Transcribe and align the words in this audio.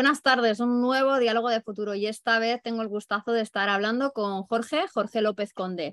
Buenas 0.00 0.22
tardes, 0.22 0.60
un 0.60 0.80
nuevo 0.80 1.18
diálogo 1.18 1.50
de 1.50 1.60
futuro 1.60 1.94
y 1.94 2.06
esta 2.06 2.38
vez 2.38 2.62
tengo 2.62 2.80
el 2.80 2.88
gustazo 2.88 3.32
de 3.32 3.42
estar 3.42 3.68
hablando 3.68 4.14
con 4.14 4.44
Jorge, 4.44 4.88
Jorge 4.88 5.20
López 5.20 5.52
Conde. 5.52 5.92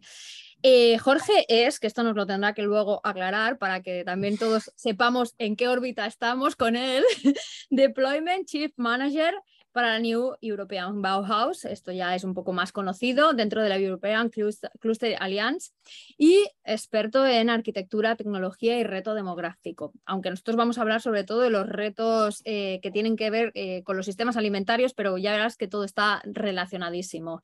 Eh, 0.64 0.98
Jorge 0.98 1.46
es, 1.50 1.78
que 1.78 1.88
esto 1.88 2.04
nos 2.04 2.16
lo 2.16 2.26
tendrá 2.26 2.54
que 2.54 2.62
luego 2.62 3.02
aclarar 3.04 3.58
para 3.58 3.82
que 3.82 4.06
también 4.06 4.38
todos 4.38 4.72
sepamos 4.78 5.36
en 5.40 5.58
qué 5.58 5.68
órbita 5.68 6.06
estamos 6.06 6.56
con 6.56 6.78
él, 6.78 7.04
Deployment 7.70 8.46
Chief 8.48 8.72
Manager 8.78 9.34
para 9.78 9.94
la 9.94 10.00
New 10.00 10.34
European 10.42 11.04
Bauhaus. 11.04 11.64
Esto 11.64 11.92
ya 11.92 12.16
es 12.16 12.24
un 12.24 12.34
poco 12.34 12.52
más 12.52 12.72
conocido 12.72 13.34
dentro 13.34 13.62
de 13.62 13.70
la 13.70 13.78
European 13.78 14.32
Cluster 14.80 15.16
Alliance 15.20 15.70
y 16.18 16.48
experto 16.64 17.28
en 17.28 17.52
arquitectura, 17.52 18.16
tecnología 18.16 18.80
y 18.80 18.84
reto 18.84 19.14
demográfico. 19.14 19.94
Aunque 20.04 20.32
nosotros 20.32 20.56
vamos 20.56 20.80
a 20.80 20.82
hablar 20.82 21.00
sobre 21.00 21.26
todo 21.26 21.42
de 21.42 21.52
los 21.52 21.70
retos 21.70 22.42
eh, 22.44 22.80
que 22.82 22.90
tienen 22.90 23.16
que 23.16 23.30
ver 23.30 23.52
eh, 23.54 23.84
con 23.84 23.98
los 23.98 24.08
sistemas 24.08 24.36
alimentarios, 24.36 24.96
pero 24.96 25.20
ya 25.20 25.34
verás 25.34 25.58
que 25.58 25.68
todo 25.68 25.84
está 25.84 26.24
relacionadísimo. 26.26 27.44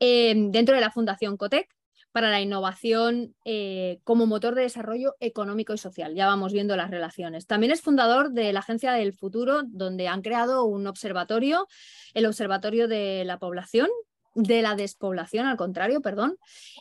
Eh, 0.00 0.34
dentro 0.48 0.76
de 0.76 0.80
la 0.80 0.90
Fundación 0.90 1.36
Cotec 1.36 1.75
para 2.16 2.30
la 2.30 2.40
innovación 2.40 3.34
eh, 3.44 4.00
como 4.02 4.24
motor 4.24 4.54
de 4.54 4.62
desarrollo 4.62 5.16
económico 5.20 5.74
y 5.74 5.76
social. 5.76 6.14
Ya 6.14 6.24
vamos 6.24 6.50
viendo 6.50 6.74
las 6.74 6.90
relaciones. 6.90 7.46
También 7.46 7.72
es 7.72 7.82
fundador 7.82 8.30
de 8.30 8.54
la 8.54 8.60
Agencia 8.60 8.92
del 8.92 9.12
Futuro, 9.12 9.64
donde 9.66 10.08
han 10.08 10.22
creado 10.22 10.64
un 10.64 10.86
observatorio, 10.86 11.68
el 12.14 12.24
Observatorio 12.24 12.88
de 12.88 13.24
la 13.26 13.38
Población, 13.38 13.90
de 14.36 14.60
la 14.60 14.76
despoblación, 14.76 15.46
al 15.46 15.56
contrario, 15.56 16.02
perdón, 16.02 16.36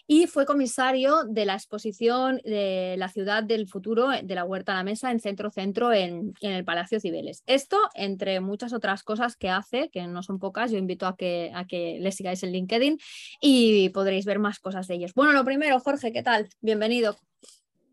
y 0.07 0.27
fue 0.27 0.45
comisario 0.45 1.23
de 1.23 1.45
la 1.45 1.53
exposición 1.53 2.41
de 2.43 2.95
la 2.97 3.07
ciudad 3.07 3.43
del 3.43 3.67
futuro 3.67 4.09
de 4.09 4.35
la 4.35 4.43
Huerta 4.43 4.73
a 4.73 4.75
la 4.75 4.83
Mesa 4.83 5.09
en 5.09 5.21
Centro 5.21 5.49
Centro 5.49 5.93
en, 5.93 6.33
el 6.41 6.65
Palacio 6.65 6.99
Cibeles. 6.99 7.43
Esto, 7.47 7.77
entre 7.93 8.41
muchas 8.41 8.73
otras 8.73 9.03
cosas 9.03 9.37
que 9.37 9.49
hace, 9.49 9.89
que 9.89 10.05
no 10.05 10.21
son 10.21 10.37
pocas, 10.37 10.69
yo 10.69 10.77
invito 10.77 11.07
a 11.07 11.15
que, 11.15 11.51
a 11.55 11.65
que 11.65 11.97
le 12.01 12.11
sigáis 12.11 12.43
en 12.43 12.51
LinkedIn 12.51 12.99
y 13.39 13.89
podréis 13.89 14.25
ver 14.25 14.39
más 14.39 14.59
cosas 14.59 14.87
de 14.87 14.95
ellos. 14.95 15.13
Bueno, 15.13 15.31
lo 15.31 15.45
primero, 15.45 15.79
Jorge, 15.79 16.11
¿qué 16.11 16.23
tal? 16.23 16.49
Bienvenido. 16.59 17.15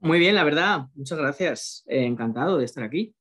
Muy 0.01 0.19
bien, 0.19 0.35
la 0.35 0.43
verdad, 0.43 0.87
muchas 0.97 1.19
gracias. 1.19 1.85
Eh, 1.87 2.05
encantado 2.05 2.59
de 2.59 2.65
estar 2.65 2.83
aquí. 2.83 3.15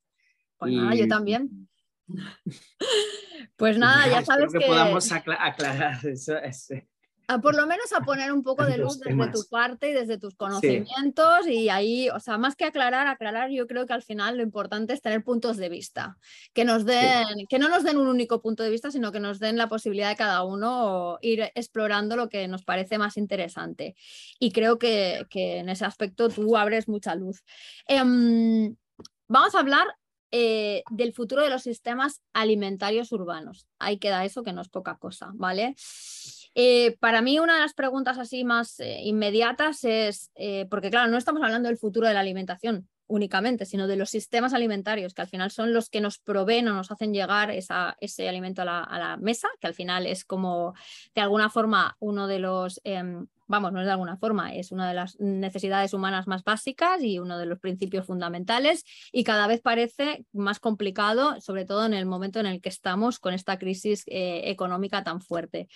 Pues 0.58 0.74
nada, 0.74 0.96
yo 0.96 1.08
también. 1.08 1.70
Pues 3.56 3.78
nada, 3.78 4.08
ya 4.08 4.24
sabes 4.24 4.52
que, 4.52 4.60
que... 4.60 4.66
podamos 4.66 5.12
aclarar 5.12 6.00
eso. 6.06 6.34
por 7.42 7.56
lo 7.56 7.66
menos 7.66 7.94
a 7.94 8.02
poner 8.02 8.32
un 8.32 8.44
poco 8.44 8.66
de 8.66 8.78
luz 8.78 9.00
desde 9.00 9.32
tu 9.32 9.44
parte 9.50 9.90
y 9.90 9.94
desde 9.94 10.18
tus 10.18 10.36
conocimientos 10.36 11.48
y 11.48 11.70
ahí, 11.70 12.10
o 12.10 12.20
sea, 12.20 12.38
más 12.38 12.56
que 12.56 12.66
aclarar, 12.66 13.08
aclarar, 13.08 13.50
yo 13.52 13.68
creo 13.68 13.86
que 13.86 13.94
al 13.94 14.04
final 14.04 14.38
lo 14.38 14.44
importante 14.44 14.94
es 14.94 15.02
tener 15.02 15.24
puntos 15.24 15.58
de 15.58 15.70
vista, 15.70 16.18
que 16.54 16.66
nos 16.66 16.86
den, 16.86 17.46
que 17.50 17.60
no 17.60 17.70
nos 17.70 17.84
den 17.84 17.98
un 17.98 18.08
único 18.08 18.42
punto 18.42 18.64
de 18.64 18.70
vista, 18.70 18.92
sino 18.92 19.12
que 19.12 19.20
nos 19.20 19.40
den 19.40 19.58
la 19.58 19.70
posibilidad 19.70 20.10
de 20.10 20.16
cada 20.16 20.44
uno 20.44 21.18
ir 21.22 21.52
explorando 21.56 22.16
lo 22.16 22.30
que 22.30 22.48
nos 22.48 22.64
parece 22.64 22.98
más 22.98 23.18
interesante. 23.18 23.96
Y 24.40 24.52
creo 24.52 24.78
que, 24.78 25.26
en 25.32 25.70
ese 25.70 25.86
aspecto 25.86 26.30
tú 26.30 26.58
abres 26.58 26.88
mucha 26.88 27.16
luz. 27.16 27.44
Em, 27.88 28.76
vamos 29.28 29.56
a 29.56 29.60
hablar 29.60 29.88
eh, 30.32 30.84
del 30.90 31.14
futuro 31.14 31.44
de 31.44 31.50
los 31.50 31.64
sistemas 31.64 32.22
alimentarios 32.34 33.12
urbanos. 33.12 33.68
Ahí 33.80 33.98
queda 33.98 34.26
eso, 34.26 34.44
que 34.44 34.54
no 34.54 34.62
es 34.62 34.70
poca 34.70 34.98
cosa, 34.98 35.32
¿vale? 35.34 35.76
Eh, 36.56 36.98
para 37.00 37.22
mí 37.22 37.40
una 37.40 37.56
de 37.56 37.62
las 37.62 37.74
preguntas 37.74 38.18
así 38.18 38.44
más 38.44 38.80
eh, 38.80 39.02
inmediatas 39.04 39.84
es, 39.84 40.32
porque 40.70 40.90
claro, 40.90 41.12
no 41.12 41.18
estamos 41.18 41.44
hablando 41.44 41.70
del 41.70 41.78
futuro 41.78 42.08
de 42.08 42.14
la 42.14 42.20
alimentación 42.20 42.90
únicamente, 43.08 43.66
sino 43.66 43.88
de 43.88 43.98
los 43.98 44.10
sistemas 44.10 44.54
alimentarios, 44.54 45.14
que 45.14 45.22
al 45.22 45.28
final 45.28 45.52
son 45.52 45.74
los 45.74 45.90
que 45.90 46.00
nos 46.00 46.18
proveen 46.18 46.70
o 46.70 46.74
nos 46.74 46.92
hacen 46.92 47.14
llegar 47.14 47.52
ese 47.52 48.30
alimento 48.30 48.62
a 48.62 48.66
la, 48.66 48.80
a 48.80 49.00
la, 49.00 49.18
mesa, 49.18 49.50
que 49.60 49.68
al 49.68 49.74
final 49.74 50.08
es 50.08 50.24
como 50.24 50.74
de 51.14 51.22
alguna 51.22 51.50
forma 51.50 51.98
uno 52.00 52.28
de 52.28 52.40
los 52.40 52.80
em, 52.86 53.28
vamos, 53.52 53.72
no 53.72 53.82
es 53.82 53.86
de 53.86 53.92
alguna 53.92 54.18
forma, 54.18 54.56
es 54.56 54.72
una 54.72 54.88
de 54.88 54.96
las 54.96 55.20
necesidades 55.20 55.94
humanas 55.94 56.26
más 56.26 56.44
básicas 56.44 57.04
y 57.04 57.20
uno 57.20 57.38
de 57.38 57.46
los 57.46 57.60
principios 57.60 58.08
fundamentales 58.08 58.84
y 59.12 59.24
cada 59.24 59.46
vez 59.46 59.62
parece 59.62 60.26
más 60.32 60.60
complicado, 60.60 61.40
sobre 61.42 61.66
todo 61.66 61.86
en 61.86 61.94
el 61.94 62.06
momento 62.06 62.40
en 62.40 62.48
el 62.48 62.62
que 62.62 62.70
estamos 62.70 63.20
con 63.20 63.34
esta 63.34 63.60
crisis 63.60 64.04
eh, 64.08 64.50
económica 64.50 65.04
tan 65.04 65.22
fuerte. 65.22 65.68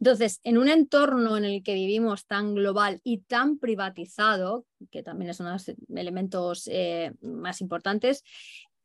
Entonces, 0.00 0.40
en 0.44 0.56
un 0.56 0.68
entorno 0.68 1.36
en 1.36 1.44
el 1.44 1.62
que 1.62 1.74
vivimos 1.74 2.26
tan 2.26 2.54
global 2.54 3.00
y 3.02 3.18
tan 3.18 3.58
privatizado, 3.58 4.64
que 4.90 5.02
también 5.02 5.30
es 5.30 5.40
uno 5.40 5.50
de 5.50 5.54
los 5.56 5.72
elementos 5.94 6.68
eh, 6.72 7.12
más 7.20 7.60
importantes, 7.60 8.22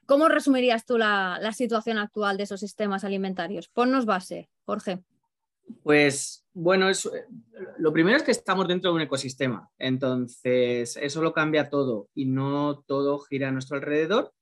¿cómo 0.07 0.29
resumirías 0.29 0.85
tú 0.85 0.97
la, 0.97 1.37
la 1.39 1.53
situación 1.53 1.99
actual 1.99 2.37
de 2.37 2.43
esos 2.43 2.59
sistemas 2.59 3.03
alimentarios? 3.03 3.69
Ponnos 3.69 4.05
base, 4.05 4.49
Jorge. 4.65 4.99
Pues 5.83 6.40
bueno, 6.53 6.89
eh, 6.89 6.95
lo 7.77 7.93
primero 7.93 8.17
es 8.17 8.23
que 8.23 8.31
estamos 8.31 8.67
dentro 8.67 8.91
de 8.91 8.95
un 8.95 9.01
ecosistema, 9.01 9.69
entonces 9.77 10.97
eso 10.97 11.21
lo 11.21 11.33
cambia 11.33 11.69
todo 11.69 12.09
y 12.13 12.25
no 12.25 12.83
todo 12.85 13.19
gira 13.19 13.49
a 13.49 13.51
nuestro 13.51 13.77
alrededor 13.77 14.33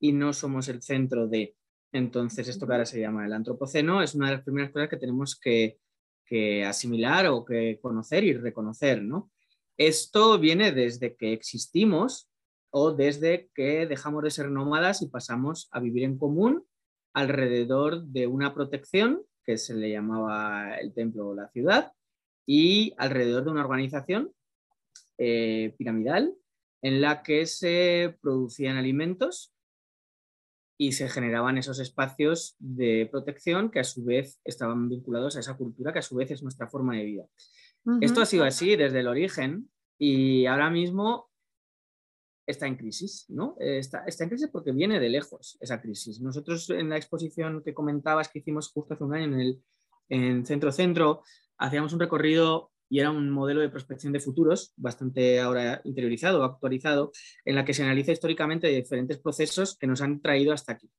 y 0.00 0.12
no 0.12 0.32
somos 0.32 0.68
el 0.68 0.82
centro 0.82 1.28
de. 1.28 1.54
Entonces 1.92 2.48
esto 2.48 2.66
que 2.66 2.72
ahora 2.72 2.86
se 2.86 3.00
llama 3.00 3.26
el 3.26 3.32
antropoceno 3.32 4.02
es 4.02 4.14
una 4.14 4.26
de 4.28 4.36
las 4.36 4.44
primeras 4.44 4.70
cosas 4.70 4.88
que 4.88 4.96
tenemos 4.96 5.38
que, 5.38 5.78
asimilar 6.66 7.26
o 7.26 7.44
que 7.44 7.78
conocer 7.82 8.24
y 8.24 8.32
reconocer, 8.32 9.02
¿no? 9.02 9.30
Esto 9.76 10.38
viene 10.38 10.72
desde 10.72 11.14
que 11.14 11.34
existimos 11.34 12.30
o 12.70 12.92
desde 12.92 13.50
que 13.54 13.86
dejamos 13.86 14.22
de 14.24 14.30
ser 14.30 14.50
nómadas 14.50 15.02
y 15.02 15.08
pasamos 15.08 15.68
a 15.72 15.78
vivir 15.78 16.04
en 16.04 16.16
común 16.16 16.64
alrededor 17.12 18.02
de 18.04 18.26
una 18.26 18.54
protección 18.54 19.22
que 19.44 19.58
se 19.58 19.74
le 19.74 19.90
llamaba 19.90 20.76
el 20.76 20.92
templo 20.92 21.28
o 21.28 21.34
la 21.34 21.48
ciudad, 21.48 21.92
y 22.46 22.94
alrededor 22.98 23.44
de 23.44 23.50
una 23.50 23.64
organización 23.64 24.32
eh, 25.18 25.74
piramidal 25.78 26.34
en 26.82 27.00
la 27.00 27.22
que 27.22 27.46
se 27.46 28.16
producían 28.20 28.76
alimentos 28.76 29.54
y 30.76 30.92
se 30.92 31.08
generaban 31.08 31.58
esos 31.58 31.78
espacios 31.78 32.56
de 32.58 33.08
protección 33.10 33.70
que 33.70 33.80
a 33.80 33.84
su 33.84 34.04
vez 34.04 34.40
estaban 34.44 34.88
vinculados 34.88 35.36
a 35.36 35.40
esa 35.40 35.56
cultura 35.56 35.92
que 35.92 36.00
a 36.00 36.02
su 36.02 36.16
vez 36.16 36.32
es 36.32 36.42
nuestra 36.42 36.68
forma 36.68 36.96
de 36.96 37.04
vida. 37.04 37.24
Esto 38.00 38.20
ha 38.20 38.26
sido 38.26 38.44
así 38.44 38.76
desde 38.76 39.00
el 39.00 39.08
origen 39.08 39.68
y 39.98 40.46
ahora 40.46 40.70
mismo 40.70 41.30
está 42.46 42.66
en 42.66 42.76
crisis, 42.76 43.26
¿no? 43.28 43.56
Está, 43.58 44.04
está, 44.06 44.24
en 44.24 44.30
crisis 44.30 44.48
porque 44.50 44.72
viene 44.72 44.98
de 44.98 45.08
lejos 45.08 45.56
esa 45.60 45.80
crisis. 45.80 46.20
Nosotros 46.20 46.70
en 46.70 46.88
la 46.88 46.96
exposición 46.96 47.62
que 47.64 47.74
comentabas 47.74 48.28
que 48.28 48.40
hicimos 48.40 48.70
justo 48.72 48.94
hace 48.94 49.04
un 49.04 49.14
año 49.14 49.24
en 49.26 49.40
el 49.40 49.62
en 50.08 50.44
Centro 50.44 50.72
Centro, 50.72 51.22
hacíamos 51.56 51.92
un 51.92 52.00
recorrido 52.00 52.70
y 52.88 53.00
era 53.00 53.10
un 53.10 53.30
modelo 53.30 53.62
de 53.62 53.70
prospección 53.70 54.12
de 54.12 54.20
futuros 54.20 54.74
bastante 54.76 55.40
ahora 55.40 55.80
interiorizado, 55.84 56.44
actualizado, 56.44 57.10
en 57.46 57.54
la 57.54 57.64
que 57.64 57.72
se 57.72 57.82
analiza 57.82 58.12
históricamente 58.12 58.68
diferentes 58.68 59.18
procesos 59.18 59.78
que 59.78 59.86
nos 59.86 60.02
han 60.02 60.20
traído 60.20 60.52
hasta 60.52 60.72
aquí. 60.72 60.90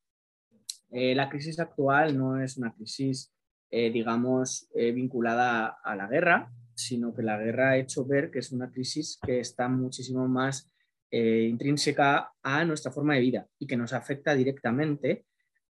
Eh, 0.90 1.14
la 1.14 1.30
crisis 1.30 1.60
actual 1.60 2.18
no 2.18 2.42
es 2.42 2.58
una 2.58 2.74
crisis, 2.74 3.32
eh, 3.70 3.92
digamos, 3.92 4.68
eh, 4.74 4.92
vinculada 4.92 5.78
a 5.84 5.96
la 5.96 6.08
guerra, 6.08 6.52
sino 6.74 7.14
que 7.14 7.22
la 7.22 7.38
guerra 7.38 7.72
ha 7.72 7.78
hecho 7.78 8.04
ver 8.06 8.32
que 8.32 8.40
es 8.40 8.52
una 8.52 8.72
crisis 8.72 9.20
que 9.24 9.40
está 9.40 9.68
muchísimo 9.68 10.28
más 10.28 10.73
eh, 11.16 11.46
intrínseca 11.48 12.34
a 12.42 12.66
nuestra 12.66 12.92
forma 12.92 13.14
de 13.14 13.20
vida 13.20 13.48
y 13.60 13.68
que 13.68 13.78
nos 13.78 13.94
afecta 13.94 14.34
directamente 14.34 15.28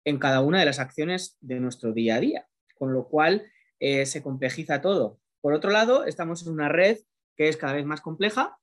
en 0.04 0.20
cada 0.20 0.42
una 0.42 0.60
de 0.60 0.66
las 0.66 0.80
acciones 0.80 1.38
de 1.40 1.62
nuestro 1.62 1.94
día 1.94 2.16
a 2.16 2.20
día, 2.20 2.48
con 2.76 2.92
lo 2.94 3.08
cual 3.08 3.50
eh, 3.80 4.06
se 4.06 4.22
complejiza 4.22 4.82
todo. 4.82 5.18
Por 5.40 5.54
otro 5.54 5.72
lado, 5.72 6.04
estamos 6.04 6.46
en 6.46 6.52
una 6.52 6.68
red 6.68 6.98
que 7.38 7.48
es 7.48 7.56
cada 7.56 7.72
vez 7.72 7.86
más 7.86 8.02
compleja 8.02 8.58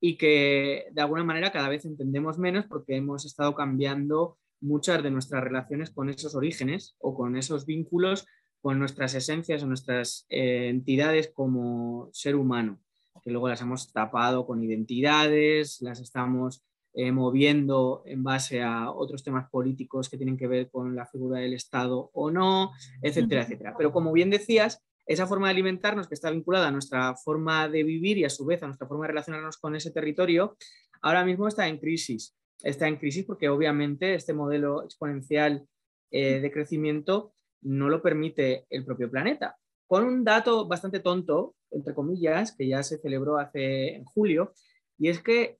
y 0.00 0.18
que 0.18 0.88
de 0.90 1.00
alguna 1.00 1.22
manera 1.22 1.52
cada 1.52 1.68
vez 1.68 1.84
entendemos 1.84 2.40
menos 2.40 2.66
porque 2.66 2.96
hemos 2.96 3.24
estado 3.24 3.54
cambiando 3.54 4.36
muchas 4.60 5.04
de 5.04 5.12
nuestras 5.12 5.44
relaciones 5.44 5.92
con 5.92 6.10
esos 6.10 6.34
orígenes 6.34 6.96
o 6.98 7.14
con 7.14 7.36
esos 7.36 7.66
vínculos 7.66 8.26
con 8.60 8.80
nuestras 8.80 9.14
esencias 9.14 9.62
o 9.62 9.66
nuestras 9.68 10.26
eh, 10.28 10.66
entidades 10.70 11.30
como 11.32 12.10
ser 12.12 12.34
humano 12.34 12.80
que 13.26 13.32
luego 13.32 13.48
las 13.48 13.60
hemos 13.60 13.92
tapado 13.92 14.46
con 14.46 14.62
identidades, 14.62 15.82
las 15.82 15.98
estamos 15.98 16.62
eh, 16.94 17.10
moviendo 17.10 18.04
en 18.06 18.22
base 18.22 18.62
a 18.62 18.92
otros 18.92 19.24
temas 19.24 19.50
políticos 19.50 20.08
que 20.08 20.16
tienen 20.16 20.36
que 20.36 20.46
ver 20.46 20.70
con 20.70 20.94
la 20.94 21.06
figura 21.06 21.40
del 21.40 21.52
Estado 21.52 22.08
o 22.12 22.30
no, 22.30 22.70
etcétera, 23.02 23.42
etcétera. 23.42 23.74
Pero 23.76 23.90
como 23.90 24.12
bien 24.12 24.30
decías, 24.30 24.80
esa 25.06 25.26
forma 25.26 25.48
de 25.48 25.54
alimentarnos 25.54 26.06
que 26.06 26.14
está 26.14 26.30
vinculada 26.30 26.68
a 26.68 26.70
nuestra 26.70 27.16
forma 27.16 27.68
de 27.68 27.82
vivir 27.82 28.16
y 28.18 28.24
a 28.24 28.30
su 28.30 28.46
vez 28.46 28.62
a 28.62 28.66
nuestra 28.66 28.86
forma 28.86 29.06
de 29.06 29.08
relacionarnos 29.08 29.56
con 29.56 29.74
ese 29.74 29.90
territorio, 29.90 30.56
ahora 31.02 31.24
mismo 31.24 31.48
está 31.48 31.66
en 31.66 31.78
crisis. 31.78 32.36
Está 32.62 32.86
en 32.86 32.96
crisis 32.96 33.24
porque 33.24 33.48
obviamente 33.48 34.14
este 34.14 34.34
modelo 34.34 34.84
exponencial 34.84 35.66
eh, 36.12 36.38
de 36.38 36.52
crecimiento 36.52 37.34
no 37.62 37.88
lo 37.88 38.00
permite 38.02 38.66
el 38.70 38.84
propio 38.84 39.10
planeta 39.10 39.56
con 39.86 40.04
un 40.04 40.24
dato 40.24 40.66
bastante 40.66 41.00
tonto, 41.00 41.54
entre 41.70 41.94
comillas, 41.94 42.54
que 42.56 42.68
ya 42.68 42.82
se 42.82 42.98
celebró 42.98 43.38
hace 43.38 43.96
en 43.96 44.04
julio, 44.04 44.52
y 44.98 45.08
es 45.08 45.22
que 45.22 45.58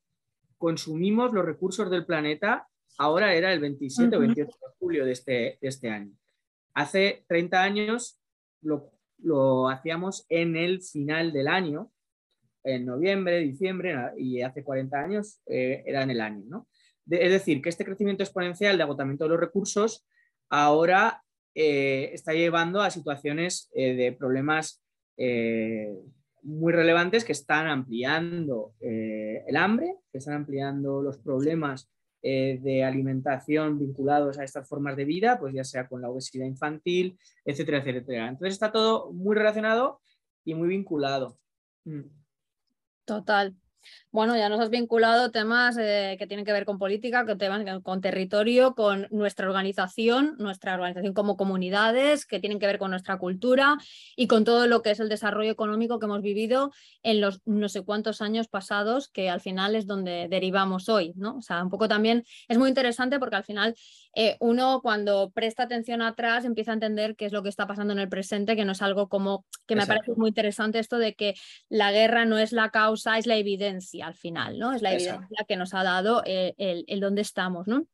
consumimos 0.59 1.33
los 1.33 1.45
recursos 1.45 1.91
del 1.91 2.07
planeta, 2.07 2.69
ahora 2.99 3.35
era 3.35 3.53
el 3.53 3.61
27 3.61 4.17
o 4.17 4.21
28 4.21 4.51
de 4.51 4.75
julio 4.79 5.05
de 5.05 5.13
este, 5.13 5.59
de 5.61 5.69
este 5.69 5.91
año. 5.91 6.13
Hace 6.75 7.25
30 7.29 7.63
años 7.63 8.21
lo, 8.63 9.69
hacíamos 9.69 10.27
en 10.29 10.57
el 10.57 10.83
final 10.83 11.33
del 11.33 11.49
año, 11.49 11.91
en 12.65 12.85
noviembre, 12.85 13.39
diciembre, 13.39 13.95
y 14.17 14.43
hace 14.43 14.65
40 14.65 14.99
años 14.99 15.41
eh, 15.47 15.83
era 15.87 16.03
en 16.03 16.11
el 16.11 16.21
año. 16.21 16.45
¿no? 16.49 16.69
es 17.09 17.31
decir, 17.31 17.63
que 17.63 17.69
este 17.69 17.85
crecimiento 17.85 18.23
exponencial 18.23 18.77
de 18.77 18.83
agotamiento 18.83 19.25
de 19.25 19.31
los 19.31 19.41
recursos 19.41 20.07
ahora 20.49 21.23
eh, 21.55 22.11
está 22.13 22.33
llevando 22.33 22.83
a 22.83 22.91
situaciones 22.91 23.71
eh, 23.75 23.95
de 23.95 24.13
problemas 24.13 24.83
muy 25.19 26.73
relevantes 26.73 27.25
que 27.25 27.33
están 27.33 27.67
ampliando 27.67 28.75
el 28.81 29.57
hambre, 29.57 29.97
que 30.13 30.19
están 30.19 30.35
ampliando 30.35 31.03
los 31.03 31.19
problemas 31.19 31.91
eh, 32.29 32.59
de 32.61 32.83
alimentación 32.83 33.79
vinculados 33.79 34.37
a 34.37 34.43
estas 34.43 34.69
formas 34.69 34.97
de 34.97 35.05
vida, 35.05 35.39
pues 35.39 35.55
ya 35.55 35.63
sea 35.63 35.87
con 35.87 36.03
la 36.03 36.11
obesidad 36.11 36.45
infantil, 36.45 37.17
etcétera, 37.45 37.79
etcétera. 37.79 38.29
Entonces 38.29 38.55
está 38.55 38.73
todo 38.73 39.13
muy 39.13 39.37
relacionado 39.37 40.01
y 40.45 40.55
muy 40.55 40.67
vinculado. 40.67 41.39
Mm. 41.85 42.01
Total. 43.05 43.55
Bueno, 44.11 44.37
ya 44.37 44.49
nos 44.49 44.61
has 44.61 44.71
vinculado 44.71 45.31
temas 45.31 45.77
eh, 45.79 46.17
que 46.19 46.27
tienen 46.27 46.47
que 46.47 46.53
ver 46.53 46.65
con 46.65 46.79
política, 46.79 47.27
con 47.27 47.37
temas 47.37 47.63
con 47.83 48.01
territorio, 48.01 48.75
con 48.75 49.07
nuestra 49.11 49.47
organización, 49.47 50.37
nuestra 50.39 50.75
organización 50.75 51.13
como 51.13 51.37
comunidades, 51.37 52.25
que 52.25 52.41
tienen 52.41 52.59
que 52.59 52.67
ver 52.67 52.79
con 52.79 52.91
nuestra 52.91 53.19
cultura 53.19 53.77
y 54.17 54.27
con 54.27 54.45
todo 54.45 54.67
lo 54.67 54.83
que 54.83 54.93
es 54.93 55.01
el 55.01 55.09
desarrollo 55.09 55.51
económico 55.51 55.99
que 55.99 56.07
hemos 56.07 56.23
vivido 56.23 56.73
en 57.03 57.21
los 57.21 57.43
no 57.45 57.69
sé 57.69 57.83
cuántos 57.83 58.23
años 58.23 58.49
pasados, 58.49 59.09
que 59.09 59.29
al 59.29 59.41
final 59.41 59.77
es 59.77 59.87
donde 59.87 60.29
derivamos 60.29 60.89
hoy, 60.89 61.13
¿no? 61.17 61.37
O 61.37 61.43
sea, 61.43 61.63
un 61.63 61.71
poco 61.71 61.87
también 61.87 62.25
es 62.49 62.57
muy 62.59 62.69
interesante 62.69 63.19
porque 63.19 63.37
al 63.37 63.45
final 63.45 63.75
eh, 64.15 64.37
uno 64.41 64.81
cuando 64.83 65.31
presta 65.31 65.65
atención 65.65 66.01
atrás 66.01 66.45
empieza 66.47 66.71
a 66.71 66.75
entender 66.75 67.17
qué 67.17 67.27
es 67.27 67.33
lo 67.33 67.43
que 67.43 67.51
está 67.51 67.67
pasando 67.67 67.93
en 67.93 67.99
el 67.99 68.09
presente, 68.09 68.57
que 68.57 68.65
no 68.65 68.73
es 68.73 68.81
algo 68.81 69.09
como 69.09 69.45
que 69.67 69.77
me 69.77 69.87
parece 69.87 70.13
muy 70.17 70.29
interesante 70.29 70.79
esto 70.79 70.99
de 70.99 71.15
que 71.15 71.35
la 71.69 71.93
guerra 71.93 72.25
no 72.25 72.39
es 72.39 72.53
la 72.53 72.71
causa, 72.71 73.19
es 73.19 73.27
la 73.27 73.37
evidencia 73.37 73.76
al 74.03 74.15
final, 74.15 74.59
¿no? 74.59 74.73
Es 74.73 74.83
la 74.83 74.93
evidencia 74.93 75.45
que 75.47 75.57
nos 75.57 75.75
ha 75.75 75.83
dado 75.83 76.23
eh, 76.25 76.55
el, 76.59 76.85
el, 76.89 77.01
dónde 77.01 77.23
estamos, 77.23 77.67
¿no? 77.67 77.87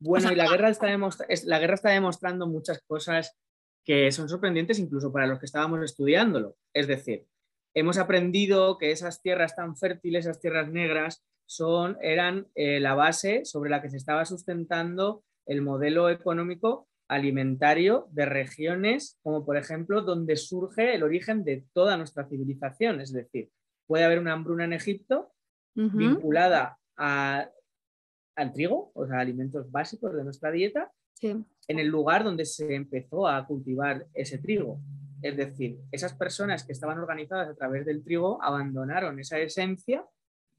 Bueno, 0.00 0.30
y 0.30 0.36
la 0.36 0.48
guerra, 0.48 0.68
está 0.68 0.86
la 0.86 1.58
guerra 1.58 1.74
está 1.74 1.90
demostrando 1.90 2.46
muchas 2.46 2.80
cosas 2.86 3.36
que 3.84 4.12
son 4.12 4.28
sorprendentes 4.28 4.78
incluso 4.78 5.12
para 5.12 5.26
los 5.26 5.38
que 5.40 5.46
estábamos 5.46 5.82
estudiándolo. 5.82 6.56
Es 6.72 6.86
decir, 6.86 7.26
hemos 7.74 7.98
aprendido 7.98 8.78
que 8.78 8.92
esas 8.92 9.22
tierras 9.22 9.56
tan 9.56 9.76
fértiles, 9.76 10.26
esas 10.26 10.40
tierras 10.40 10.70
negras, 10.70 11.24
son, 11.46 11.96
eran 12.02 12.46
eh, 12.54 12.78
la 12.78 12.94
base 12.94 13.44
sobre 13.44 13.70
la 13.70 13.80
que 13.80 13.90
se 13.90 13.96
estaba 13.96 14.24
sustentando 14.26 15.24
el 15.46 15.62
modelo 15.62 16.10
económico 16.10 16.88
alimentario 17.08 18.06
de 18.10 18.26
regiones 18.26 19.18
como 19.22 19.46
por 19.46 19.56
ejemplo 19.56 20.02
donde 20.02 20.36
surge 20.36 20.94
el 20.94 21.02
origen 21.02 21.42
de 21.42 21.64
toda 21.72 21.96
nuestra 21.96 22.28
civilización. 22.28 23.00
Es 23.00 23.12
decir, 23.12 23.50
puede 23.88 24.04
haber 24.04 24.20
una 24.20 24.34
hambruna 24.34 24.64
en 24.64 24.74
Egipto 24.74 25.32
vinculada 25.74 26.78
al 26.96 28.52
trigo, 28.52 28.92
o 28.94 29.06
sea, 29.06 29.20
alimentos 29.20 29.70
básicos 29.70 30.14
de 30.14 30.22
nuestra 30.22 30.52
dieta, 30.52 30.92
en 31.22 31.78
el 31.78 31.88
lugar 31.88 32.22
donde 32.22 32.44
se 32.44 32.74
empezó 32.74 33.26
a 33.26 33.44
cultivar 33.46 34.06
ese 34.14 34.38
trigo. 34.38 34.80
Es 35.22 35.36
decir, 35.36 35.78
esas 35.90 36.14
personas 36.14 36.64
que 36.64 36.72
estaban 36.72 36.98
organizadas 36.98 37.48
a 37.48 37.54
través 37.54 37.84
del 37.86 38.04
trigo 38.04 38.40
abandonaron 38.42 39.18
esa 39.18 39.38
esencia 39.38 40.04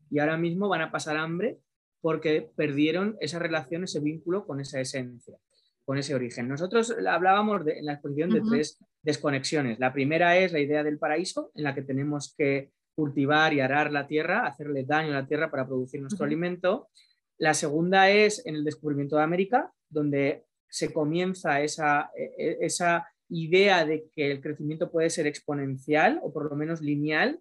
y 0.10 0.20
ahora 0.20 0.38
mismo 0.38 0.68
van 0.68 0.82
a 0.82 0.92
pasar 0.92 1.16
hambre 1.16 1.60
porque 2.02 2.50
perdieron 2.56 3.18
esa 3.22 3.40
relación, 3.40 3.84
ese 3.84 4.00
vínculo 4.00 4.46
con 4.46 4.60
esa 4.60 4.80
esencia, 4.80 5.38
con 5.86 5.98
ese 5.98 6.16
origen. 6.16 6.48
Nosotros 6.48 6.96
hablábamos 7.08 7.66
de, 7.66 7.80
en 7.80 7.86
la 7.86 7.94
exposición 7.94 8.32
de 8.32 8.42
tres 8.42 8.80
desconexiones. 9.02 9.80
La 9.80 9.94
primera 9.94 10.38
es 10.38 10.52
la 10.52 10.60
idea 10.60 10.84
del 10.84 10.98
paraíso, 10.98 11.52
en 11.56 11.64
la 11.64 11.76
que 11.76 11.82
tenemos 11.82 12.34
que 12.38 12.72
cultivar 13.00 13.54
y 13.54 13.62
arar 13.62 13.94
la 13.94 14.08
tierra, 14.08 14.46
hacerle 14.46 14.84
daño 14.84 15.12
a 15.12 15.22
la 15.22 15.26
tierra 15.26 15.50
para 15.50 15.66
producir 15.66 16.02
nuestro 16.02 16.26
alimento. 16.26 16.90
La 17.38 17.54
segunda 17.54 18.10
es 18.10 18.46
en 18.46 18.56
el 18.56 18.66
descubrimiento 18.66 19.16
de 19.16 19.24
América, 19.24 19.72
donde 19.90 20.44
se 20.68 20.92
comienza 20.92 21.62
esa, 21.62 22.12
e, 22.14 22.34
e, 22.38 22.58
esa 22.60 23.08
idea 23.30 23.86
de 23.86 24.10
que 24.14 24.32
el 24.32 24.42
crecimiento 24.42 24.92
puede 24.92 25.10
ser 25.10 25.28
exponencial 25.28 26.20
o 26.22 26.34
por 26.34 26.50
lo 26.50 26.58
menos 26.58 26.82
lineal 26.82 27.40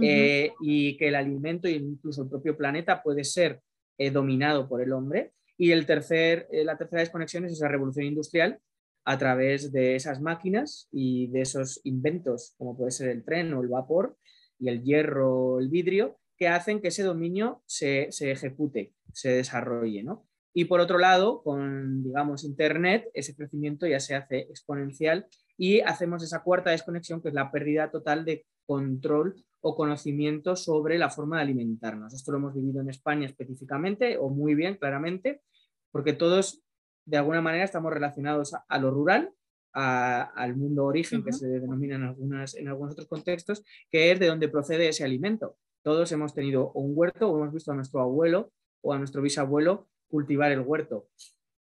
eh, 0.00 0.52
y 0.62 0.96
que 0.96 1.08
el 1.08 1.16
alimento 1.16 1.68
e 1.68 1.72
incluso 1.72 2.22
el 2.22 2.30
propio 2.30 2.56
planeta 2.56 3.02
puede 3.02 3.24
ser 3.24 3.60
eh, 3.98 4.10
dominado 4.10 4.66
por 4.66 4.80
el 4.80 4.92
hombre. 4.94 5.32
Y 5.58 5.70
el 5.72 5.84
tercer, 5.84 6.48
eh, 6.50 6.64
la 6.64 6.78
tercera 6.78 7.00
desconexión 7.00 7.44
es 7.44 7.52
esa 7.52 7.68
revolución 7.68 8.06
industrial 8.06 8.58
a 9.04 9.18
través 9.18 9.70
de 9.70 9.96
esas 9.96 10.22
máquinas 10.22 10.88
y 10.90 11.26
de 11.26 11.42
esos 11.42 11.82
inventos, 11.84 12.54
como 12.56 12.74
puede 12.74 12.90
ser 12.90 13.10
el 13.10 13.22
tren 13.22 13.52
o 13.52 13.60
el 13.60 13.68
vapor, 13.68 14.16
y 14.64 14.68
el 14.70 14.82
hierro, 14.82 15.60
el 15.60 15.68
vidrio, 15.68 16.16
que 16.38 16.48
hacen 16.48 16.80
que 16.80 16.88
ese 16.88 17.02
dominio 17.02 17.62
se, 17.66 18.08
ejecute, 18.20 18.94
se 19.12 19.30
desarrolle. 19.30 20.02
¿no? 20.02 20.26
Y 20.54 20.64
por 20.64 20.80
otro 20.80 20.98
lado, 20.98 21.42
con, 21.42 22.02
digamos, 22.02 22.44
Internet, 22.44 23.10
ese 23.12 23.36
crecimiento 23.36 23.86
ya 23.86 24.00
se 24.00 24.14
hace 24.14 24.38
exponencial 24.38 25.26
y 25.58 25.80
hacemos 25.80 26.22
esa 26.22 26.42
cuarta 26.42 26.70
desconexión, 26.70 27.20
que 27.20 27.28
es 27.28 27.34
la 27.34 27.52
pérdida 27.52 27.90
total 27.90 28.24
de 28.24 28.46
control 28.66 29.36
o 29.60 29.76
conocimiento 29.76 30.56
sobre 30.56 30.98
la 30.98 31.10
forma 31.10 31.36
de 31.36 31.42
alimentarnos. 31.42 32.14
Esto 32.14 32.32
lo 32.32 32.38
hemos 32.38 32.54
vivido 32.54 32.80
en 32.80 32.88
España 32.88 33.26
específicamente, 33.26 34.16
o 34.16 34.30
muy 34.30 34.54
bien, 34.54 34.76
claramente, 34.76 35.42
porque 35.90 36.14
todos, 36.14 36.62
de 37.04 37.18
alguna 37.18 37.42
manera, 37.42 37.64
estamos 37.64 37.92
relacionados 37.92 38.52
a 38.66 38.78
lo 38.78 38.90
rural 38.90 39.30
al 39.74 40.56
mundo 40.56 40.84
origen, 40.84 41.24
que 41.24 41.32
se 41.32 41.48
denomina 41.48 41.96
en, 41.96 42.04
algunas, 42.04 42.54
en 42.54 42.68
algunos 42.68 42.92
otros 42.92 43.08
contextos, 43.08 43.64
que 43.90 44.12
es 44.12 44.20
de 44.20 44.28
donde 44.28 44.48
procede 44.48 44.88
ese 44.88 45.04
alimento. 45.04 45.56
Todos 45.82 46.10
hemos 46.12 46.32
tenido 46.32 46.72
un 46.72 46.92
huerto 46.94 47.28
o 47.28 47.38
hemos 47.38 47.52
visto 47.52 47.72
a 47.72 47.74
nuestro 47.74 48.00
abuelo 48.00 48.52
o 48.80 48.92
a 48.92 48.98
nuestro 48.98 49.20
bisabuelo 49.20 49.88
cultivar 50.08 50.52
el 50.52 50.60
huerto. 50.60 51.08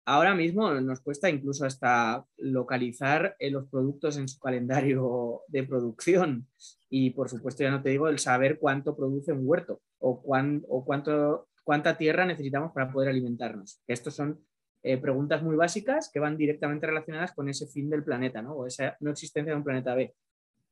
Ahora 0.05 0.33
mismo 0.33 0.73
nos 0.73 1.01
cuesta 1.01 1.29
incluso 1.29 1.65
hasta 1.65 2.25
localizar 2.37 3.35
eh, 3.37 3.51
los 3.51 3.67
productos 3.69 4.17
en 4.17 4.27
su 4.27 4.39
calendario 4.39 5.41
de 5.47 5.63
producción. 5.63 6.47
Y 6.89 7.11
por 7.11 7.29
supuesto, 7.29 7.61
ya 7.61 7.69
no 7.69 7.83
te 7.83 7.91
digo 7.91 8.07
el 8.07 8.17
saber 8.17 8.57
cuánto 8.57 8.95
produce 8.95 9.33
un 9.33 9.41
huerto 9.43 9.81
o, 9.99 10.23
o 10.67 10.85
cuánto, 10.85 11.47
cuánta 11.63 11.95
tierra 11.95 12.25
necesitamos 12.25 12.71
para 12.71 12.91
poder 12.91 13.09
alimentarnos. 13.09 13.83
Estos 13.85 14.15
son 14.15 14.43
eh, 14.83 14.97
preguntas 14.97 15.43
muy 15.43 15.55
básicas 15.55 16.09
que 16.11 16.19
van 16.19 16.37
directamente 16.37 16.87
relacionadas 16.87 17.33
con 17.33 17.49
ese 17.49 17.67
fin 17.67 17.89
del 17.89 18.03
planeta, 18.03 18.41
¿no? 18.41 18.53
O 18.53 18.67
esa 18.67 18.95
no 18.99 19.11
existencia 19.11 19.51
de 19.51 19.57
un 19.57 19.63
planeta 19.63 19.95
B. 19.95 20.13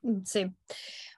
Mm, 0.01 0.23
sí. 0.23 0.51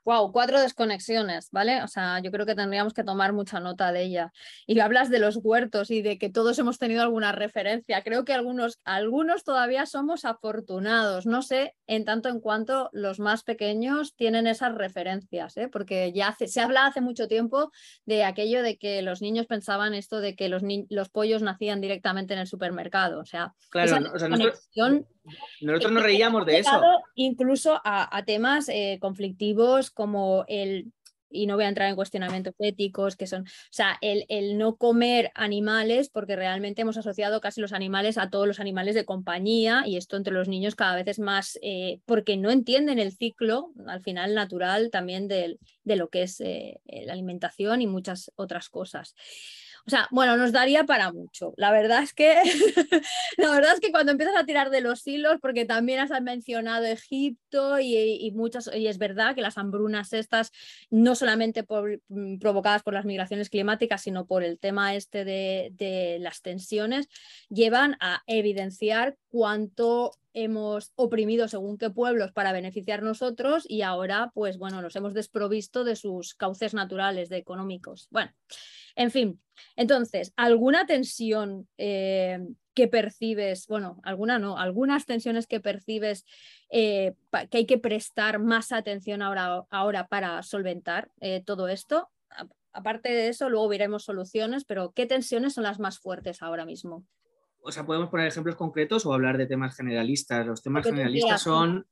Wow, 0.09 0.31
cuatro 0.31 0.59
desconexiones, 0.59 1.51
¿vale? 1.51 1.83
O 1.83 1.87
sea, 1.87 2.19
yo 2.19 2.31
creo 2.31 2.47
que 2.47 2.55
tendríamos 2.55 2.95
que 2.95 3.03
tomar 3.03 3.31
mucha 3.31 3.59
nota 3.59 3.91
de 3.91 4.01
ella. 4.01 4.33
Y 4.65 4.79
hablas 4.79 5.11
de 5.11 5.19
los 5.19 5.37
huertos 5.37 5.91
y 5.91 6.01
de 6.01 6.17
que 6.17 6.31
todos 6.31 6.57
hemos 6.57 6.79
tenido 6.79 7.03
alguna 7.03 7.31
referencia. 7.31 8.01
Creo 8.01 8.25
que 8.25 8.33
algunos, 8.33 8.79
algunos 8.85 9.43
todavía 9.43 9.85
somos 9.85 10.25
afortunados. 10.25 11.27
No 11.27 11.43
sé 11.43 11.75
en 11.85 12.05
tanto 12.05 12.27
en 12.29 12.39
cuanto 12.39 12.89
los 12.91 13.19
más 13.19 13.43
pequeños 13.43 14.15
tienen 14.15 14.47
esas 14.47 14.73
referencias, 14.73 15.55
¿eh? 15.57 15.69
porque 15.71 16.11
ya 16.11 16.35
se 16.43 16.59
habla 16.59 16.87
hace 16.87 17.01
mucho 17.01 17.27
tiempo 17.27 17.71
de 18.07 18.23
aquello 18.23 18.63
de 18.63 18.79
que 18.79 19.03
los 19.03 19.21
niños 19.21 19.45
pensaban 19.45 19.93
esto 19.93 20.21
de 20.21 20.35
que 20.35 20.49
los, 20.49 20.63
los 20.89 21.09
pollos 21.09 21.43
nacían 21.43 21.81
directamente 21.81 22.33
en 22.33 22.39
el 22.39 22.47
supermercado. 22.47 23.19
O 23.19 23.25
sea, 23.25 23.53
claro, 23.69 24.11
o 24.11 24.17
sea 24.17 24.27
nosotros, 24.27 24.69
nosotros 25.61 25.91
nos 25.91 26.03
reíamos 26.03 26.45
de 26.45 26.59
eso. 26.59 26.81
Incluso 27.15 27.79
a, 27.83 28.23
temas 28.25 28.69
eh, 28.69 28.97
conflictivos 29.01 29.91
como 29.91 30.45
el 30.47 30.91
y 31.29 31.45
no 31.45 31.55
voy 31.55 31.65
a 31.65 31.69
entrar 31.69 31.89
en 31.89 31.95
cuestionamientos 31.95 32.55
éticos, 32.59 33.15
que 33.15 33.27
son, 33.27 33.43
o 33.43 33.71
sea, 33.71 33.97
el, 34.01 34.25
el, 34.29 34.57
no 34.57 34.77
comer 34.77 35.31
animales, 35.35 36.09
porque 36.09 36.35
realmente 36.35 36.81
hemos 36.81 36.97
asociado 36.97 37.39
casi 37.41 37.61
los 37.61 37.73
animales 37.73 38.17
a 38.17 38.29
todos 38.29 38.47
los 38.47 38.59
animales 38.59 38.95
de 38.95 39.05
compañía, 39.05 39.83
y 39.85 39.97
esto 39.97 40.17
entre 40.17 40.33
los 40.33 40.47
niños 40.47 40.75
cada 40.75 40.95
vez 40.95 41.07
es 41.07 41.19
más, 41.19 41.59
eh, 41.61 41.99
porque 42.05 42.37
no 42.37 42.49
entienden 42.49 42.99
el 42.99 43.11
ciclo, 43.11 43.71
al 43.87 44.01
final 44.01 44.33
natural 44.33 44.89
también 44.89 45.27
de, 45.27 45.59
de 45.83 45.95
lo 45.95 46.09
que 46.09 46.23
es 46.23 46.41
eh, 46.41 46.79
la 46.85 47.13
alimentación 47.13 47.81
y 47.81 47.87
muchas 47.87 48.31
otras 48.35 48.69
cosas. 48.69 49.15
O 49.89 49.91
sea, 49.91 50.07
bueno, 50.11 50.37
nos 50.37 50.51
daría 50.51 50.83
para 50.83 51.11
mucho. 51.11 51.51
La 51.57 51.71
verdad 51.71 52.03
es 52.03 52.13
que, 52.13 52.35
la 53.37 53.49
verdad 53.49 53.73
es 53.73 53.79
que 53.79 53.89
cuando 53.89 54.11
empiezas 54.11 54.35
a 54.37 54.45
tirar 54.45 54.69
de 54.69 54.81
los 54.81 55.07
hilos, 55.07 55.37
porque 55.41 55.65
también 55.65 55.99
has 55.99 56.11
mencionado 56.21 56.85
Egipto 56.85 57.79
y, 57.79 58.31
muchas, 58.35 58.69
y 58.71 58.85
es 58.85 58.99
verdad 58.99 59.33
que 59.33 59.41
las 59.41 59.57
hambrunas 59.57 60.13
estas, 60.13 60.51
no 60.91 61.15
solamente 61.15 61.65
mm, 62.07 62.37
provocadas 62.37 62.83
por 62.83 62.93
las 62.93 63.05
migraciones 63.05 63.49
climáticas, 63.49 64.03
sino 64.03 64.27
por 64.27 64.43
el 64.43 64.59
tema 64.59 64.93
este 64.93 65.25
de, 65.25 65.71
de 65.73 66.19
las 66.19 66.43
tensiones, 66.43 67.07
llevan 67.49 67.97
a 67.99 68.21
evidenciar 68.27 69.17
cuánto 69.31 70.11
hemos 70.33 70.91
oprimido 70.95 71.47
según 71.47 71.77
qué 71.77 71.89
pueblos 71.89 72.31
para 72.31 72.51
beneficiar 72.51 73.03
nosotros 73.03 73.65
y 73.67 73.81
ahora, 73.81 74.31
pues 74.33 74.57
bueno, 74.57 74.81
nos 74.81 74.95
hemos 74.95 75.13
desprovisto 75.13 75.83
de 75.83 75.95
sus 75.95 76.35
cauces 76.35 76.73
naturales, 76.73 77.29
de 77.29 77.37
económicos. 77.37 78.07
Bueno, 78.11 78.31
en 78.95 79.11
fin, 79.11 79.41
entonces, 79.75 80.33
¿alguna 80.35 80.85
tensión 80.85 81.67
eh, 81.77 82.39
que 82.73 82.87
percibes, 82.87 83.67
bueno, 83.67 83.99
alguna 84.03 84.39
no, 84.39 84.57
algunas 84.57 85.05
tensiones 85.05 85.47
que 85.47 85.59
percibes 85.59 86.25
eh, 86.69 87.13
que 87.49 87.57
hay 87.57 87.65
que 87.65 87.77
prestar 87.77 88.39
más 88.39 88.71
atención 88.71 89.21
ahora, 89.21 89.63
ahora 89.69 90.07
para 90.07 90.41
solventar 90.43 91.11
eh, 91.21 91.43
todo 91.45 91.67
esto? 91.67 92.09
Aparte 92.71 93.09
de 93.09 93.29
eso, 93.29 93.49
luego 93.49 93.67
veremos 93.67 94.03
soluciones, 94.03 94.63
pero 94.63 94.91
¿qué 94.91 95.05
tensiones 95.05 95.53
son 95.53 95.63
las 95.63 95.79
más 95.79 95.99
fuertes 95.99 96.41
ahora 96.41 96.65
mismo? 96.65 97.03
O 97.61 97.71
sea, 97.71 97.85
podemos 97.85 98.09
poner 98.09 98.27
ejemplos 98.27 98.55
concretos 98.55 99.05
o 99.05 99.13
hablar 99.13 99.37
de 99.37 99.45
temas 99.45 99.75
generalistas. 99.75 100.45
Los 100.45 100.61
temas 100.63 100.85
generalistas 100.85 101.41
son 101.41 101.85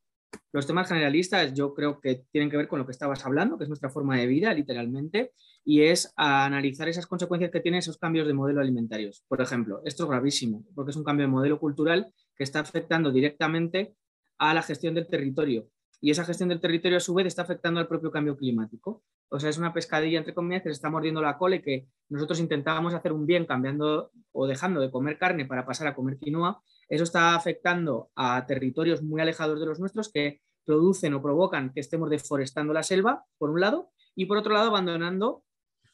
los 0.51 0.65
temas 0.65 0.87
generalistas 0.87 1.53
yo 1.53 1.73
creo 1.73 1.99
que 1.99 2.25
tienen 2.31 2.49
que 2.49 2.57
ver 2.57 2.67
con 2.67 2.79
lo 2.79 2.85
que 2.85 2.91
estabas 2.91 3.25
hablando, 3.25 3.57
que 3.57 3.63
es 3.63 3.69
nuestra 3.69 3.89
forma 3.89 4.17
de 4.17 4.27
vida, 4.27 4.53
literalmente, 4.53 5.33
y 5.63 5.83
es 5.83 6.13
analizar 6.15 6.87
esas 6.89 7.07
consecuencias 7.07 7.51
que 7.51 7.59
tienen 7.59 7.79
esos 7.79 7.97
cambios 7.97 8.27
de 8.27 8.33
modelo 8.33 8.61
alimentarios. 8.61 9.23
Por 9.27 9.41
ejemplo, 9.41 9.81
esto 9.85 10.03
es 10.03 10.09
gravísimo, 10.09 10.63
porque 10.75 10.91
es 10.91 10.97
un 10.97 11.03
cambio 11.03 11.25
de 11.25 11.31
modelo 11.31 11.59
cultural 11.59 12.13
que 12.35 12.43
está 12.43 12.59
afectando 12.59 13.11
directamente 13.11 13.95
a 14.37 14.53
la 14.53 14.61
gestión 14.61 14.95
del 14.95 15.07
territorio. 15.07 15.69
Y 15.99 16.11
esa 16.11 16.25
gestión 16.25 16.49
del 16.49 16.59
territorio, 16.59 16.97
a 16.97 17.01
su 17.01 17.13
vez, 17.13 17.25
está 17.27 17.41
afectando 17.41 17.79
al 17.79 17.87
propio 17.87 18.11
cambio 18.11 18.37
climático. 18.37 19.03
O 19.29 19.39
sea, 19.39 19.49
es 19.49 19.57
una 19.57 19.73
pescadilla, 19.73 20.19
entre 20.19 20.33
comillas, 20.33 20.61
que 20.61 20.69
se 20.69 20.73
está 20.73 20.89
mordiendo 20.89 21.21
la 21.21 21.37
cola 21.37 21.55
y 21.55 21.61
que 21.61 21.87
nosotros 22.09 22.39
intentábamos 22.39 22.93
hacer 22.93 23.11
un 23.11 23.25
bien 23.25 23.45
cambiando 23.45 24.11
o 24.31 24.47
dejando 24.47 24.79
de 24.79 24.91
comer 24.91 25.17
carne 25.17 25.45
para 25.45 25.65
pasar 25.65 25.87
a 25.87 25.95
comer 25.95 26.17
quinoa, 26.17 26.61
eso 26.87 27.03
está 27.03 27.35
afectando 27.35 28.11
a 28.15 28.45
territorios 28.45 29.01
muy 29.01 29.19
alejados 29.19 29.59
de 29.59 29.65
los 29.65 29.79
nuestros 29.79 30.11
que 30.11 30.41
producen 30.65 31.13
o 31.13 31.21
provocan 31.21 31.73
que 31.73 31.79
estemos 31.79 32.09
deforestando 32.09 32.73
la 32.73 32.83
selva, 32.83 33.25
por 33.37 33.49
un 33.49 33.59
lado, 33.59 33.89
y 34.15 34.25
por 34.25 34.37
otro 34.37 34.53
lado 34.53 34.67
abandonando 34.67 35.43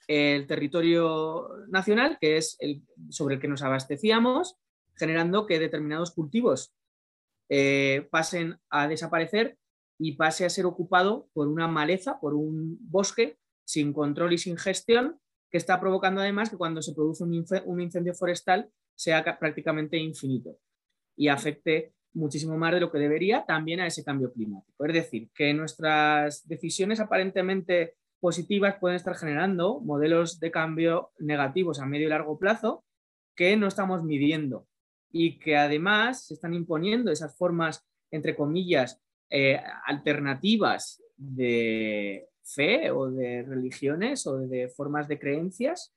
el 0.08 0.48
territorio 0.48 1.50
nacional, 1.70 2.18
que 2.20 2.38
es 2.38 2.58
el 2.60 2.84
sobre 3.10 3.36
el 3.36 3.42
que 3.42 3.48
nos 3.48 3.62
abastecíamos, 3.62 4.58
generando 4.96 5.46
que 5.46 5.60
determinados 5.60 6.12
cultivos 6.12 6.74
eh, 7.50 8.08
pasen 8.12 8.60
a 8.70 8.88
desaparecer 8.88 9.58
y 9.98 10.14
pase 10.14 10.46
a 10.46 10.50
ser 10.50 10.66
ocupado 10.66 11.30
por 11.34 11.48
una 11.48 11.68
maleza, 11.68 12.20
por 12.20 12.34
un 12.34 12.78
bosque 12.82 13.38
sin 13.66 13.94
control 13.94 14.34
y 14.34 14.38
sin 14.38 14.58
gestión, 14.58 15.20
que 15.50 15.58
está 15.58 15.80
provocando 15.80 16.22
además 16.22 16.50
que 16.50 16.58
cuando 16.58 16.82
se 16.82 16.94
produce 16.94 17.24
un 17.24 17.82
incendio 17.82 18.14
forestal 18.14 18.70
sea 18.96 19.24
prácticamente 19.40 19.98
infinito 19.98 20.58
y 21.16 21.28
afecte 21.28 21.94
muchísimo 22.14 22.58
más 22.58 22.74
de 22.74 22.80
lo 22.80 22.92
que 22.92 23.00
debería 23.00 23.46
también 23.46 23.80
a 23.80 23.88
ese 23.88 24.04
cambio 24.04 24.32
climático. 24.32 24.86
Es 24.86 24.94
decir, 24.94 25.30
que 25.34 25.54
nuestras 25.54 26.48
decisiones 26.48 27.00
aparentemente 27.00 27.96
positivas 28.20 28.76
pueden 28.80 28.96
estar 28.96 29.16
generando 29.16 29.80
modelos 29.82 30.40
de 30.40 30.52
cambio 30.52 31.12
negativos 31.20 31.80
a 31.80 31.86
medio 31.86 32.08
y 32.08 32.10
largo 32.10 32.38
plazo 32.40 32.84
que 33.36 33.58
no 33.58 33.68
estamos 33.68 34.04
midiendo 34.04 34.68
y 35.12 35.40
que 35.40 35.58
además 35.58 36.26
se 36.26 36.36
están 36.36 36.54
imponiendo 36.54 37.12
esas 37.12 37.36
formas, 37.36 37.86
entre 38.12 38.36
comillas, 38.36 39.02
eh, 39.36 39.60
alternativas 39.88 41.02
de 41.18 42.28
fe 42.44 42.92
o 42.92 43.10
de 43.10 43.42
religiones 43.42 44.28
o 44.28 44.38
de 44.38 44.70
formas 44.70 45.08
de 45.08 45.18
creencias 45.18 45.92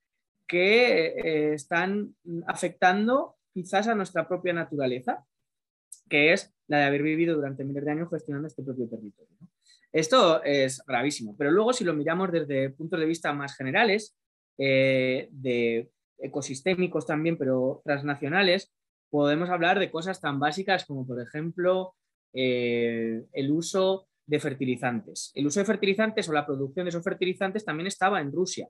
que 0.49 1.09
eh, 1.09 1.53
están 1.53 2.15
afectando 2.47 3.37
quizás 3.53 3.89
a 3.89 3.95
nuestra 3.95 4.27
propia 4.27 4.55
naturaleza, 4.55 5.27
que 6.09 6.33
es 6.33 6.55
la 6.67 6.79
de 6.79 6.85
haber 6.85 7.03
vivido 7.03 7.35
durante 7.35 7.63
miles 7.63 7.85
de 7.85 7.91
años 7.91 8.09
gestionando 8.09 8.49
este 8.49 8.63
propio 8.63 8.89
territorio. 8.89 9.37
Esto 9.93 10.43
es 10.43 10.83
gravísimo, 10.87 11.37
pero 11.37 11.51
luego 11.51 11.75
si 11.75 11.85
lo 11.85 11.93
miramos 11.93 12.33
desde 12.33 12.71
puntos 12.71 12.99
de 12.99 13.05
vista 13.05 13.35
más 13.35 13.55
generales, 13.55 14.17
eh, 14.57 15.29
de 15.31 15.91
ecosistémicos 16.17 17.05
también, 17.05 17.37
pero 17.37 17.83
transnacionales, 17.85 18.73
podemos 19.11 19.51
hablar 19.51 19.79
de 19.79 19.91
cosas 19.91 20.23
tan 20.23 20.41
básicas 20.41 20.87
como, 20.87 21.07
por 21.07 21.21
ejemplo, 21.21 21.95
eh, 22.37 23.25
el 23.33 23.51
uso 23.51 24.09
de 24.27 24.41
fertilizantes. 24.41 25.33
El 25.35 25.47
uso 25.47 25.61
de 25.61 25.67
fertilizantes 25.67 26.29
o 26.29 26.33
la 26.33 26.45
producción 26.45 26.85
de 26.85 26.91
esos 26.91 27.05
fertilizantes 27.05 27.65
también 27.65 27.87
estaba 27.87 28.21
en 28.21 28.33
Rusia 28.33 28.69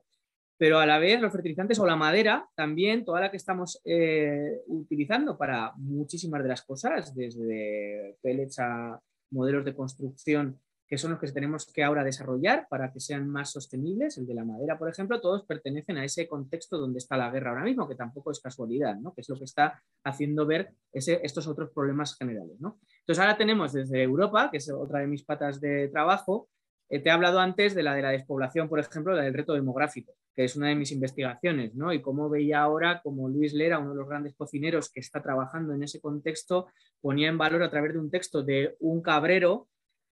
pero 0.57 0.79
a 0.79 0.85
la 0.85 0.97
vez 0.97 1.21
los 1.21 1.31
fertilizantes 1.31 1.79
o 1.79 1.85
la 1.85 1.95
madera, 1.95 2.49
también 2.55 3.05
toda 3.05 3.21
la 3.21 3.31
que 3.31 3.37
estamos 3.37 3.79
eh, 3.85 4.61
utilizando 4.67 5.37
para 5.37 5.73
muchísimas 5.77 6.41
de 6.41 6.49
las 6.49 6.63
cosas, 6.63 7.15
desde 7.15 8.17
pellets 8.21 8.59
a 8.59 8.99
modelos 9.31 9.63
de 9.65 9.75
construcción, 9.75 10.59
que 10.87 10.97
son 10.97 11.11
los 11.11 11.19
que 11.19 11.31
tenemos 11.31 11.71
que 11.71 11.83
ahora 11.83 12.03
desarrollar 12.03 12.65
para 12.69 12.91
que 12.91 12.99
sean 12.99 13.27
más 13.27 13.51
sostenibles, 13.51 14.17
el 14.17 14.25
de 14.25 14.33
la 14.33 14.45
madera, 14.45 14.79
por 14.79 14.89
ejemplo, 14.89 15.21
todos 15.21 15.45
pertenecen 15.45 15.97
a 15.97 16.05
ese 16.05 16.27
contexto 16.27 16.77
donde 16.77 16.99
está 16.99 17.17
la 17.17 17.29
guerra 17.29 17.51
ahora 17.51 17.65
mismo, 17.65 17.87
que 17.87 17.95
tampoco 17.95 18.31
es 18.31 18.39
casualidad, 18.39 18.95
¿no? 18.95 19.13
que 19.13 19.21
es 19.21 19.29
lo 19.29 19.37
que 19.37 19.43
está 19.43 19.83
haciendo 20.05 20.45
ver 20.45 20.73
ese, 20.91 21.19
estos 21.23 21.45
otros 21.47 21.71
problemas 21.71 22.17
generales. 22.17 22.59
¿no? 22.59 22.79
Entonces 23.07 23.21
ahora 23.21 23.37
tenemos 23.37 23.71
desde 23.71 24.03
Europa, 24.03 24.49
que 24.51 24.57
es 24.57 24.69
otra 24.69 24.99
de 24.99 25.07
mis 25.07 25.23
patas 25.23 25.61
de 25.61 25.87
trabajo, 25.87 26.49
eh, 26.89 26.99
te 26.99 27.07
he 27.07 27.11
hablado 27.13 27.39
antes 27.39 27.73
de 27.73 27.81
la 27.81 27.95
de 27.95 28.01
la 28.01 28.09
despoblación, 28.11 28.67
por 28.67 28.81
ejemplo, 28.81 29.15
del 29.15 29.33
reto 29.33 29.53
demográfico, 29.53 30.13
que 30.35 30.43
es 30.43 30.57
una 30.57 30.67
de 30.67 30.75
mis 30.75 30.91
investigaciones, 30.91 31.73
¿no? 31.73 31.93
Y 31.93 32.01
cómo 32.01 32.29
veía 32.29 32.59
ahora 32.59 32.99
como 33.01 33.29
Luis 33.29 33.53
Lera, 33.53 33.79
uno 33.79 33.91
de 33.91 33.99
los 33.99 34.09
grandes 34.09 34.35
cocineros 34.35 34.91
que 34.91 34.99
está 34.99 35.23
trabajando 35.23 35.73
en 35.73 35.83
ese 35.83 36.01
contexto, 36.01 36.67
ponía 36.99 37.29
en 37.29 37.37
valor 37.37 37.63
a 37.63 37.69
través 37.69 37.93
de 37.93 37.99
un 37.99 38.11
texto 38.11 38.43
de 38.43 38.75
un 38.81 39.01
cabrero 39.01 39.69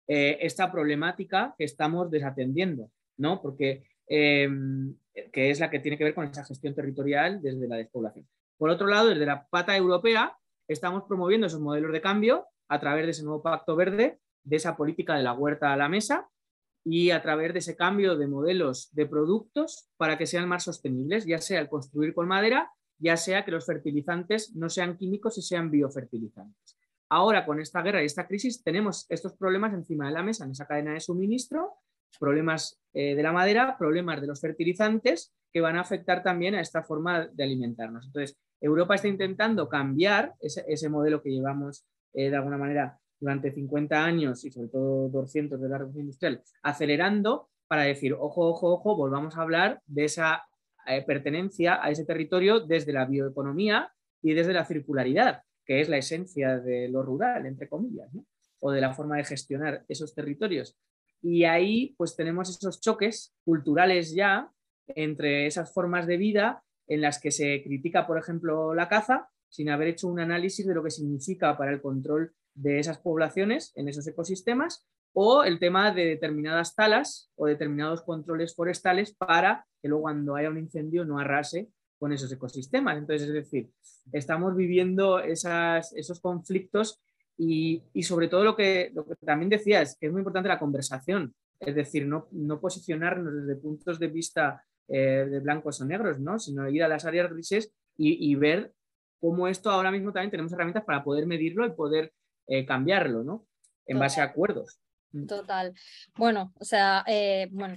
eh, 0.07 0.37
esta 0.39 0.71
problemática 0.71 1.55
que 1.57 1.65
estamos 1.65 2.09
desatendiendo, 2.09 2.89
¿no? 3.17 3.41
Porque 3.41 3.83
em, 4.07 4.95
que 5.33 5.49
es 5.49 5.59
la 5.59 5.69
que 5.69 5.79
tiene 5.79 5.97
que 5.97 6.05
ver 6.05 6.15
con 6.15 6.25
esa 6.25 6.45
gestión 6.45 6.73
territorial 6.73 7.41
desde 7.41 7.67
la 7.67 7.75
despoblación. 7.75 8.25
Por 8.57 8.69
otro 8.69 8.87
lado, 8.87 9.09
desde 9.09 9.25
la 9.25 9.45
pata 9.45 9.75
europea, 9.75 10.37
estamos 10.69 11.03
promoviendo 11.03 11.47
esos 11.47 11.59
modelos 11.59 11.91
de 11.91 11.99
cambio 11.99 12.47
a 12.67 12.79
través 12.79 13.05
de 13.05 13.11
ese 13.11 13.23
nuevo 13.23 13.41
pacto 13.41 13.75
verde, 13.75 14.19
de 14.43 14.55
esa 14.55 14.75
política 14.75 15.15
de 15.15 15.23
la 15.23 15.33
huerta 15.33 15.73
a 15.73 15.77
la 15.77 15.89
mesa, 15.89 16.29
y 16.83 17.11
a 17.11 17.21
través 17.21 17.51
de 17.51 17.59
ese 17.59 17.75
cambio 17.75 18.15
de 18.15 18.27
modelos 18.27 18.89
de 18.93 19.05
productos 19.05 19.89
para 19.97 20.17
que 20.17 20.25
sean 20.25 20.47
más 20.47 20.63
sostenibles, 20.63 21.25
ya 21.25 21.39
sea 21.39 21.59
el 21.59 21.67
construir 21.67 22.13
con 22.13 22.27
madera, 22.27 22.71
ya 22.97 23.17
sea 23.17 23.43
que 23.43 23.51
los 23.51 23.65
fertilizantes 23.65 24.55
no 24.55 24.69
sean 24.69 24.97
químicos 24.97 25.37
y 25.37 25.41
sean 25.41 25.69
biofertilizantes. 25.69 26.77
Ahora, 27.09 27.45
con 27.45 27.59
esta 27.59 27.81
guerra 27.81 28.01
y 28.01 28.05
esta 28.05 28.27
crisis, 28.27 28.63
tenemos 28.63 29.05
estos 29.09 29.33
problemas 29.33 29.73
encima 29.73 30.07
de 30.07 30.13
la 30.13 30.23
mesa 30.23 30.45
en 30.45 30.51
esa 30.51 30.65
cadena 30.65 30.93
de 30.93 30.99
suministro, 30.99 31.73
problemas 32.19 32.79
eh, 32.93 33.15
de 33.15 33.23
la 33.23 33.31
madera, 33.31 33.77
problemas 33.77 34.21
de 34.21 34.27
los 34.27 34.41
fertilizantes 34.41 35.33
que 35.53 35.61
van 35.61 35.77
a 35.77 35.81
afectar 35.81 36.23
también 36.23 36.55
a 36.55 36.61
esta 36.61 36.83
forma 36.83 37.27
de 37.27 37.43
alimentarnos. 37.43 38.05
Entonces, 38.07 38.37
Europa 38.59 38.95
está 38.95 39.07
intentando 39.07 39.69
cambiar 39.69 40.35
ese, 40.39 40.89
modelo 40.89 41.21
que 41.21 41.29
llevamos 41.29 41.85
eh, 42.13 42.29
de 42.29 42.35
alguna 42.35 42.57
manera 42.57 42.99
durante 43.19 43.51
50 43.51 44.03
años 44.03 44.43
y 44.45 44.51
sobre 44.51 44.69
todo 44.69 45.09
200 45.09 45.59
de 45.59 45.69
la 45.69 45.77
revolución 45.77 46.05
industrial, 46.05 46.41
acelerando 46.61 47.49
para 47.67 47.83
decir, 47.83 48.13
ojo, 48.13 48.47
ojo, 48.47 48.73
ojo, 48.73 48.95
volvamos 48.95 49.37
a 49.37 49.41
hablar 49.41 49.81
de 49.85 50.05
esa 50.05 50.43
eh, 50.85 51.03
pertenencia 51.05 51.83
a 51.83 51.89
ese 51.89 52.05
territorio 52.05 52.61
desde 52.61 52.93
la 52.93 53.05
bioeconomía 53.05 53.91
y 54.21 54.33
desde 54.33 54.53
la 54.53 54.65
circularidad, 54.65 55.43
que 55.65 55.81
es 55.81 55.89
la 55.89 55.97
esencia 55.97 56.59
de 56.59 56.87
lo 56.87 57.03
rural, 57.03 57.45
entre 57.45 57.67
comillas, 57.67 58.09
o 58.59 58.71
de 58.71 58.81
la 58.81 58.93
forma 58.93 59.17
de 59.17 59.25
gestionar 59.25 59.83
esos 59.87 60.15
territorios. 60.15 60.77
Y 61.21 61.43
ahí 61.43 61.95
pues 61.97 62.15
tenemos 62.15 62.49
esos 62.49 62.79
choques 62.79 63.35
culturales 63.43 64.13
ya 64.13 64.49
entre 64.87 65.45
esas 65.45 65.73
formas 65.73 66.07
de 66.07 66.17
vida 66.17 66.63
en 66.87 67.01
las 67.01 67.19
que 67.19 67.31
se 67.31 67.61
critica, 67.63 68.07
por 68.07 68.17
ejemplo, 68.17 68.73
la 68.73 68.87
caza, 68.87 69.29
sin 69.49 69.69
haber 69.69 69.89
hecho 69.89 70.07
un 70.07 70.19
análisis 70.19 70.65
de 70.65 70.73
lo 70.73 70.83
que 70.83 70.91
significa 70.91 71.57
para 71.57 71.71
el 71.71 71.81
control 71.81 72.33
de 72.53 72.79
esas 72.79 72.97
poblaciones 72.97 73.71
en 73.75 73.87
esos 73.87 74.07
ecosistemas 74.07 74.85
o 75.13 75.43
el 75.43 75.59
tema 75.59 75.91
de 75.91 76.05
determinadas 76.05 76.75
talas 76.75 77.31
o 77.35 77.47
determinados 77.47 78.01
controles 78.01 78.55
forestales 78.55 79.15
para 79.15 79.65
que 79.81 79.87
luego 79.87 80.03
cuando 80.03 80.35
haya 80.35 80.49
un 80.49 80.57
incendio 80.57 81.05
no 81.05 81.19
arrase 81.19 81.69
con 81.97 82.13
esos 82.13 82.31
ecosistemas. 82.31 82.97
Entonces, 82.97 83.27
es 83.27 83.33
decir, 83.33 83.71
estamos 84.11 84.55
viviendo 84.55 85.19
esos 85.19 86.19
conflictos 86.21 87.01
y, 87.37 87.83
sobre 88.03 88.27
todo 88.27 88.43
lo 88.43 88.55
que, 88.55 88.91
lo 88.93 89.05
que 89.05 89.15
también 89.15 89.49
decía 89.49 89.81
es 89.81 89.97
que 89.99 90.07
es 90.07 90.11
muy 90.11 90.19
importante 90.19 90.49
la 90.49 90.59
conversación, 90.59 91.33
es 91.59 91.75
decir, 91.75 92.05
no, 92.05 92.27
no 92.31 92.59
posicionarnos 92.59 93.33
desde 93.33 93.59
puntos 93.59 93.99
de 93.99 94.07
vista 94.07 94.63
eh, 94.87 95.27
de 95.29 95.39
blancos 95.39 95.81
o 95.81 95.85
negros, 95.85 96.19
¿no? 96.19 96.39
sino 96.39 96.69
ir 96.69 96.83
a 96.83 96.87
las 96.87 97.05
áreas 97.05 97.31
grises 97.31 97.71
y, 97.97 98.31
y 98.31 98.35
ver 98.35 98.73
cómo 99.19 99.47
esto 99.47 99.69
ahora 99.69 99.91
mismo 99.91 100.11
también 100.11 100.31
tenemos 100.31 100.53
herramientas 100.53 100.83
para 100.85 101.03
poder 101.03 101.25
medirlo 101.25 101.65
y 101.65 101.71
poder 101.71 102.13
eh, 102.47 102.65
cambiarlo, 102.65 103.23
¿no? 103.23 103.45
En 103.85 103.99
base 103.99 104.21
a 104.21 104.25
acuerdos. 104.25 104.79
Mm. 105.11 105.25
Total. 105.25 105.73
Bueno, 106.15 106.53
o 106.59 106.65
sea, 106.65 107.03
eh, 107.07 107.47
bueno, 107.51 107.75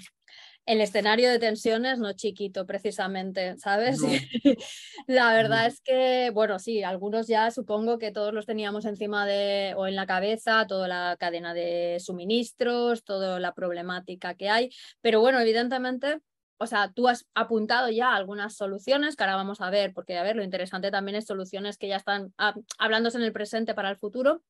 el 0.66 0.80
escenario 0.80 1.30
de 1.30 1.38
tensiones 1.38 1.98
no 1.98 2.12
chiquito 2.12 2.66
precisamente, 2.66 3.56
¿sabes? 3.58 3.98
la 5.06 5.32
verdad 5.32 5.66
es 5.66 5.80
que, 5.80 6.30
bueno, 6.32 6.58
sí, 6.58 6.82
algunos 6.82 7.26
ya 7.26 7.50
supongo 7.50 7.98
que 7.98 8.12
todos 8.12 8.32
los 8.32 8.46
teníamos 8.46 8.84
encima 8.84 9.26
de 9.26 9.74
o 9.76 9.86
en 9.86 9.96
la 9.96 10.06
cabeza, 10.06 10.66
toda 10.66 10.86
la 10.86 11.16
cadena 11.18 11.54
de 11.54 11.98
suministros, 12.00 13.04
toda 13.04 13.40
la 13.40 13.54
problemática 13.54 14.34
que 14.34 14.48
hay, 14.48 14.70
pero 15.00 15.20
bueno, 15.20 15.40
evidentemente 15.40 16.20
o 16.62 16.66
sea, 16.66 16.92
tú 16.92 17.08
has 17.08 17.26
apuntado 17.34 17.88
ya 17.88 18.14
algunas 18.14 18.54
soluciones 18.54 19.16
que 19.16 19.24
ahora 19.24 19.36
vamos 19.36 19.62
a 19.62 19.70
ver, 19.70 19.94
porque 19.94 20.18
a 20.18 20.22
ver, 20.22 20.36
lo 20.36 20.44
interesante 20.44 20.90
también 20.90 21.16
es 21.16 21.24
soluciones 21.24 21.78
que 21.78 21.88
ya 21.88 21.96
están 21.96 22.34
hablándose 22.78 23.16
en 23.16 23.24
el 23.24 23.32
presente 23.32 23.74
para 23.74 23.88
el 23.88 23.96
futuro, 23.96 24.42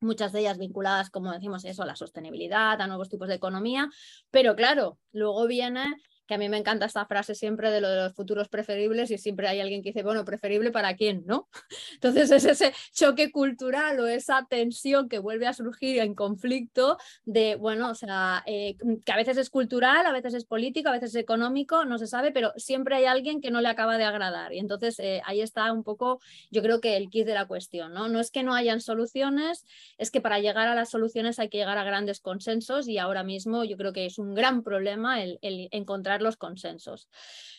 muchas 0.00 0.32
de 0.32 0.40
ellas 0.40 0.58
vinculadas, 0.58 1.08
como 1.08 1.30
decimos, 1.30 1.64
eso, 1.64 1.84
a 1.84 1.86
la 1.86 1.94
sostenibilidad, 1.94 2.80
a 2.80 2.86
nuevos 2.88 3.08
tipos 3.08 3.28
de 3.28 3.36
economía, 3.36 3.88
pero 4.32 4.56
claro, 4.56 4.98
luego 5.12 5.46
viene 5.46 5.84
que 6.26 6.34
a 6.34 6.38
mí 6.38 6.48
me 6.48 6.56
encanta 6.56 6.86
esta 6.86 7.04
frase 7.06 7.34
siempre 7.34 7.70
de 7.70 7.80
lo 7.80 7.88
de 7.88 7.96
los 7.96 8.14
futuros 8.14 8.48
preferibles 8.48 9.10
y 9.10 9.18
siempre 9.18 9.48
hay 9.48 9.60
alguien 9.60 9.82
que 9.82 9.90
dice, 9.90 10.02
bueno, 10.02 10.24
preferible 10.24 10.70
para 10.70 10.94
quién, 10.94 11.24
¿no? 11.26 11.48
Entonces 11.94 12.30
es 12.30 12.44
ese 12.44 12.72
choque 12.92 13.32
cultural 13.32 13.98
o 14.00 14.06
esa 14.06 14.46
tensión 14.48 15.08
que 15.08 15.18
vuelve 15.18 15.46
a 15.46 15.52
surgir 15.52 15.98
en 15.98 16.14
conflicto 16.14 16.96
de, 17.24 17.56
bueno, 17.56 17.90
o 17.90 17.94
sea, 17.94 18.42
eh, 18.46 18.76
que 19.04 19.12
a 19.12 19.16
veces 19.16 19.36
es 19.36 19.50
cultural, 19.50 20.06
a 20.06 20.12
veces 20.12 20.34
es 20.34 20.44
político, 20.44 20.88
a 20.88 20.92
veces 20.92 21.10
es 21.10 21.16
económico, 21.16 21.84
no 21.84 21.98
se 21.98 22.06
sabe, 22.06 22.30
pero 22.30 22.52
siempre 22.56 22.96
hay 22.96 23.06
alguien 23.06 23.40
que 23.40 23.50
no 23.50 23.60
le 23.60 23.68
acaba 23.68 23.98
de 23.98 24.04
agradar. 24.04 24.52
Y 24.52 24.58
entonces 24.58 24.98
eh, 25.00 25.22
ahí 25.24 25.40
está 25.40 25.72
un 25.72 25.82
poco, 25.82 26.20
yo 26.50 26.62
creo 26.62 26.80
que 26.80 26.96
el 26.96 27.10
kit 27.10 27.26
de 27.26 27.34
la 27.34 27.46
cuestión, 27.46 27.92
¿no? 27.92 28.08
No 28.08 28.20
es 28.20 28.30
que 28.30 28.42
no 28.42 28.54
hayan 28.54 28.80
soluciones, 28.80 29.66
es 29.98 30.10
que 30.10 30.20
para 30.20 30.38
llegar 30.38 30.68
a 30.68 30.74
las 30.74 30.90
soluciones 30.90 31.38
hay 31.38 31.48
que 31.48 31.58
llegar 31.58 31.78
a 31.78 31.84
grandes 31.84 32.20
consensos 32.20 32.86
y 32.86 32.98
ahora 32.98 33.24
mismo 33.24 33.64
yo 33.64 33.76
creo 33.76 33.92
que 33.92 34.06
es 34.06 34.18
un 34.18 34.34
gran 34.34 34.62
problema 34.62 35.22
el 35.22 35.38
encontrar 35.42 36.11
los 36.20 36.36
consensos. 36.36 37.08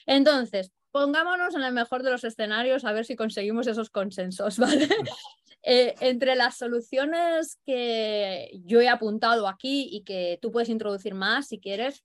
Entonces, 0.05 0.71
pongámonos 0.91 1.55
en 1.55 1.63
el 1.63 1.73
mejor 1.73 2.03
de 2.03 2.11
los 2.11 2.23
escenarios 2.23 2.85
a 2.85 2.91
ver 2.91 3.05
si 3.05 3.15
conseguimos 3.15 3.65
esos 3.67 3.89
consensos, 3.89 4.57
¿vale? 4.59 4.87
Eh, 5.63 5.95
entre 6.01 6.35
las 6.35 6.57
soluciones 6.57 7.57
que 7.65 8.51
yo 8.65 8.81
he 8.81 8.89
apuntado 8.89 9.47
aquí 9.47 9.87
y 9.91 10.03
que 10.03 10.37
tú 10.41 10.51
puedes 10.51 10.69
introducir 10.69 11.15
más 11.15 11.47
si 11.47 11.59
quieres, 11.59 12.03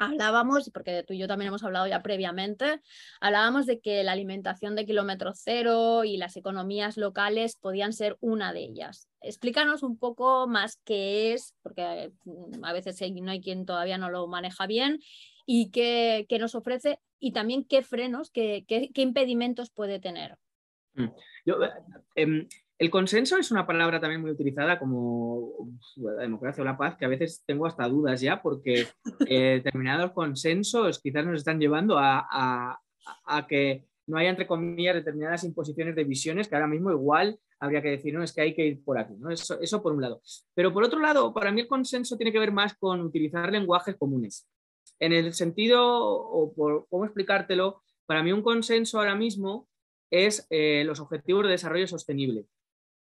hablábamos, 0.00 0.70
porque 0.72 1.04
tú 1.06 1.12
y 1.12 1.18
yo 1.18 1.28
también 1.28 1.48
hemos 1.48 1.62
hablado 1.62 1.86
ya 1.86 2.02
previamente, 2.02 2.80
hablábamos 3.20 3.66
de 3.66 3.80
que 3.80 4.02
la 4.02 4.12
alimentación 4.12 4.74
de 4.74 4.86
kilómetro 4.86 5.32
cero 5.34 6.04
y 6.04 6.16
las 6.16 6.36
economías 6.36 6.96
locales 6.96 7.56
podían 7.56 7.92
ser 7.92 8.16
una 8.20 8.52
de 8.52 8.60
ellas. 8.60 9.08
Explícanos 9.20 9.82
un 9.82 9.98
poco 9.98 10.48
más 10.48 10.80
qué 10.84 11.34
es, 11.34 11.54
porque 11.62 12.12
mm, 12.24 12.64
a 12.64 12.72
veces 12.72 12.98
no 13.12 13.30
hay 13.30 13.40
quien 13.40 13.66
todavía 13.66 13.98
no 13.98 14.10
lo 14.10 14.26
maneja 14.26 14.66
bien, 14.66 15.00
y 15.52 15.72
qué, 15.72 16.38
nos 16.38 16.54
ofrece 16.54 17.00
y 17.18 17.32
también 17.32 17.64
qué 17.64 17.82
frenos, 17.82 18.30
qué, 18.30 18.64
qué, 18.68 19.02
impedimentos 19.02 19.68
puede 19.70 19.98
tener. 19.98 20.36
Mm. 20.94 21.06
Eh, 21.46 21.70
em, 22.14 22.48
el 22.78 22.88
consenso 22.88 23.36
es 23.36 23.50
una 23.50 23.66
palabra 23.66 23.98
también 23.98 24.20
muy 24.20 24.30
utilizada 24.30 24.78
como 24.78 25.72
la 25.96 26.22
democracia 26.22 26.62
o 26.62 26.64
la 26.64 26.78
paz, 26.78 26.96
que 26.96 27.04
a 27.04 27.08
veces 27.08 27.42
tengo 27.44 27.66
hasta 27.66 27.88
dudas 27.88 28.20
ya, 28.20 28.40
porque 28.40 28.86
eh, 29.26 29.60
determinados 29.64 30.12
consensos 30.12 31.00
quizás 31.00 31.26
nos 31.26 31.38
están 31.38 31.58
llevando 31.58 31.96
a, 31.98 32.78
que 33.48 33.86
no 34.06 34.18
haya, 34.18 34.30
entre 34.30 34.46
comillas, 34.46 34.94
determinadas 34.94 35.42
imposiciones 35.42 35.96
de 35.96 36.04
visiones 36.04 36.46
que 36.46 36.54
ahora 36.54 36.68
mismo 36.68 36.92
igual 36.92 37.40
habría 37.58 37.82
que 37.82 37.90
decir, 37.90 38.14
no, 38.14 38.22
es 38.22 38.32
que 38.32 38.42
hay 38.42 38.54
que 38.54 38.66
ir 38.66 38.84
por 38.84 38.98
aquí. 38.98 39.14
¿no? 39.18 39.32
Eso, 39.32 39.60
eso 39.60 39.82
por 39.82 39.94
un 39.94 40.00
lado. 40.00 40.22
Pero 40.54 40.72
por 40.72 40.84
otro 40.84 41.00
lado, 41.00 41.34
para 41.34 41.50
mí 41.50 41.62
el 41.62 41.66
consenso 41.66 42.16
tiene 42.16 42.30
que 42.30 42.38
ver 42.38 42.52
más 42.52 42.76
con 42.76 43.00
utilizar 43.00 43.50
lenguajes 43.50 43.96
comunes. 43.96 44.48
En 45.00 45.12
el 45.12 45.32
sentido, 45.32 45.82
o 45.82 46.52
por 46.52 46.86
cómo 46.88 47.04
explicártelo, 47.04 47.82
para 48.06 48.22
mí 48.22 48.32
un 48.32 48.42
consenso 48.42 48.98
ahora 48.98 49.14
mismo 49.14 49.68
es 50.10 50.46
eh, 50.50 50.84
los 50.84 51.00
objetivos 51.00 51.44
de 51.44 51.52
desarrollo 51.52 51.86
sostenible. 51.86 52.46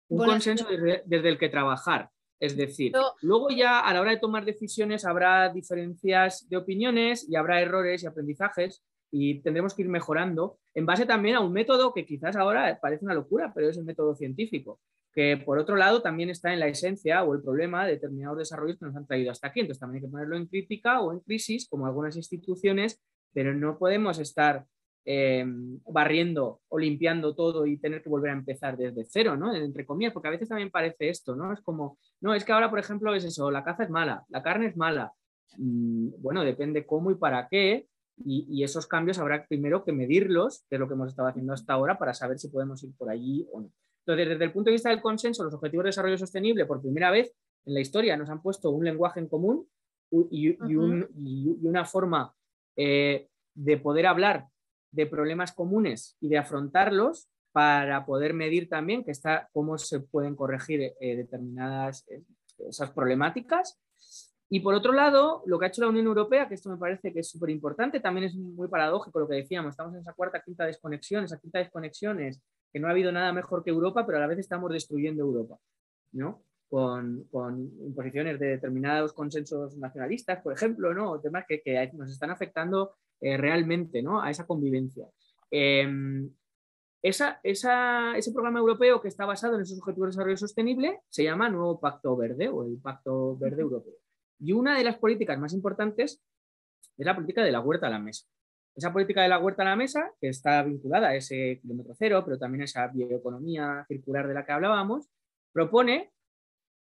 Un 0.08 0.18
consenso 0.24 0.66
desde, 0.68 1.28
el 1.28 1.38
que 1.38 1.48
trabajar. 1.48 2.10
Es 2.38 2.56
decir, 2.56 2.92
luego 3.22 3.50
ya 3.50 3.80
a 3.80 3.94
la 3.94 4.00
hora 4.00 4.10
de 4.10 4.18
tomar 4.18 4.44
decisiones 4.44 5.04
habrá 5.04 5.48
diferencias 5.48 6.46
de 6.48 6.58
opiniones 6.58 7.26
y 7.28 7.34
habrá 7.34 7.62
errores 7.62 8.02
y 8.02 8.06
aprendizajes 8.06 8.84
y 9.10 9.40
tendremos 9.40 9.74
que 9.74 9.82
ir 9.82 9.88
mejorando 9.88 10.58
en 10.74 10.84
base 10.84 11.06
también 11.06 11.36
a 11.36 11.40
un 11.40 11.52
método 11.52 11.94
que 11.94 12.04
quizás 12.04 12.36
ahora 12.36 12.78
parece 12.80 13.04
una 13.04 13.14
locura, 13.14 13.52
pero 13.54 13.70
es 13.70 13.78
el 13.78 13.84
método 13.84 14.14
científico 14.14 14.80
que 15.16 15.38
por 15.38 15.58
otro 15.58 15.76
lado 15.76 16.02
también 16.02 16.28
está 16.28 16.52
en 16.52 16.60
la 16.60 16.68
esencia 16.68 17.24
o 17.24 17.32
el 17.32 17.40
problema 17.40 17.86
de 17.86 17.92
determinados 17.92 18.36
desarrollos 18.36 18.78
que 18.78 18.84
nos 18.84 18.96
han 18.96 19.06
traído 19.06 19.32
hasta 19.32 19.48
aquí. 19.48 19.60
Entonces 19.60 19.80
también 19.80 20.04
hay 20.04 20.06
que 20.06 20.12
ponerlo 20.12 20.36
en 20.36 20.46
crítica 20.46 21.00
o 21.00 21.10
en 21.10 21.20
crisis, 21.20 21.66
como 21.70 21.86
algunas 21.86 22.16
instituciones, 22.16 23.02
pero 23.32 23.54
no 23.54 23.78
podemos 23.78 24.18
estar 24.18 24.66
em, 25.06 25.80
barriendo 25.86 26.60
o 26.68 26.78
limpiando 26.78 27.34
todo 27.34 27.64
y 27.64 27.78
tener 27.78 28.02
que 28.02 28.10
volver 28.10 28.30
a 28.30 28.34
empezar 28.34 28.76
desde 28.76 29.06
cero, 29.08 29.38
¿no? 29.38 29.54
Entre 29.54 29.86
comillas, 29.86 30.12
porque 30.12 30.28
a 30.28 30.32
veces 30.32 30.50
también 30.50 30.70
parece 30.70 31.08
esto, 31.08 31.34
¿no? 31.34 31.50
Es 31.50 31.62
como, 31.62 31.96
no, 32.20 32.34
es 32.34 32.44
que 32.44 32.52
ahora, 32.52 32.68
por 32.68 32.78
ejemplo, 32.78 33.14
es 33.14 33.24
eso, 33.24 33.50
la 33.50 33.64
caza 33.64 33.84
es 33.84 33.90
mala, 33.90 34.26
la 34.28 34.42
carne 34.42 34.66
es 34.66 34.76
mala. 34.76 35.14
Mm, 35.56 36.10
bueno, 36.20 36.44
depende 36.44 36.84
cómo 36.84 37.10
y 37.10 37.14
para 37.14 37.48
qué, 37.48 37.86
y, 38.18 38.46
y, 38.50 38.64
esos 38.64 38.86
cambios 38.86 39.18
habrá 39.18 39.46
primero 39.46 39.82
que 39.82 39.92
medirlos, 39.92 40.66
que 40.68 40.76
es 40.76 40.80
lo 40.80 40.88
que 40.88 40.94
hemos 40.94 41.08
estado 41.08 41.28
haciendo 41.28 41.54
hasta 41.54 41.72
ahora, 41.72 41.98
para 41.98 42.12
saber 42.12 42.38
si 42.38 42.48
podemos 42.48 42.82
ir 42.82 42.94
por 42.98 43.08
allí 43.08 43.46
o 43.50 43.62
no. 43.62 43.70
Entonces, 44.06 44.28
desde 44.28 44.44
el 44.44 44.52
punto 44.52 44.70
de 44.70 44.74
vista 44.74 44.90
del 44.90 45.00
consenso, 45.00 45.42
los 45.42 45.54
objetivos 45.54 45.82
de 45.82 45.88
desarrollo 45.88 46.16
sostenible, 46.16 46.64
por 46.64 46.80
primera 46.80 47.10
vez 47.10 47.32
en 47.64 47.74
la 47.74 47.80
historia, 47.80 48.16
nos 48.16 48.30
han 48.30 48.40
puesto 48.40 48.70
un 48.70 48.84
lenguaje 48.84 49.18
en 49.18 49.26
común 49.26 49.68
y, 50.30 50.56
una 51.66 51.84
forma 51.84 52.32
eh, 52.76 53.26
de 53.52 53.76
poder 53.78 54.06
hablar 54.06 54.46
de 54.92 55.06
problemas 55.06 55.52
comunes 55.52 56.16
y 56.20 56.28
de 56.28 56.38
afrontarlos 56.38 57.28
para 57.50 58.06
poder 58.06 58.32
medir 58.32 58.68
también 58.68 59.02
que 59.02 59.10
está, 59.10 59.48
cómo 59.52 59.76
se 59.76 59.98
pueden 59.98 60.36
corregir 60.36 60.92
eh, 61.00 61.16
determinadas 61.16 62.04
eh, 62.08 62.22
esas 62.58 62.92
problemáticas. 62.92 63.76
Y 64.48 64.60
por 64.60 64.74
otro 64.74 64.92
lado, 64.92 65.42
lo 65.46 65.58
que 65.58 65.64
ha 65.64 65.68
hecho 65.68 65.82
la 65.82 65.88
Unión 65.88 66.06
Europea, 66.06 66.46
que 66.46 66.54
esto 66.54 66.70
me 66.70 66.76
parece 66.76 67.12
que 67.12 67.20
es 67.20 67.28
súper 67.28 67.50
importante, 67.50 67.98
también 67.98 68.26
es 68.26 68.36
muy 68.36 68.68
paradójico 68.68 69.18
lo 69.18 69.26
que 69.26 69.34
decíamos, 69.34 69.70
estamos 69.70 69.94
en 69.94 70.00
esa 70.02 70.12
cuarta, 70.12 70.40
quinta 70.40 70.64
desconexión, 70.64 71.24
esa 71.24 71.40
quinta 71.40 71.58
desconexiones 71.58 72.40
que 72.76 72.80
no 72.80 72.88
ha 72.88 72.90
habido 72.90 73.10
nada 73.10 73.32
mejor 73.32 73.64
que 73.64 73.70
Europa, 73.70 74.04
pero 74.04 74.18
a 74.18 74.20
la 74.20 74.26
vez 74.26 74.38
estamos 74.38 74.70
destruyendo 74.70 75.22
Europa, 75.22 75.58
¿no? 76.12 76.42
Con, 76.68 77.24
con 77.30 77.58
imposiciones 77.80 78.38
de 78.38 78.48
determinados 78.48 79.14
consensos 79.14 79.78
nacionalistas, 79.78 80.42
por 80.42 80.52
ejemplo, 80.52 80.92
¿no? 80.92 81.18
temas 81.18 81.46
que, 81.48 81.62
que 81.62 81.90
nos 81.94 82.12
están 82.12 82.28
afectando 82.28 82.96
eh, 83.18 83.38
realmente 83.38 84.02
¿no? 84.02 84.20
a 84.20 84.30
esa 84.30 84.46
convivencia. 84.46 85.06
Em, 85.50 86.28
esa, 87.00 87.40
esa, 87.42 88.14
ese 88.14 88.30
programa 88.32 88.58
europeo 88.58 89.00
que 89.00 89.08
está 89.08 89.24
basado 89.24 89.54
en 89.54 89.62
esos 89.62 89.78
objetivos 89.78 90.08
de 90.08 90.10
desarrollo 90.10 90.36
sostenible 90.36 91.00
se 91.08 91.24
llama 91.24 91.48
Nuevo 91.48 91.80
Pacto 91.80 92.14
Verde 92.14 92.50
o 92.50 92.66
el 92.66 92.76
Pacto 92.76 93.38
Verde 93.38 93.62
Europeo. 93.62 93.94
Y 94.38 94.52
una 94.52 94.76
de 94.76 94.84
las 94.84 94.98
políticas 94.98 95.38
más 95.38 95.54
importantes 95.54 96.20
es 96.98 97.06
la 97.06 97.14
política 97.14 97.42
de 97.42 97.52
la 97.52 97.60
huerta 97.60 97.86
a 97.86 97.90
la 97.90 98.00
mesa. 98.00 98.26
Esa 98.76 98.92
política 98.92 99.22
de 99.22 99.28
la 99.28 99.38
huerta 99.38 99.62
a 99.62 99.64
la 99.64 99.76
mesa, 99.76 100.12
que 100.20 100.28
está 100.28 100.62
vinculada 100.62 101.08
a 101.08 101.14
ese 101.16 101.60
kilómetro 101.62 101.94
cero, 101.98 102.22
pero 102.24 102.38
también 102.38 102.60
a 102.60 102.64
esa 102.66 102.86
bioeconomía 102.88 103.86
circular 103.88 104.28
de 104.28 104.34
la 104.34 104.44
que 104.44 104.52
hablábamos, 104.52 105.08
propone 105.50 106.12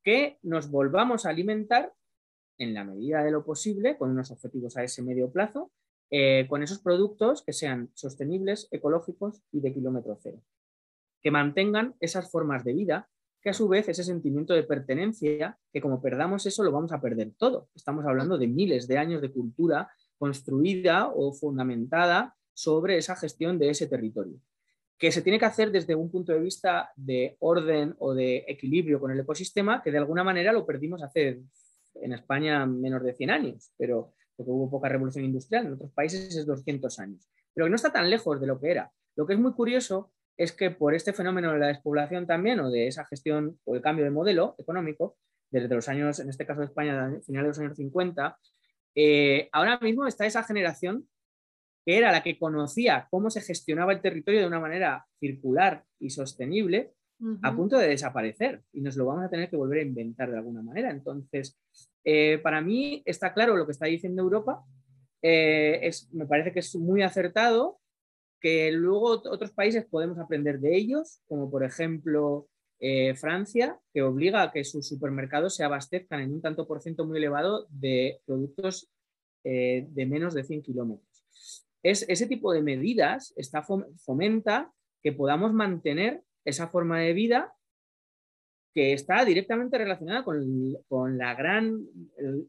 que 0.05 0.38
nos 0.43 0.71
volvamos 0.71 1.25
a 1.25 1.31
alimentar 1.31 1.95
en 2.59 2.75
la 2.75 2.85
medida 2.85 3.25
de 3.25 3.31
lo 3.31 3.45
posible, 3.45 3.97
con 3.97 4.11
unos 4.11 4.31
objetivos 4.31 4.77
a 4.77 4.85
ese 4.85 5.03
medio 5.03 5.31
plazo, 5.33 5.73
eh, 6.11 6.47
con 6.51 6.62
esos 6.62 6.81
productos 6.81 7.43
que 7.43 7.55
sean 7.55 7.90
sostenibles, 7.95 8.69
ecológicos 8.71 9.43
y 9.51 9.61
de 9.61 9.73
kilómetro 9.73 10.19
cero, 10.23 10.43
que 11.23 11.31
mantengan 11.31 11.95
esas 12.01 12.31
formas 12.31 12.62
de 12.62 12.75
vida, 12.75 13.09
que 13.40 13.49
a 13.49 13.55
su 13.55 13.69
vez 13.69 13.88
ese 13.88 14.05
sentimiento 14.05 14.53
de 14.53 14.64
pertenencia, 14.64 15.59
que 15.73 15.81
como 15.81 16.03
perdamos 16.03 16.45
eso 16.45 16.62
lo 16.62 16.73
vamos 16.73 16.93
a 16.93 17.01
perder 17.01 17.33
todo. 17.38 17.71
Estamos 17.75 18.05
hablando 18.05 18.37
de 18.37 18.49
miles 18.49 18.87
de 18.87 18.99
años 18.99 19.23
de 19.23 19.33
cultura 19.33 19.90
construida 20.20 21.09
o 21.09 21.33
fundamentada 21.33 22.37
sobre 22.52 22.98
esa 22.98 23.16
gestión 23.16 23.59
de 23.59 23.70
ese 23.70 23.87
territorio, 23.87 24.38
que 24.98 25.11
se 25.11 25.22
tiene 25.22 25.38
que 25.38 25.46
hacer 25.46 25.72
desde 25.72 25.94
un 25.94 26.11
punto 26.11 26.30
de 26.33 26.40
vista 26.40 26.90
de 26.94 27.38
orden 27.40 27.94
o 27.98 28.12
de 28.12 28.44
equilibrio 28.46 29.00
con 29.00 29.11
el 29.11 29.20
ecosistema, 29.20 29.83
que 29.83 29.90
de 29.90 29.96
alguna 29.96 30.22
manera 30.22 30.52
lo 30.52 30.66
perdimos 30.66 31.02
hace 31.02 31.40
en 31.94 32.12
España 32.12 32.66
menos 32.66 33.02
de 33.02 33.14
100 33.14 33.30
años, 33.30 33.72
pero 33.78 34.12
porque 34.37 34.50
hubo 34.50 34.70
poca 34.70 34.90
revolución 34.90 35.24
industrial, 35.24 35.66
en 35.66 35.72
otros 35.72 35.90
países 35.92 36.37
es 36.37 36.44
200 36.44 36.98
años, 36.98 37.26
pero 37.54 37.64
que 37.64 37.70
no 37.70 37.76
está 37.76 37.90
tan 37.90 38.11
lejos 38.11 38.38
de 38.42 38.46
lo 38.46 38.61
que 38.61 38.70
era. 38.72 38.92
Lo 39.16 39.26
que 39.26 39.33
es 39.33 39.40
muy 39.40 39.54
curioso 39.54 40.12
es 40.37 40.52
que 40.52 40.70
por 40.70 40.94
este 40.94 41.14
fenómeno 41.14 41.50
de 41.52 41.61
la 41.61 41.68
despoblación 41.68 42.26
también 42.26 42.61
o 42.61 42.70
de 42.70 42.88
esa 42.88 43.06
gestión 43.06 43.59
o 43.64 43.74
el 43.74 43.80
cambio 43.80 44.04
de 44.04 44.11
modelo 44.11 44.54
económico, 44.59 45.16
desde 45.50 45.74
los 45.74 45.88
años, 45.88 46.20
en 46.20 46.28
este 46.28 46.44
caso 46.44 46.61
de 46.61 46.66
España, 46.66 47.11
finales 47.24 47.28
de 47.28 47.48
los 47.48 47.59
años 47.59 47.76
50, 47.76 48.38
eh, 48.94 49.48
ahora 49.53 49.79
mismo 49.81 50.07
está 50.07 50.26
esa 50.26 50.42
generación 50.42 51.09
que 51.85 51.96
era 51.96 52.12
la 52.12 52.22
que 52.22 52.38
conocía 52.38 53.09
cómo 53.11 53.31
se 53.31 53.40
gestionaba 53.40 53.92
el 53.92 54.00
territorio 54.00 54.40
de 54.40 54.46
una 54.46 54.61
manera 54.61 55.07
circular 55.18 55.85
y 55.98 56.11
sostenible, 56.11 56.92
a 57.42 57.55
punto 57.55 57.76
de 57.76 57.87
desaparecer 57.87 58.62
y 58.72 58.81
nos 58.81 58.96
lo 58.96 59.05
vamos 59.05 59.24
a 59.24 59.29
tener 59.29 59.50
que 59.50 59.57
volver 59.57 59.81
a 59.81 59.83
inventar 59.83 60.31
de 60.31 60.38
alguna 60.38 60.62
manera. 60.62 60.90
Entonces, 60.90 61.59
eh, 62.03 62.38
para 62.38 62.62
mí 62.62 63.03
está 63.05 63.35
claro 63.35 63.57
lo 63.57 63.66
que 63.66 63.72
está 63.72 63.87
diciendo 63.87 64.22
Europa, 64.22 64.64
eh, 65.22 65.81
es, 65.83 66.11
me 66.14 66.24
parece 66.24 66.53
que 66.53 66.61
es 66.61 66.74
muy 66.76 67.03
acertado, 67.03 67.79
que 68.40 68.72
luego 68.72 69.22
otros 69.31 69.50
países 69.50 69.85
podemos 69.85 70.18
aprender 70.18 70.61
de 70.61 70.74
ellos, 70.74 71.20
como 71.29 71.50
por 71.50 71.62
ejemplo 71.62 72.48
eh, 72.83 73.14
Francia, 73.14 73.79
que 73.93 74.01
obliga 74.01 74.43
a 74.43 74.51
que 74.51 74.64
sus 74.64 74.88
supermercados 74.88 75.55
se 75.55 75.64
abastezcan 75.64 76.21
en 76.21 76.33
un 76.33 76.40
tanto 76.40 76.66
por 76.66 76.81
ciento 76.81 77.05
muy 77.05 77.19
elevado 77.19 77.66
de 77.69 78.23
productos 78.25 78.90
eh, 79.45 79.87
de 79.90 80.07
menos 80.07 80.33
de 80.33 80.45
100 80.45 80.62
kilómetros. 80.62 81.27
Es, 81.83 82.07
ese 82.09 82.27
tipo 82.27 82.55
de 82.55 82.62
medidas 82.62 83.35
está, 83.37 83.62
fomenta 83.62 84.73
que 85.03 85.12
podamos 85.12 85.53
mantener 85.53 86.23
esa 86.47 86.69
forma 86.69 86.99
de 87.01 87.12
vida 87.12 87.53
que 88.73 88.95
está 88.95 89.27
directamente 89.27 89.77
relacionada 89.77 90.25
con, 90.25 91.19
la 91.19 91.35
gran, 91.35 91.85
el, 92.16 92.49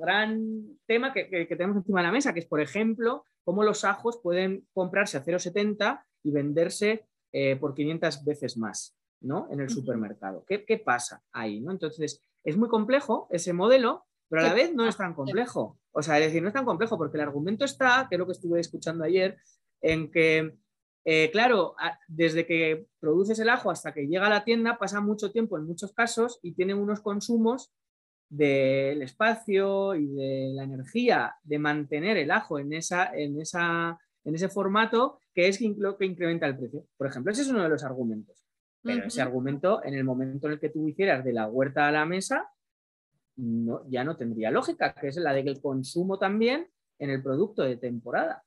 gran 0.00 0.76
tema 0.86 1.12
que, 1.12 1.46
tenemos 1.50 1.76
encima 1.76 2.00
de 2.00 2.06
la 2.06 2.12
mesa, 2.12 2.34
que 2.34 2.40
es, 2.40 2.46
por 2.46 2.60
ejemplo, 2.60 3.24
cómo 3.44 3.62
los 3.62 3.84
ajos 3.84 4.18
pueden 4.20 4.66
comprarse 4.72 5.18
a 5.18 5.24
0,70 5.24 6.02
y 6.24 6.32
venderse 6.32 7.06
eh, 7.32 7.54
por 7.54 7.74
500 7.74 8.24
veces 8.24 8.56
más 8.56 8.99
¿no? 9.20 9.48
en 9.50 9.60
el 9.60 9.70
supermercado. 9.70 10.44
¿Qué, 10.46 10.82
pasa 10.84 11.22
ahí? 11.32 11.60
¿no? 11.60 11.70
Entonces, 11.70 12.20
es 12.44 12.56
muy 12.56 12.68
complejo 12.68 13.28
ese 13.30 13.52
modelo, 13.52 14.06
pero 14.28 14.42
a 14.42 14.46
la 14.46 14.54
vez 14.54 14.74
no 14.74 14.86
es 14.86 14.96
tan 14.96 15.14
complejo. 15.14 15.78
O 15.92 16.02
sea, 16.02 16.18
es 16.18 16.26
decir, 16.26 16.42
no 16.42 16.48
es 16.48 16.54
tan 16.54 16.64
complejo 16.64 16.96
porque 16.96 17.16
el 17.16 17.22
argumento 17.22 17.64
está, 17.64 18.06
que 18.08 18.14
es 18.14 18.18
lo 18.18 18.26
que 18.26 18.32
estuve 18.32 18.60
escuchando 18.60 19.04
ayer, 19.04 19.36
en 19.80 20.10
que 20.10 20.56
eh, 21.04 21.30
claro, 21.32 21.74
desde 22.08 22.46
que 22.46 22.86
produces 22.98 23.38
el 23.38 23.48
ajo 23.48 23.70
hasta 23.70 23.92
que 23.92 24.06
llega 24.06 24.26
a 24.26 24.30
la 24.30 24.44
tienda 24.44 24.78
pasa 24.78 25.00
mucho 25.00 25.32
tiempo 25.32 25.56
en 25.56 25.64
muchos 25.64 25.92
casos 25.92 26.38
y 26.42 26.52
tienen 26.52 26.78
unos 26.78 27.00
consumos 27.00 27.72
del 28.28 29.02
espacio 29.02 29.94
y 29.94 30.06
de 30.06 30.52
la 30.54 30.64
energía 30.64 31.34
de 31.42 31.58
mantener 31.58 32.16
el 32.16 32.30
ajo 32.30 32.58
en, 32.58 32.72
esa, 32.74 33.10
en, 33.12 33.40
esa, 33.40 33.98
en 34.24 34.34
ese 34.34 34.48
formato 34.48 35.18
que 35.34 35.48
es 35.48 35.60
lo 35.60 35.96
que 35.96 36.04
incrementa 36.04 36.46
el 36.46 36.56
precio. 36.56 36.84
Por 36.96 37.06
ejemplo, 37.06 37.32
ese 37.32 37.42
es 37.42 37.48
uno 37.48 37.62
de 37.62 37.70
los 37.70 37.82
argumentos. 37.82 38.39
Pero 38.82 39.06
ese 39.06 39.20
argumento, 39.20 39.84
en 39.84 39.94
el 39.94 40.04
momento 40.04 40.46
en 40.46 40.54
el 40.54 40.60
que 40.60 40.70
tú 40.70 40.88
hicieras 40.88 41.24
de 41.24 41.32
la 41.32 41.46
huerta 41.48 41.86
a 41.86 41.92
la 41.92 42.06
mesa, 42.06 42.50
no, 43.36 43.88
ya 43.88 44.04
no 44.04 44.16
tendría 44.16 44.50
lógica, 44.50 44.94
que 44.94 45.08
es 45.08 45.16
la 45.16 45.32
de 45.32 45.44
que 45.44 45.50
el 45.50 45.60
consumo 45.60 46.18
también 46.18 46.68
en 46.98 47.10
el 47.10 47.22
producto 47.22 47.62
de 47.62 47.76
temporada 47.76 48.44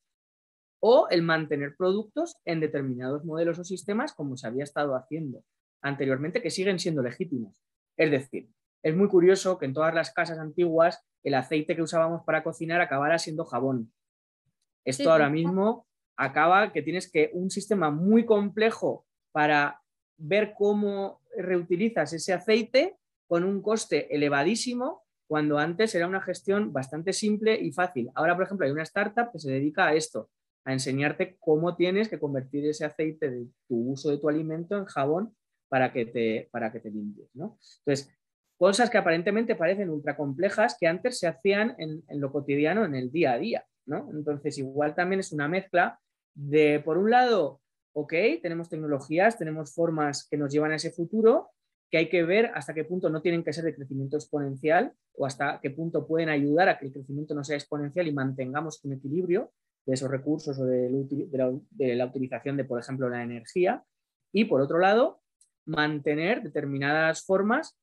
o 0.80 1.08
el 1.10 1.22
mantener 1.22 1.76
productos 1.78 2.38
en 2.46 2.60
determinados 2.60 3.24
modelos 3.24 3.58
o 3.60 3.63
sistemas 3.63 4.13
como 4.13 4.36
se 4.36 4.48
había 4.48 4.63
estado 4.63 4.96
haciendo 4.96 5.43
anteriormente, 5.82 6.41
que 6.41 6.50
siguen 6.50 6.80
siendo 6.80 7.02
legítimos. 7.02 7.63
Es 7.98 8.12
decir, 8.12 8.50
es 8.84 8.96
muy 8.96 9.08
curioso 9.08 9.58
que 9.58 9.65
en 9.65 9.74
todas 9.74 9.93
las 9.93 10.12
casas 10.12 10.39
antiguas 10.39 11.02
el 11.24 11.36
aceite 11.36 11.76
que 11.76 11.82
usábamos 11.82 12.24
para 12.26 12.43
cocinar 12.43 12.82
acabara 12.82 13.17
siendo 13.17 13.46
jabón. 13.46 13.93
Esto 14.86 15.12
ahora 15.12 15.30
mismo 15.30 15.88
acaba 16.17 16.74
que 16.74 16.82
tienes 16.82 17.10
que 17.10 17.32
un 17.34 17.50
sistema 17.50 17.89
muy 17.89 18.26
complejo 18.26 19.06
para 19.32 19.83
ver 20.17 20.54
cómo 20.58 21.21
reutilizas 21.38 22.13
ese 22.13 22.34
aceite 22.34 22.97
con 23.28 23.43
un 23.43 23.62
coste 23.62 24.13
elevadísimo 24.15 25.04
cuando 25.28 25.58
antes 25.58 25.95
era 25.95 26.08
una 26.08 26.21
gestión 26.21 26.71
bastante 26.71 27.13
simple 27.13 27.60
y 27.60 27.71
fácil. 27.71 28.12
Ahora, 28.13 28.36
por 28.36 28.45
ejemplo, 28.45 28.65
hay 28.65 28.71
una 28.71 28.84
startup 28.84 29.32
que 29.32 29.39
se 29.39 29.52
dedica 29.52 29.88
a 29.88 29.93
esto, 29.95 30.30
a 30.65 30.73
enseñarte 30.73 31.38
cómo 31.39 31.76
tienes 31.76 32.10
que 32.10 32.19
convertir 32.19 32.67
ese 32.67 32.86
aceite 32.86 33.32
de 33.32 33.47
tu 33.67 33.91
uso 33.91 34.12
de 34.12 34.19
tu 34.19 34.30
alimento 34.30 34.78
en 34.78 34.86
jabón 34.86 35.36
para 35.69 35.91
que 35.91 36.06
te, 36.06 36.49
para 36.52 36.71
que 36.71 36.80
te 36.80 36.91
limpies. 36.91 37.30
Entonces, 37.34 38.13
cosas 38.58 38.89
que 38.91 38.99
aparentemente 38.99 39.56
parecen 39.56 39.89
ultra 39.89 40.15
complejas 40.15 40.78
que 40.80 40.88
antes 40.88 41.17
se 41.17 41.28
hacían 41.28 41.76
en, 41.80 42.04
lo 42.21 42.32
cotidiano, 42.32 42.86
en 42.86 42.93
el 42.93 43.12
día 43.12 43.34
a 43.34 43.39
día. 43.39 43.65
¿no? 43.88 44.10
Entonces, 44.13 44.58
igual 44.60 44.93
también 44.93 45.21
es 45.21 45.32
una 45.32 45.47
mezcla 45.47 45.99
de, 46.36 46.80
por 46.80 46.99
un 46.99 47.10
lado, 47.10 47.62
ok, 47.93 48.13
tenemos 48.41 48.69
tecnologías, 48.69 49.38
tenemos 49.38 49.73
formas 49.73 50.27
que 50.29 50.38
nos 50.38 50.51
llevan 50.51 50.71
a 50.71 50.75
ese 50.75 50.91
futuro, 50.91 51.51
que 51.89 51.97
hay 51.99 52.10
que 52.10 52.23
ver 52.23 52.51
hasta 52.56 52.73
qué 52.73 52.84
punto 52.84 53.10
no 53.10 53.21
tienen 53.21 53.43
que 53.43 53.53
ser 53.53 53.63
de 53.63 53.75
crecimiento 53.75 54.17
exponencial 54.17 54.93
o 55.15 55.27
hasta 55.27 55.60
qué 55.62 55.69
punto 55.69 56.08
pueden 56.08 56.29
ayudar 56.29 56.67
a 56.67 56.79
que 56.79 56.88
el 56.88 56.91
crecimiento 56.91 57.36
no 57.36 57.43
sea 57.43 57.56
exponencial 57.56 58.08
y 58.08 58.13
mantengamos 58.13 58.84
un 58.84 58.93
equilibrio 58.93 59.51
de 59.86 59.93
esos 59.93 60.10
recursos 60.10 60.58
o 60.60 60.65
de, 60.65 60.89
la, 61.32 62.06
utilización 62.06 62.58
de, 62.58 62.65
por 62.65 62.79
ejemplo, 62.79 63.10
la 63.10 63.21
energía. 63.21 63.84
Y 64.32 64.45
por 64.45 64.62
otro 64.62 64.79
lado, 64.79 65.21
mantener 65.65 66.41
determinadas 66.41 67.23
formas 67.23 67.77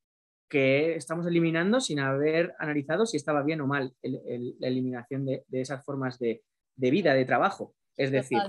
que 0.48 0.96
estamos 0.96 1.24
eliminando 1.26 1.80
sin 1.80 2.00
haber 2.00 2.54
analizado 2.58 3.06
si 3.06 3.16
estaba 3.16 3.44
bien 3.44 3.60
o 3.60 3.68
mal 3.68 3.94
la 4.02 4.66
eliminación 4.66 5.24
de, 5.24 5.44
esas 5.52 5.84
formas 5.84 6.18
de, 6.18 6.42
vida, 6.76 7.14
de 7.14 7.24
trabajo. 7.24 7.76
Es 7.96 8.10
decir, 8.10 8.40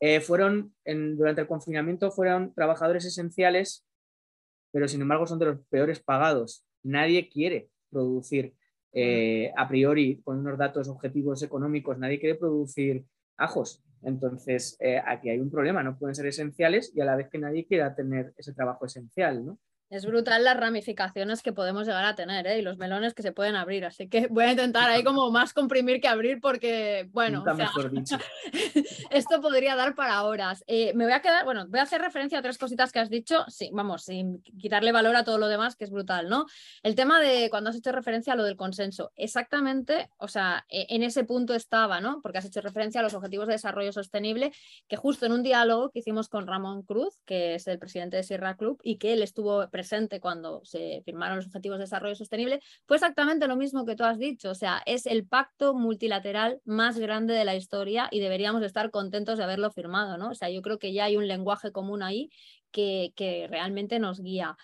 eh, 0.00 0.20
fueron 0.20 0.74
durante 0.84 1.40
el 1.40 1.46
confinamiento 1.46 2.10
fueron 2.10 2.54
trabajadores 2.54 3.04
esenciales, 3.04 3.86
pero 4.72 4.88
sin 4.88 5.02
embargo 5.02 5.26
son 5.26 5.38
de 5.38 5.46
los 5.46 5.60
peores 5.68 6.00
pagados. 6.00 6.64
Nadie 6.82 7.28
quiere 7.28 7.70
producir 7.90 8.54
eh, 8.92 9.52
a 9.56 9.68
priori, 9.68 10.20
con 10.24 10.38
unos 10.38 10.58
datos 10.58 10.88
objetivos 10.88 11.42
económicos, 11.42 11.98
nadie 11.98 12.18
quiere 12.18 12.36
producir 12.36 13.04
ajos. 13.36 13.82
Entonces, 14.02 14.76
eh, 14.80 15.00
aquí 15.04 15.30
hay 15.30 15.40
un 15.40 15.50
problema, 15.50 15.82
no 15.82 15.98
pueden 15.98 16.14
ser 16.14 16.26
esenciales 16.26 16.92
y 16.94 17.00
a 17.00 17.04
la 17.04 17.16
vez 17.16 17.28
que 17.28 17.38
nadie 17.38 17.66
quiera 17.66 17.94
tener 17.94 18.32
ese 18.36 18.52
trabajo 18.54 18.86
esencial, 18.86 19.44
¿no? 19.44 19.58
Es 19.90 20.04
brutal 20.04 20.44
las 20.44 20.56
ramificaciones 20.56 21.42
que 21.42 21.54
podemos 21.54 21.86
llegar 21.86 22.04
a 22.04 22.14
tener 22.14 22.46
¿eh? 22.46 22.58
y 22.58 22.62
los 22.62 22.76
melones 22.76 23.14
que 23.14 23.22
se 23.22 23.32
pueden 23.32 23.56
abrir. 23.56 23.86
Así 23.86 24.06
que 24.06 24.26
voy 24.28 24.44
a 24.44 24.50
intentar 24.50 24.90
ahí 24.90 25.02
como 25.02 25.30
más 25.30 25.54
comprimir 25.54 26.00
que 26.02 26.08
abrir 26.08 26.40
porque, 26.40 27.08
bueno, 27.12 27.42
esto 29.10 29.40
podría 29.40 29.76
dar 29.76 29.94
para 29.94 30.22
horas. 30.24 30.62
Eh, 30.66 30.92
me 30.94 31.04
voy 31.04 31.14
a 31.14 31.22
quedar, 31.22 31.46
bueno, 31.46 31.66
voy 31.68 31.80
a 31.80 31.84
hacer 31.84 32.02
referencia 32.02 32.38
a 32.38 32.42
tres 32.42 32.58
cositas 32.58 32.92
que 32.92 32.98
has 32.98 33.08
dicho. 33.08 33.46
Sí, 33.48 33.70
vamos, 33.72 34.04
sin 34.04 34.42
quitarle 34.42 34.92
valor 34.92 35.16
a 35.16 35.24
todo 35.24 35.38
lo 35.38 35.48
demás, 35.48 35.74
que 35.74 35.84
es 35.84 35.90
brutal, 35.90 36.28
¿no? 36.28 36.44
El 36.82 36.94
tema 36.94 37.18
de 37.18 37.48
cuando 37.48 37.70
has 37.70 37.76
hecho 37.76 37.90
referencia 37.90 38.34
a 38.34 38.36
lo 38.36 38.44
del 38.44 38.56
consenso. 38.56 39.12
Exactamente, 39.16 40.10
o 40.18 40.28
sea, 40.28 40.66
e, 40.68 40.86
en 40.90 41.02
ese 41.02 41.24
punto 41.24 41.54
estaba, 41.54 42.00
¿no? 42.00 42.20
Porque 42.20 42.38
has 42.38 42.44
hecho 42.44 42.60
referencia 42.60 43.00
a 43.00 43.04
los 43.04 43.14
objetivos 43.14 43.46
de 43.46 43.54
desarrollo 43.54 43.92
sostenible, 43.92 44.52
que 44.86 44.96
justo 44.96 45.24
en 45.24 45.32
un 45.32 45.42
diálogo 45.42 45.90
que 45.90 46.00
hicimos 46.00 46.28
con 46.28 46.46
Ramón 46.46 46.82
Cruz, 46.82 47.18
que 47.24 47.54
es 47.54 47.66
el 47.68 47.78
presidente 47.78 48.18
de 48.18 48.22
Sierra 48.22 48.56
Club, 48.56 48.78
y 48.82 48.98
que 48.98 49.14
él 49.14 49.22
estuvo 49.22 49.62
presente 49.78 50.18
cuando 50.18 50.60
se 50.64 51.02
firmaron 51.04 51.36
los 51.36 51.46
Objetivos 51.46 51.78
de 51.78 51.84
Desarrollo 51.84 52.16
Sostenible, 52.16 52.60
fue 52.84 52.96
exactamente 52.96 53.46
lo 53.46 53.54
mismo 53.54 53.86
que 53.86 53.94
tú 53.94 54.02
has 54.02 54.18
dicho. 54.18 54.50
O 54.50 54.54
sea, 54.56 54.82
es 54.86 55.06
el 55.06 55.24
pacto 55.24 55.72
multilateral 55.72 56.60
más 56.64 56.98
grande 56.98 57.32
de 57.34 57.44
la 57.44 57.54
historia 57.54 58.08
y 58.10 58.18
deberíamos 58.18 58.64
estar 58.64 58.90
contentos 58.90 59.38
de 59.38 59.44
haberlo 59.44 59.70
firmado, 59.70 60.18
¿no? 60.18 60.30
O 60.30 60.34
sea, 60.34 60.50
yo 60.50 60.62
creo 60.62 60.80
que 60.80 60.92
ya 60.92 61.04
hay 61.04 61.16
un 61.16 61.28
lenguaje 61.28 61.70
común 61.70 62.02
ahí 62.02 62.28
que, 62.72 63.12
que 63.14 63.46
realmente 63.48 64.00
nos 64.00 64.20
guía. 64.20 64.56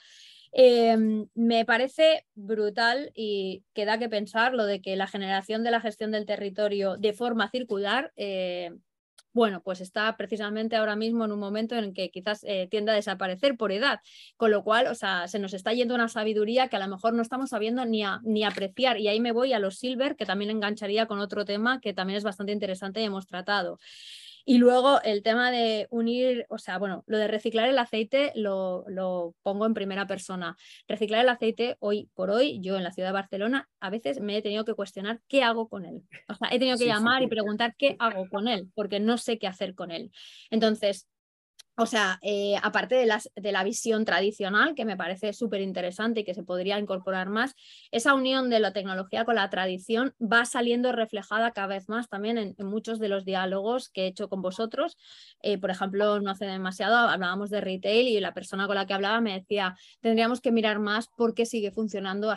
Em, 0.51 1.29
me 1.35 1.65
parece 1.65 2.27
brutal 2.35 3.13
y 3.15 3.63
queda 3.73 3.99
que 3.99 4.09
pensar 4.09 4.53
lo 4.53 4.67
de 4.67 4.81
que 4.81 4.97
la 4.97 5.07
generación 5.07 5.63
de 5.63 5.71
la 5.71 5.81
gestión 5.81 6.11
del 6.11 6.27
territorio 6.27 6.97
de 6.97 7.13
forma 7.13 7.51
circular 7.51 8.13
eh, 8.17 8.73
bueno, 9.35 9.63
pues 9.63 9.81
está 9.81 10.17
precisamente 10.17 10.77
ahora 10.77 10.97
mismo 10.97 11.25
en 11.25 11.33
un 11.33 11.41
momento 11.41 11.75
en 11.77 11.93
que 11.93 12.11
quizás 12.11 12.45
eh, 12.45 12.69
tienda 12.71 12.93
a 12.93 12.97
desaparecer 12.97 13.57
por 13.57 13.73
edad, 13.73 14.01
con 14.37 14.51
lo 14.51 14.63
cual, 14.65 14.87
o 14.87 14.95
sea, 14.95 15.29
se 15.29 15.39
nos 15.39 15.53
está 15.53 15.73
yendo 15.73 15.95
una 15.95 16.09
sabiduría 16.09 16.69
que 16.69 16.77
a 16.77 16.79
lo 16.79 16.89
mejor 16.89 17.15
no 17.15 17.23
estamos 17.23 17.51
sabiendo 17.51 17.85
ni, 17.85 18.05
ni 18.23 18.45
apreciar. 18.45 18.99
Y 18.99 19.09
ahí 19.09 19.21
me 19.21 19.33
voy 19.33 19.53
a 19.53 19.59
los 19.59 19.79
silver, 19.79 20.17
que 20.17 20.25
también 20.25 20.51
engancharía 20.51 21.07
con 21.07 21.19
otro 21.19 21.45
tema 21.45 21.81
que 21.81 21.93
también 21.93 22.17
es 22.17 22.25
bastante 22.25 22.53
interesante 22.53 23.01
y 23.01 23.05
hemos 23.05 23.27
tratado. 23.27 23.79
Y 24.45 24.59
luego 24.59 25.01
el 25.03 25.23
tema 25.23 25.51
de 25.51 25.87
unir, 25.91 26.47
o 26.49 26.59
sea, 26.59 26.79
bueno, 26.79 27.03
lo 27.07 27.19
de 27.19 27.29
reciclar 27.29 27.69
el 27.69 27.79
aceite 27.79 28.33
lo, 28.35 28.85
lo, 28.89 29.35
pongo 29.43 29.65
en 29.67 29.75
primera 29.75 30.07
persona. 30.07 30.57
Reciclar 30.87 31.23
el 31.23 31.29
aceite 31.29 31.77
hoy 31.81 32.11
por 32.15 32.31
hoy, 32.31 32.61
yo 32.61 32.77
en 32.77 32.85
la 32.85 32.93
ciudad 32.93 33.09
de 33.09 33.15
Barcelona, 33.15 33.69
a 33.81 33.91
veces 33.91 34.21
me 34.21 34.37
he 34.37 34.43
tenido 34.43 34.65
que 34.65 34.75
cuestionar 34.75 35.21
qué 35.29 35.43
hago 35.43 35.69
con 35.69 35.87
él. 35.87 36.03
O 36.29 36.35
sea, 36.35 36.49
he 36.51 36.59
tenido 36.59 36.77
que 36.77 36.87
llamar 36.87 37.23
y 37.23 37.27
preguntar 37.29 37.75
qué 37.79 37.97
hago 37.99 38.29
con 38.29 38.49
él, 38.49 38.71
porque 38.75 39.01
no 39.01 39.19
sé 39.19 39.39
qué 39.39 39.47
hacer 39.47 39.75
con 39.75 39.91
él. 39.91 40.11
Entonces, 40.51 41.09
o 41.77 41.87
sea, 41.87 42.21
eh, 42.23 42.55
aparte 42.63 42.95
de, 42.95 43.13
de, 43.35 43.53
la 43.53 43.65
visión 43.65 44.05
tradicional, 44.05 44.75
que 44.77 44.85
me 44.85 44.97
parece 44.97 45.33
súper 45.33 45.61
interesante 45.61 46.21
y 46.21 46.25
que 46.25 46.35
se 46.35 46.45
podría 46.45 46.79
incorporar 46.79 47.31
más, 47.31 47.57
esa 47.91 48.15
unión 48.15 48.49
de 48.49 48.61
la 48.61 48.73
tecnología 48.73 49.25
con 49.25 49.35
la 49.35 49.51
tradición 49.51 50.15
va 50.21 50.45
saliendo 50.45 50.93
reflejada 50.93 51.51
cada 51.51 51.67
vez 51.67 51.89
más 51.89 52.09
también 52.09 52.39
en, 52.39 52.55
muchos 52.65 53.01
de 53.01 53.09
los 53.09 53.25
diálogos 53.25 53.89
que 53.89 54.05
he 54.05 54.07
hecho 54.07 54.29
con 54.29 54.41
vosotros. 54.41 54.97
Eh, 55.43 55.59
por 55.59 55.71
ejemplo, 55.71 56.21
no 56.21 56.31
hace 56.31 56.47
demasiado 56.47 56.97
hablábamos 56.97 57.51
de 57.51 57.61
retail 57.61 58.07
y 58.07 58.21
la 58.21 58.35
persona 58.35 58.67
con 58.67 58.77
la 58.77 58.87
que 58.87 58.95
hablaba 58.95 59.21
me 59.21 59.33
decía, 59.33 59.77
tendríamos 60.01 60.41
que 60.41 60.53
mirar 60.53 60.79
más 60.79 61.09
por 61.09 61.35
qué 61.35 61.45
sigue 61.45 61.73
funcionando 61.73 62.33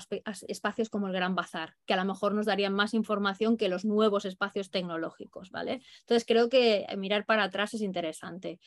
espacios 0.47 0.89
como 0.89 1.07
el 1.07 1.13
Gran 1.13 1.35
Bazar, 1.35 1.75
que 1.85 1.93
a 1.93 1.97
lo 1.97 2.05
mejor 2.05 2.33
nos 2.33 2.47
darían 2.47 2.73
más 2.73 2.95
información 2.95 3.55
que 3.55 3.69
los 3.69 3.85
nuevos 3.85 4.25
espacios 4.25 4.71
tecnológicos, 4.71 5.51
¿vale? 5.51 5.81
Entonces 5.99 6.25
creo 6.25 6.49
que 6.49 6.87
mirar 6.97 7.25
para 7.25 7.43
atrás 7.43 7.75
es 7.75 7.81
interesante. 7.81 8.59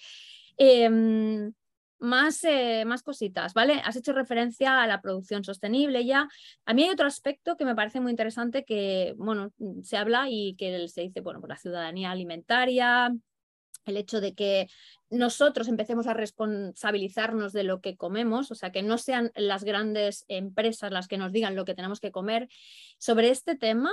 Em, 0.57 1.53
más, 1.99 2.43
eh, 2.45 2.85
más 2.87 3.03
cositas, 3.03 3.53
¿vale? 3.53 3.83
Has 3.85 3.97
hecho 3.97 4.13
referencia 4.13 4.83
a 4.83 4.87
la 4.87 5.03
producción 5.03 5.45
sostenible 5.45 6.05
ya. 6.05 6.29
A 6.65 6.75
mí 6.75 6.85
hay 6.85 6.91
otro 6.91 7.07
aspecto 7.07 7.57
que 7.57 7.65
me 7.65 7.75
parece 7.75 8.01
muy 8.01 8.11
interesante 8.11 8.65
que, 8.65 9.15
bueno, 9.19 9.53
se 9.83 9.97
habla 9.97 10.27
y 10.31 10.55
que 10.57 10.89
se 10.89 11.03
dice, 11.03 11.21
bueno, 11.21 11.41
por 11.41 11.51
la 11.51 11.59
ciudadanía 11.59 12.11
alimentaria, 12.11 13.15
el 13.85 13.97
hecho 13.97 14.21
de 14.21 14.35
que 14.35 14.69
nosotros 15.11 15.69
empecemos 15.69 16.07
a 16.07 16.15
responsabilizarnos 16.15 17.53
de 17.53 17.65
lo 17.65 17.81
que 17.81 17.97
comemos, 17.97 18.51
o 18.51 18.55
sea, 18.55 18.73
que 18.73 18.83
no 18.83 18.97
sean 18.97 19.31
las 19.35 19.65
grandes 19.65 20.25
empresas 20.29 20.93
las 20.93 21.09
que 21.09 21.19
nos 21.19 21.33
digan 21.33 21.57
lo 21.57 21.65
que 21.65 21.75
tenemos 21.75 22.01
que 22.01 22.13
comer. 22.13 22.49
Sobre 22.99 23.31
este 23.31 23.57
tema, 23.57 23.91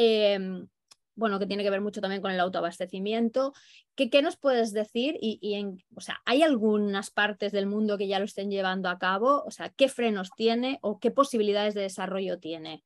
Em, 0.00 0.68
bueno, 1.18 1.40
que 1.40 1.46
tiene 1.46 1.64
que 1.64 1.70
ver 1.70 1.80
mucho 1.80 2.00
también 2.00 2.22
con 2.22 2.30
el 2.30 2.38
autoabastecimiento. 2.38 3.52
¿Qué, 3.96 4.08
qué 4.08 4.22
nos 4.22 4.36
puedes 4.36 4.72
decir? 4.72 5.18
Y, 5.20 5.54
en, 5.54 5.82
o 5.96 6.00
sea, 6.00 6.20
¿hay 6.24 6.42
algunas 6.42 7.10
partes 7.10 7.50
del 7.50 7.66
mundo 7.66 7.98
que 7.98 8.06
ya 8.06 8.20
lo 8.20 8.24
estén 8.24 8.50
llevando 8.50 8.88
a 8.88 8.98
cabo? 8.98 9.42
O 9.44 9.50
sea, 9.50 9.70
¿qué 9.70 9.88
frenos 9.88 10.30
tiene 10.36 10.78
o 10.80 11.00
qué 11.00 11.10
posibilidades 11.10 11.74
de 11.74 11.82
desarrollo 11.82 12.38
tiene? 12.38 12.84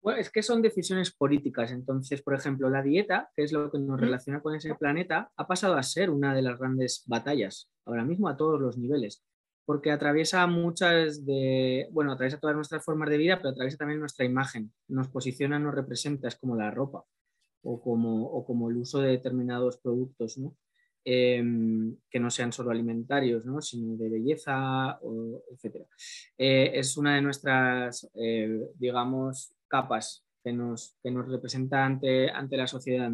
Bueno, 0.00 0.18
es 0.18 0.30
que 0.30 0.42
son 0.42 0.62
decisiones 0.62 1.12
políticas. 1.12 1.72
Entonces, 1.72 2.22
por 2.22 2.34
ejemplo, 2.34 2.70
la 2.70 2.82
dieta, 2.82 3.30
que 3.36 3.42
es 3.42 3.52
lo 3.52 3.70
que 3.70 3.78
nos 3.78 4.00
relaciona 4.00 4.40
con 4.40 4.54
ese 4.54 4.74
planeta, 4.74 5.30
ha 5.36 5.46
pasado 5.46 5.74
a 5.74 5.82
ser 5.82 6.08
una 6.08 6.34
de 6.34 6.42
las 6.42 6.58
grandes 6.58 7.02
batallas, 7.06 7.68
ahora 7.84 8.04
mismo 8.04 8.28
a 8.28 8.36
todos 8.36 8.58
los 8.58 8.78
niveles, 8.78 9.22
porque 9.66 9.90
atraviesa 9.90 10.46
muchas 10.46 11.26
de, 11.26 11.88
bueno, 11.90 12.12
atraviesa 12.12 12.38
todas 12.38 12.56
nuestras 12.56 12.82
formas 12.82 13.10
de 13.10 13.18
vida, 13.18 13.36
pero 13.36 13.50
atraviesa 13.50 13.78
también 13.78 14.00
nuestra 14.00 14.24
imagen, 14.24 14.72
nos 14.88 15.08
posiciona, 15.08 15.58
nos 15.58 15.74
representa, 15.74 16.28
es 16.28 16.36
como 16.36 16.56
la 16.56 16.70
ropa 16.70 17.04
o 17.66 17.80
como, 17.80 18.44
como 18.44 18.70
el 18.70 18.76
uso 18.76 19.00
de 19.00 19.10
determinados 19.10 19.78
productos, 19.78 20.38
em, 21.04 21.96
que 22.08 22.20
no 22.20 22.30
sean 22.30 22.52
solo 22.52 22.70
alimentarios, 22.70 23.44
sino 23.60 23.96
de 23.96 24.08
belleza, 24.08 24.98
etc. 25.50 25.86
Eh, 26.38 26.72
es 26.74 26.96
una 26.96 27.16
de 27.16 27.22
nuestras, 27.22 28.08
eh, 28.14 28.70
digamos, 28.76 29.52
capas 29.68 30.24
que 30.44 30.52
nos, 30.52 30.96
que 31.02 31.10
nos 31.10 31.28
representa 31.28 31.84
ante, 31.84 32.30
ante 32.30 32.56
la 32.56 32.68
sociedad. 32.68 33.10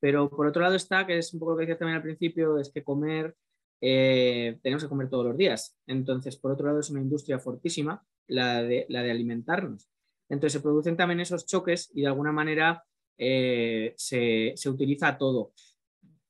Pero 0.00 0.28
por 0.28 0.46
otro 0.46 0.62
lado 0.62 0.76
está, 0.76 1.06
que 1.06 1.18
es 1.18 1.32
un 1.32 1.40
poco 1.40 1.52
lo 1.52 1.58
que 1.58 1.62
decía 1.62 1.78
también 1.78 1.96
al 1.96 2.02
principio, 2.02 2.58
es 2.58 2.70
que 2.70 2.84
comer, 2.84 3.34
eh, 3.80 4.58
tenemos 4.62 4.82
que 4.82 4.88
comer 4.88 5.08
todos 5.08 5.26
los 5.26 5.36
días. 5.36 5.78
Entonces, 5.86 6.36
por 6.36 6.52
otro 6.52 6.66
lado, 6.66 6.80
es 6.80 6.90
una 6.90 7.00
industria 7.00 7.38
fortísima 7.38 8.04
la 8.26 8.62
de, 8.62 8.86
la 8.90 9.02
de 9.02 9.10
alimentarnos. 9.10 9.88
Entonces, 10.28 10.52
se 10.54 10.60
producen 10.60 10.96
también 10.96 11.20
esos 11.20 11.46
choques 11.46 11.90
y 11.94 12.02
de 12.02 12.08
alguna 12.08 12.32
manera 12.32 12.84
eh, 13.18 13.94
se, 13.96 14.52
se, 14.56 14.70
utiliza 14.70 15.18
todo. 15.18 15.52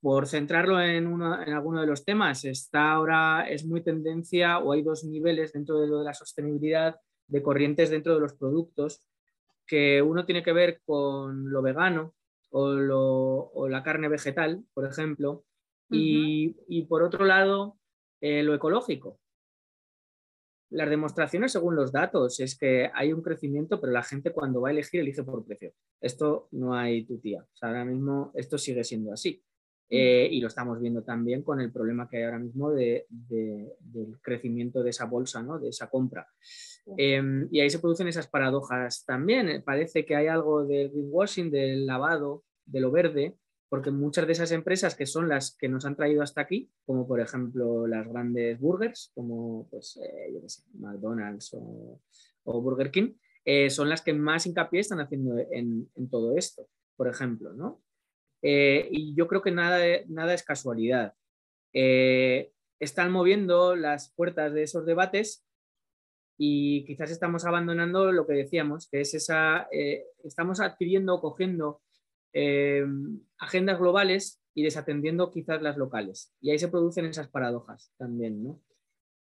Por 0.01 0.27
centrarlo 0.27 0.81
en, 0.81 1.07
en 1.07 1.22
alguno 1.53 1.81
de 1.81 1.87
los 1.87 2.05
temas, 2.05 2.44
está 2.44 2.92
ahora, 2.92 3.46
es 3.48 3.64
muy 3.64 3.83
tendencia 3.83 4.59
o 4.59 4.72
hay 4.72 4.83
dos 4.83 5.05
niveles 5.05 5.53
dentro 5.53 5.81
de 5.81 5.88
lo 5.88 5.98
de 5.98 6.05
la 6.05 6.14
sostenibilidad 6.14 6.96
de 7.27 7.42
corrientes 7.42 7.90
dentro 7.90 8.14
de 8.14 8.20
los 8.20 8.35
productos 8.35 9.03
que 9.66 10.03
uno 10.03 10.24
tiene 10.24 10.42
que 10.42 10.53
ver 10.53 10.81
con 10.85 11.51
lo 11.53 11.62
vegano 11.62 12.14
o, 12.51 13.68
la 13.68 13.83
carne 13.83 14.09
vegetal, 14.09 14.64
por 14.72 14.87
ejemplo, 14.87 15.44
y, 15.90 16.83
por 16.88 17.03
otro 17.03 17.24
lado, 17.27 17.79
eh, 18.20 18.42
lo 18.42 18.55
ecológico. 18.55 19.20
Las 20.70 20.90
demostraciones 20.90 21.52
según 21.52 21.76
los 21.76 21.92
datos 21.92 22.40
es 22.40 22.59
que 22.59 22.90
hay 22.94 23.12
un 23.12 23.22
crecimiento, 23.22 23.81
pero 23.81 23.92
la 23.92 24.02
gente 24.02 24.33
cuando 24.33 24.61
va 24.61 24.68
a 24.68 24.72
elegir 24.72 25.00
elige 25.00 25.22
por 25.22 25.44
precio. 25.44 25.72
Esto 26.00 26.48
no 26.52 26.74
hay 26.74 27.04
tu 27.04 27.18
tía. 27.18 27.46
ahora 27.62 27.85
mismo 27.85 28.31
esto 28.35 28.59
sigue 28.59 28.85
siendo 28.85 29.12
así. 29.12 29.42
Eh, 29.90 30.28
y 30.31 30.40
lo 30.40 30.48
estamos 30.48 30.78
viendo 30.78 31.02
también 31.02 31.42
con 31.42 31.61
el 31.61 31.72
problema 31.72 32.09
que 32.09 32.18
hay 32.18 32.24
ahora 32.24 32.38
mismo 32.38 32.70
de, 32.70 33.07
del 33.09 34.20
crecimiento 34.20 34.83
de 34.83 34.90
esa 34.90 35.07
bolsa, 35.07 35.42
¿no? 35.42 35.59
de 35.59 35.70
esa 35.70 35.88
compra. 35.88 36.28
Em, 36.96 37.48
y 37.50 37.61
ahí 37.61 37.70
se 37.70 37.78
producen 37.78 38.09
esas 38.09 38.28
paradojas 38.28 39.04
también. 39.07 39.48
Eh, 39.48 39.62
parece 39.62 40.04
que 40.04 40.14
hay 40.14 40.26
algo 40.26 40.66
del 40.66 40.90
greenwashing, 40.90 41.50
del 41.50 41.87
lavado, 41.87 42.44
de 42.66 42.81
lo 42.81 42.90
verde, 42.90 43.35
porque 43.68 43.90
muchas 43.90 44.26
de 44.26 44.33
esas 44.33 44.52
empresas 44.52 44.94
que 44.94 45.07
son 45.07 45.28
las 45.28 45.57
que 45.57 45.68
nos 45.68 45.85
han 45.85 45.96
traído 45.96 46.22
hasta 46.22 46.40
aquí, 46.40 46.70
como 46.87 47.07
por 47.07 47.20
ejemplo 47.20 47.87
las 47.87 48.09
grandes 48.09 48.59
burgers, 48.59 49.11
como 49.14 49.68
pues, 49.70 49.98
eh, 50.02 50.40
McDonald's 50.74 51.54
o, 51.54 52.00
Burger 52.44 52.90
King, 52.90 53.12
son 53.68 53.88
las 53.88 54.02
que 54.02 54.12
más 54.12 54.46
hincapié 54.46 54.81
están 54.81 55.00
haciendo 55.00 55.37
en, 55.38 55.88
todo 56.11 56.37
esto, 56.37 56.66
por 56.96 57.09
ejemplo, 57.09 57.52
¿no? 57.52 57.83
Eh, 58.42 58.88
y 58.90 59.14
yo 59.14 59.26
creo 59.26 59.42
que 59.42 59.50
nada, 59.50 59.78
nada 60.07 60.35
es 60.35 60.42
casualidad. 60.42 61.14
Eh, 61.72 62.52
están 62.81 63.11
moviendo 63.11 63.76
las 63.76 64.12
puertas 64.14 64.52
de 64.52 64.62
esos 64.62 64.87
debates 64.87 65.44
y 66.38 66.85
quizás 66.85 67.11
estamos 67.11 67.44
abandonando 67.44 68.12
lo 68.12 68.26
que 68.26 68.35
decíamos, 68.35 68.88
que 68.88 69.00
es 69.00 69.14
esa, 69.14 69.68
eh, 69.72 70.07
estamos 70.22 70.61
adquiriendo 70.61 71.14
o 71.14 71.20
cogiendo 72.32 73.20
agendas 73.38 73.78
globales 73.78 74.42
y 74.54 74.62
desatendiendo 74.62 75.30
quizás 75.30 75.62
las 75.62 75.76
locales. 75.76 76.34
Y 76.40 76.50
ahí 76.50 76.58
se 76.58 76.68
producen 76.68 77.06
esas 77.06 77.28
paradojas 77.28 77.92
también, 77.96 78.42
¿no? 78.42 78.60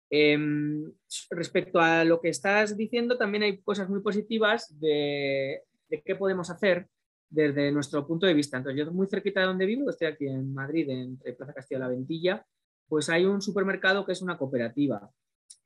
Em, 0.08 0.92
respecto 1.30 1.80
a 1.80 2.04
lo 2.04 2.20
que 2.20 2.28
estás 2.28 2.76
diciendo, 2.76 3.18
también 3.18 3.42
hay 3.42 3.60
cosas 3.60 3.88
muy 3.88 4.00
positivas 4.00 4.78
de, 4.78 5.62
de 5.88 6.02
qué 6.02 6.14
podemos 6.14 6.48
hacer 6.50 6.88
desde 7.28 7.72
nuestro 7.72 8.06
punto 8.06 8.26
de 8.26 8.34
vista. 8.34 8.56
Entonces, 8.56 8.86
yo 8.86 8.92
muy 8.92 9.08
cerquita 9.08 9.40
de 9.40 9.46
donde 9.46 9.66
vivo, 9.66 9.90
estoy 9.90 10.06
aquí 10.06 10.26
en 10.26 10.54
Madrid, 10.54 10.88
entre 10.90 11.32
Plaza 11.32 11.54
Castilla 11.54 11.78
y 11.78 11.80
La 11.80 11.88
Ventilla, 11.88 12.46
pues 12.88 13.08
hay 13.08 13.24
un 13.24 13.42
supermercado 13.42 14.06
que 14.06 14.12
es 14.12 14.22
una 14.22 14.38
cooperativa 14.38 15.10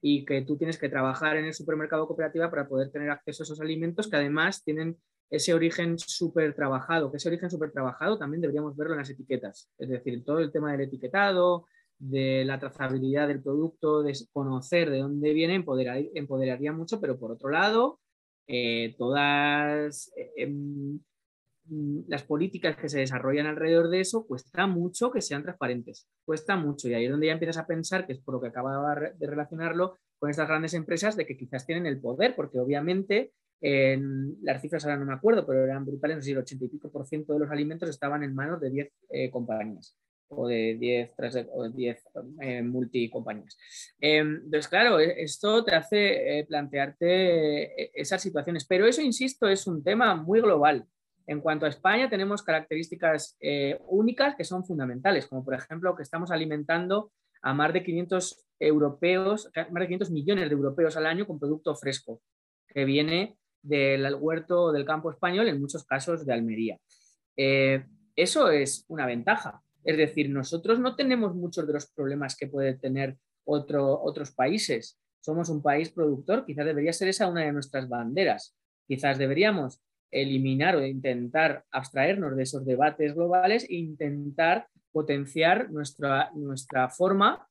y 0.01 0.25
que 0.25 0.43
tú 0.43 0.57
tienes 0.57 0.79
que 0.79 0.89
trabajar 0.89 1.37
en 1.37 1.45
el 1.45 1.55
supermercado 1.55 2.07
cooperativa 2.07 2.51
para 2.51 2.67
poder 2.67 2.91
tener 2.91 3.11
acceso 3.11 3.43
a 3.43 3.45
esos 3.45 3.61
alimentos 3.61 4.09
que 4.09 4.17
además 4.17 4.65
tienen 4.65 4.97
ese 5.31 5.55
origen 5.55 5.99
súper 5.99 6.55
trabajado, 6.55 7.11
que 7.11 7.19
ese 7.19 7.29
origen 7.29 7.51
súper 7.51 7.71
trabajado 7.71 8.19
también 8.19 8.41
deberíamos 8.41 8.77
verlo 8.77 8.95
en 8.95 8.99
las 8.99 9.11
etiquetas, 9.11 9.71
es 9.79 9.89
decir, 9.89 10.25
todo 10.25 10.41
el 10.41 10.51
tema 10.51 10.73
del 10.73 10.83
etiquetado, 10.83 11.67
de 11.99 12.45
la 12.45 12.59
trazabilidad 12.59 13.29
del 13.29 13.43
producto, 13.43 14.03
de 14.03 14.17
conocer 14.33 14.91
de 14.91 14.99
dónde 14.99 15.33
viene, 15.33 15.55
empoderaría, 16.15 16.73
mucho, 16.73 17.01
pero 17.01 17.19
por 17.19 17.31
otro 17.31 17.51
lado, 17.51 18.01
eh, 18.47 18.95
todas... 18.99 20.13
Eh, 20.17 20.33
em, 20.37 21.01
las 22.09 22.25
políticas 22.25 22.77
que 22.77 22.89
se 22.89 22.99
desarrollan 22.99 23.47
alrededor 23.47 23.91
de 23.91 24.01
eso 24.01 24.27
cuesta 24.27 24.67
mucho 24.67 25.11
que 25.13 25.21
sean 25.21 25.43
transparentes, 25.43 26.09
cuesta 26.25 26.57
mucho. 26.57 26.89
Y 26.89 26.95
ahí 26.95 27.05
es 27.05 27.11
donde 27.11 27.29
ya 27.29 27.33
empiezas 27.33 27.59
a 27.59 27.67
pensar, 27.67 28.07
que 28.07 28.15
es 28.15 28.19
por 28.19 28.35
lo 28.35 28.41
que 28.41 28.49
acababa 28.49 28.95
de 28.97 29.27
relacionarlo 29.27 29.99
con 30.19 30.31
estas 30.31 30.49
grandes 30.49 30.75
empresas, 30.75 31.17
de 31.17 31.27
que 31.27 31.37
quizás 31.37 31.67
tienen 31.67 31.87
el 31.87 32.01
poder, 32.01 32.35
porque 32.35 32.59
obviamente 32.59 33.33
en, 33.61 34.37
las 34.43 34.61
cifras 34.63 34.85
ahora 34.85 34.97
no 34.97 35.07
me 35.07 35.15
acuerdo, 35.15 35.47
pero 35.47 35.65
eran 35.65 35.85
brutales, 35.85 36.17
no 36.17 36.23
sé, 36.23 36.33
el 36.33 36.39
80 36.39 36.65
y 36.65 36.69
pico 36.69 36.91
por 36.91 37.07
ciento 37.07 37.33
de 37.33 37.41
los 37.41 37.51
alimentos 37.51 37.89
estaban 37.89 38.23
en 38.23 38.35
manos 38.35 38.61
de 38.61 38.71
10 38.71 38.93
eh, 39.11 39.31
compañías 39.31 39.97
o 40.33 40.47
de 40.47 40.77
10, 40.79 41.15
o 41.53 41.69
10 41.69 42.05
eh, 42.41 42.63
multicompañías. 42.63 43.59
Em, 44.01 44.37
entonces, 44.45 44.69
claro, 44.69 45.01
e, 45.01 45.23
esto 45.23 45.65
te 45.65 45.75
hace 45.75 46.39
eh, 46.39 46.47
plantearte 46.47 48.01
esas 48.01 48.23
situaciones, 48.23 48.65
pero 48.65 48.87
eso, 48.87 49.03
insisto, 49.03 49.49
es 49.49 49.67
un 49.67 49.83
tema 49.83 50.15
muy 50.15 50.41
global. 50.41 50.87
En 51.27 51.41
cuanto 51.41 51.67
a 51.67 51.69
España, 51.69 52.11
tenemos 52.11 52.43
características 52.43 53.37
eh, 53.41 53.79
únicas 53.89 54.35
que 54.35 54.45
son 54.45 54.65
fundamentales, 54.65 55.27
como 55.27 55.45
por 55.45 55.55
ejemplo 55.55 55.95
que 55.95 56.03
estamos 56.03 56.31
alimentando 56.31 57.13
a 57.43 57.55
más 57.55 57.73
de 57.73 57.85
500 57.85 58.47
europeos, 58.59 59.51
más 59.71 59.81
de 59.81 59.87
500 59.87 60.11
millones 60.11 60.49
de 60.49 60.55
europeos 60.55 60.97
al 60.97 61.07
año 61.07 61.27
con 61.27 61.39
producto 61.39 61.75
fresco, 61.77 62.21
que 62.67 62.85
viene 62.85 63.37
del 63.63 64.15
huerto 64.15 64.73
del 64.73 64.85
campo 64.85 65.11
español, 65.11 65.49
en 65.49 65.61
muchos 65.61 65.85
casos 65.85 66.25
de 66.25 66.33
Almería. 66.33 66.79
Eh, 67.37 67.85
eso 68.17 68.51
es 68.51 68.85
una 68.89 69.07
ventaja. 69.07 69.63
Es 69.85 69.97
decir, 69.97 70.29
nosotros 70.31 70.79
no 70.79 70.97
tenemos 70.97 71.35
muchos 71.35 71.67
de 71.67 71.73
los 71.73 71.91
problemas 71.91 72.37
que 72.37 72.47
pueden 72.47 72.79
tener 72.79 73.17
otros 73.45 74.33
países. 74.33 74.99
Somos 75.21 75.49
un 75.49 75.63
país 75.63 75.91
productor, 75.91 76.45
quizás 76.45 76.67
debería 76.67 76.93
ser 76.93 77.09
esa 77.09 77.29
una 77.29 77.43
de 77.43 77.53
nuestras 77.53 77.89
banderas. 77.89 78.57
Quizás 78.87 79.19
deberíamos 79.19 79.83
eliminar 80.11 80.77
o 80.77 80.85
intentar 80.85 81.65
abstraernos 81.71 82.37
de 82.37 82.43
esos 82.43 82.65
debates 82.65 83.15
globales 83.15 83.65
e 83.65 83.77
intentar 83.77 84.69
potenciar 84.93 85.71
nuestra, 85.71 86.31
nuestra 86.35 86.89
forma 86.89 87.49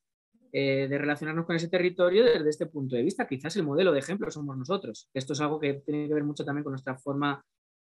eh, 0.51 0.87
de 0.89 0.97
relacionarnos 0.97 1.45
con 1.45 1.55
ese 1.55 1.67
territorio 1.67 2.25
desde 2.25 2.49
este 2.49 2.65
punto 2.65 2.95
de 2.95 3.03
vista. 3.03 3.27
Quizás 3.27 3.55
el 3.55 3.63
modelo 3.63 3.91
de 3.91 3.99
ejemplo 3.99 4.29
somos 4.31 4.57
nosotros. 4.57 5.09
Esto 5.13 5.33
es 5.33 5.41
algo 5.41 5.59
que 5.59 5.73
tiene 5.75 6.07
que 6.07 6.13
ver 6.13 6.23
mucho 6.23 6.45
también 6.45 6.63
con 6.63 6.71
nuestra 6.71 6.97
forma 6.97 7.43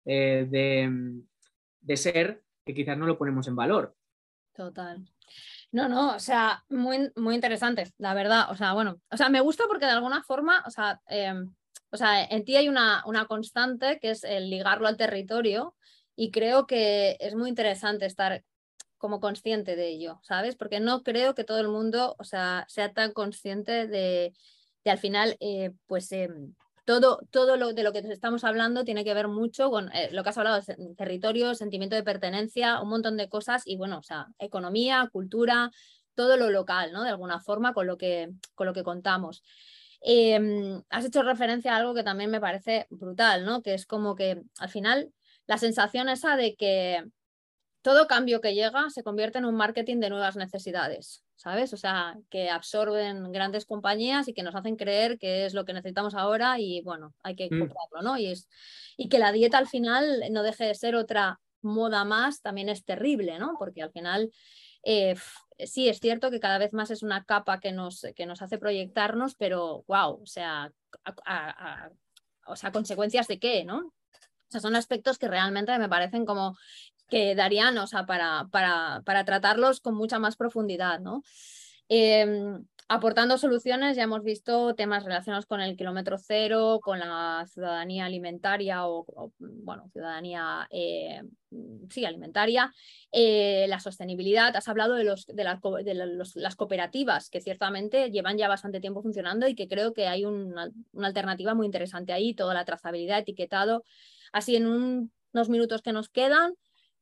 eh, 0.05 0.47
de, 0.49 1.21
de 1.81 1.97
ser, 1.97 2.43
que 2.65 2.73
quizás 2.73 2.97
no 2.97 3.05
lo 3.05 3.17
ponemos 3.17 3.47
en 3.47 3.55
valor. 3.55 3.95
Total. 4.53 5.05
No, 5.71 5.89
no, 5.89 6.15
o 6.15 6.19
sea, 6.19 6.63
muy, 6.69 7.11
muy 7.15 7.35
interesante, 7.35 7.91
la 7.97 8.13
verdad. 8.13 8.49
O 8.49 8.55
sea, 8.55 8.73
bueno, 8.73 9.01
o 9.11 9.17
sea, 9.17 9.29
me 9.29 9.41
gusta 9.41 9.65
porque 9.67 9.85
de 9.85 9.91
alguna 9.91 10.23
forma, 10.23 10.63
o 10.65 10.71
sea, 10.71 11.01
em, 11.07 11.53
o 11.91 11.97
sea, 11.97 12.23
en 12.25 12.43
ti 12.43 12.55
hay 12.55 12.69
una, 12.69 13.03
constante 13.27 13.99
que 13.99 14.11
es 14.11 14.23
el 14.23 14.49
ligarlo 14.49 14.87
al 14.87 14.97
territorio 14.97 15.75
y 16.15 16.31
creo 16.31 16.67
que 16.67 17.17
es 17.19 17.35
muy 17.35 17.49
interesante 17.49 18.05
estar 18.05 18.43
como 18.97 19.19
consciente 19.19 19.75
de 19.75 19.89
ello, 19.89 20.19
¿sabes? 20.23 20.55
Porque 20.55 20.79
no 20.79 21.03
creo 21.03 21.35
que 21.35 21.43
todo 21.43 21.59
el 21.59 21.67
mundo, 21.67 22.15
o 22.19 22.23
sea, 22.23 22.65
sea 22.67 22.93
tan 22.93 23.13
consciente 23.13 23.87
de, 23.87 24.33
al 24.85 24.97
final, 24.97 25.37
eh, 25.39 25.71
pues 25.85 26.11
em, 26.11 26.53
todo, 26.85 27.19
todo 27.31 27.57
lo 27.57 27.73
de 27.73 27.83
lo 27.83 27.91
que 27.91 27.99
estamos 27.99 28.43
hablando 28.43 28.85
tiene 28.85 29.03
que 29.03 29.13
ver 29.13 29.27
mucho 29.27 29.69
con 29.69 29.91
eh, 29.93 30.09
lo 30.11 30.23
que 30.23 30.29
has 30.29 30.37
hablado, 30.37 30.63
territorio, 30.95 31.53
sentimiento 31.53 31.95
de 31.95 32.03
pertenencia, 32.03 32.81
un 32.81 32.89
montón 32.89 33.17
de 33.17 33.29
cosas 33.29 33.63
y 33.65 33.75
bueno, 33.75 33.99
o 33.99 34.03
sea, 34.03 34.27
economía, 34.39 35.09
cultura, 35.11 35.71
todo 36.15 36.37
lo 36.37 36.49
local, 36.49 36.93
¿no? 36.93 37.03
De 37.03 37.09
alguna 37.09 37.39
forma 37.39 37.73
con 37.73 37.87
lo 37.87 37.97
que, 37.97 38.29
con 38.55 38.67
lo 38.67 38.73
que 38.73 38.83
contamos. 38.83 39.43
Em, 40.01 40.81
has 40.89 41.05
hecho 41.05 41.23
referencia 41.23 41.73
a 41.73 41.77
algo 41.77 41.93
que 41.93 42.03
también 42.03 42.31
me 42.31 42.39
parece 42.39 42.87
brutal, 42.89 43.45
¿no? 43.45 43.61
Que 43.61 43.73
es 43.73 43.85
como 43.85 44.15
que 44.15 44.41
al 44.59 44.69
final 44.69 45.11
la 45.47 45.57
sensación 45.57 46.09
esa 46.09 46.35
de 46.35 46.55
que 46.55 47.03
todo 47.87 48.05
cambio 48.05 48.41
que 48.41 48.53
llega 48.53 48.89
se 48.89 49.01
convierte 49.01 49.37
en 49.37 49.45
un 49.45 49.55
marketing 49.55 50.01
de 50.01 50.09
nuevas 50.09 50.35
necesidades, 50.35 51.23
¿sabes? 51.37 51.71
O 51.71 51.77
sea, 51.77 52.17
que 52.29 52.49
absorben 52.49 53.31
grandes 53.31 53.65
compañías 53.65 54.27
y 54.27 54.33
que 54.33 54.43
nos 54.43 54.55
hacen 54.55 54.75
creer 54.75 55.17
que 55.17 55.45
es 55.45 55.53
lo 55.53 55.63
que 55.63 55.71
necesitamos 55.71 56.13
ahora 56.13 56.59
y 56.59 56.81
bueno, 56.81 57.15
hay 57.23 57.37
que 57.37 57.45
mm. 57.49 57.59
comprarlo, 57.59 58.01
¿no? 58.01 58.17
Y, 58.17 58.25
es, 58.25 58.49
y 58.97 59.07
que 59.07 59.19
la 59.19 59.31
dieta 59.31 59.57
al 59.57 59.69
final 59.69 60.21
no 60.31 60.43
deje 60.43 60.65
de 60.65 60.75
ser 60.75 60.97
otra 60.97 61.39
moda 61.61 62.03
más, 62.03 62.41
también 62.41 62.67
es 62.67 62.83
terrible, 62.83 63.39
¿no? 63.39 63.55
Porque 63.57 63.83
al 63.83 63.91
final... 63.93 64.31
Eh, 64.83 65.15
sí, 65.65 65.87
es 65.87 65.99
cierto 66.01 66.29
que 66.29 66.41
cada 66.41 66.57
vez 66.57 66.73
más 66.73 66.91
es 66.91 67.03
una 67.03 67.23
capa 67.23 67.61
que 67.61 67.71
nos, 67.71 68.05
que 68.17 68.25
nos 68.25 68.41
hace 68.41 68.57
proyectarnos, 68.57 69.35
pero 69.35 69.85
wow, 69.87 70.21
o 70.21 70.25
sea, 70.25 70.73
o 72.45 72.55
sea, 72.57 72.71
consecuencias 72.73 73.27
de 73.27 73.39
qué, 73.39 73.63
¿no? 73.63 73.77
O 73.77 74.49
sea, 74.49 74.61
son 74.61 74.75
aspectos 74.75 75.17
que 75.17 75.27
realmente 75.27 75.77
me 75.79 75.89
parecen 75.89 76.25
como 76.25 76.55
que 77.09 77.35
darían, 77.35 77.77
o 77.77 77.87
sea, 77.87 78.05
para, 78.05 78.47
para, 78.51 79.01
para 79.05 79.25
tratarlos 79.25 79.79
con 79.81 79.95
mucha 79.95 80.19
más 80.19 80.35
profundidad, 80.35 80.99
¿no? 80.99 81.23
Em, 81.89 82.65
aportando 82.89 83.37
soluciones, 83.37 83.97
ya 83.97 84.03
hemos 84.03 84.23
visto 84.23 84.73
temas 84.75 85.03
relacionados 85.03 85.45
con 85.45 85.59
el 85.59 85.75
kilómetro 85.75 86.17
cero, 86.17 86.79
con 86.81 86.99
la 86.99 87.45
ciudadanía 87.49 88.05
alimentaria 88.05 88.87
o, 88.87 89.05
bueno, 89.39 89.89
ciudadanía, 89.91 90.67
eh, 90.71 91.21
sí, 91.89 92.05
alimentaria, 92.05 92.73
eh, 93.11 93.65
la 93.67 93.79
sostenibilidad. 93.79 94.55
Has 94.55 94.69
hablado 94.69 94.95
de, 94.95 95.03
los, 95.03 95.25
de, 95.25 95.43
las 95.43 96.55
cooperativas, 96.55 97.29
que 97.29 97.41
ciertamente 97.41 98.09
llevan 98.09 98.37
ya 98.37 98.47
bastante 98.47 98.79
tiempo 98.79 99.01
funcionando 99.01 99.47
y 99.47 99.55
que 99.55 99.67
creo 99.67 99.93
que 99.93 100.07
hay 100.07 100.23
una, 100.23 100.69
una 100.93 101.07
alternativa 101.07 101.53
muy 101.55 101.65
interesante 101.65 102.13
ahí, 102.13 102.33
toda 102.33 102.53
la 102.53 102.65
trazabilidad, 102.65 103.19
etiquetado. 103.19 103.83
Así 104.31 104.55
en 104.55 104.67
unos 105.33 105.49
minutos 105.49 105.81
que 105.81 105.91
nos 105.91 106.07
quedan, 106.09 106.53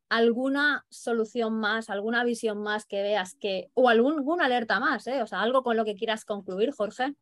alguna 0.10 0.86
solución 0.90 1.60
más, 1.60 1.90
alguna 1.90 2.24
visión 2.24 2.62
más 2.62 2.86
que 2.86 3.02
veas 3.02 3.36
que, 3.36 3.70
o 3.74 3.90
alguna 3.90 4.46
alerta 4.46 4.80
más, 4.80 5.08
¿eh? 5.08 5.22
o 5.22 5.28
sea, 5.28 5.42
algo 5.42 5.64
con 5.64 5.78
lo 5.78 5.86
que 5.86 5.96
quieras 5.96 6.26
concluir, 6.26 6.72
Jorge. 6.72 7.16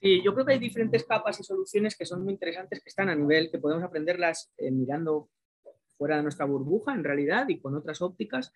Sí, 0.00 0.22
yo 0.24 0.32
creo 0.32 0.46
que 0.46 0.52
hay 0.54 0.58
diferentes 0.58 1.04
capas 1.04 1.38
y 1.40 1.44
soluciones 1.44 1.96
que 1.96 2.06
son 2.06 2.24
muy 2.24 2.32
interesantes, 2.32 2.82
que 2.82 2.88
están 2.88 3.10
a 3.10 3.14
nivel, 3.14 3.50
que 3.50 3.58
podemos 3.58 3.84
aprenderlas 3.84 4.50
eh, 4.56 4.70
mirando 4.70 5.28
fuera 5.98 6.16
de 6.16 6.22
nuestra 6.22 6.46
burbuja 6.46 6.94
en 6.94 7.04
realidad 7.04 7.46
y 7.48 7.60
con 7.60 7.74
otras 7.74 8.00
ópticas 8.00 8.52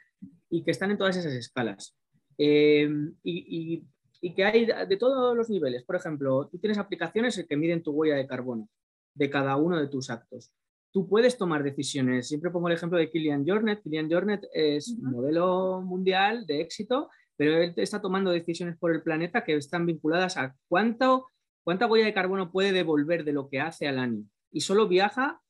y 0.48 0.64
que 0.64 0.70
están 0.70 0.90
en 0.90 0.98
todas 0.98 1.16
esas 1.16 1.34
escalas. 1.34 1.94
Eh, 2.38 2.88
y, 3.22 3.84
y, 4.20 4.34
que 4.34 4.42
hay 4.42 4.64
de 4.64 4.96
todos 4.96 5.36
los 5.36 5.50
niveles. 5.50 5.84
Por 5.84 5.96
ejemplo, 5.96 6.48
tú 6.50 6.58
tienes 6.58 6.78
aplicaciones 6.78 7.44
que 7.46 7.56
miden 7.58 7.82
tu 7.82 7.92
huella 7.92 8.16
de 8.16 8.26
carbono 8.26 8.70
de 9.12 9.28
cada 9.28 9.56
uno 9.56 9.78
de 9.78 9.86
tus 9.86 10.08
actos 10.08 10.50
tú 10.94 11.08
puedes 11.08 11.36
tomar 11.36 11.64
decisiones. 11.64 12.28
Siempre 12.28 12.52
pongo 12.52 12.68
el 12.68 12.74
ejemplo 12.74 12.96
de 12.96 13.10
Kilian 13.10 13.44
Jornet. 13.44 13.82
Kilian 13.82 14.08
Jornet 14.08 14.46
es 14.52 14.90
un 14.90 15.10
modelo 15.10 15.82
mundial 15.82 16.46
de 16.46 16.60
éxito, 16.60 17.10
pero 17.36 17.58
él 17.58 17.74
está 17.76 18.00
tomando 18.00 18.30
decisiones 18.30 18.78
por 18.78 18.94
el 18.94 19.02
planeta 19.02 19.42
que 19.42 19.56
están 19.56 19.86
vinculadas 19.86 20.36
a 20.36 20.54
cuánto, 20.68 21.26
cuánta 21.64 21.88
huella 21.88 22.06
de 22.06 22.14
carbono 22.14 22.52
puede 22.52 22.70
devolver 22.70 23.24
de 23.24 23.32
lo 23.32 23.48
que 23.48 23.60
hace 23.60 23.88
al 23.88 23.98
año. 23.98 24.22
Y 24.52 24.60
solo 24.60 24.86
viaja 24.86 25.40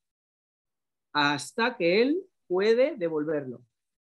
hasta 1.12 1.76
que 1.76 2.00
él 2.00 2.22
puede 2.46 2.96
devolverlo. 2.96 3.60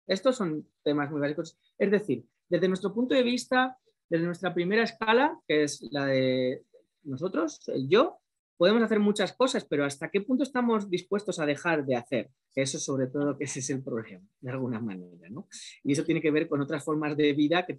Estos 0.07 0.37
son 0.37 0.68
temas 0.85 1.11
muy 1.11 1.22
básicos. 1.22 1.59
Es 1.79 1.90
decir, 1.90 2.26
desde 2.50 2.68
nuestro 2.68 2.92
punto 2.92 3.14
de 3.14 3.22
vista, 3.22 3.79
desde 4.11 4.26
nuestra 4.26 4.53
primera 4.53 4.83
escala, 4.83 5.40
que 5.48 5.62
es 5.62 5.81
la 5.90 6.05
de 6.05 6.64
nosotros, 7.05 7.66
el 7.68 7.88
yo, 7.88 8.20
podemos 8.60 8.82
hacer 8.82 9.00
muchas 9.00 9.32
cosas, 9.32 9.64
pero 9.64 9.86
¿hasta 9.86 10.10
qué 10.10 10.20
punto 10.20 10.42
estamos 10.42 10.90
dispuestos 10.90 11.38
a 11.38 11.46
dejar 11.46 11.86
de 11.86 11.96
hacer? 11.96 12.28
Eso 12.54 12.78
sobre 12.78 13.06
todo 13.06 13.38
que 13.38 13.44
ese 13.44 13.60
es 13.60 13.70
el 13.70 13.82
problema, 13.82 14.22
de 14.38 14.50
alguna 14.50 14.78
manera, 14.78 15.30
¿no? 15.30 15.48
Y 15.82 15.92
eso 15.92 16.04
tiene 16.04 16.20
que 16.20 16.30
ver 16.30 16.46
con 16.46 16.60
otras 16.60 16.84
formas 16.84 17.16
de 17.16 17.32
vida 17.32 17.64
que, 17.64 17.78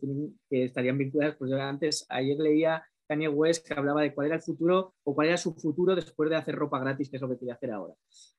que 0.49 0.63
estarían 0.63 0.97
vinculadas, 0.97 1.35
pues 1.35 1.51
yo 1.51 1.61
antes, 1.61 2.07
ayer 2.09 2.35
leía 2.39 2.83
Kanye 3.07 3.27
West 3.27 3.67
que 3.67 3.75
hablaba 3.75 4.01
de 4.01 4.11
cuál 4.11 4.25
era 4.25 4.37
el 4.37 4.41
futuro 4.41 4.95
o 5.03 5.13
cuál 5.13 5.27
era 5.27 5.37
su 5.37 5.53
futuro 5.53 5.93
después 5.93 6.31
de 6.31 6.35
hacer 6.35 6.55
ropa 6.55 6.79
gratis, 6.79 7.11
que 7.11 7.17
es 7.17 7.21
lo 7.21 7.29
que 7.29 7.37
quiere 7.37 7.53
hacer 7.53 7.69
ahora, 7.69 7.93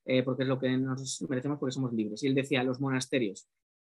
eh, 0.05 0.25
porque 0.25 0.43
es 0.43 0.49
lo 0.49 0.59
que 0.59 0.77
nos 0.77 1.25
merecemos 1.29 1.61
porque 1.61 1.75
somos 1.75 1.93
libres. 1.93 2.25
Y 2.25 2.27
él 2.27 2.35
decía, 2.35 2.65
los 2.65 2.81
monasterios. 2.81 3.47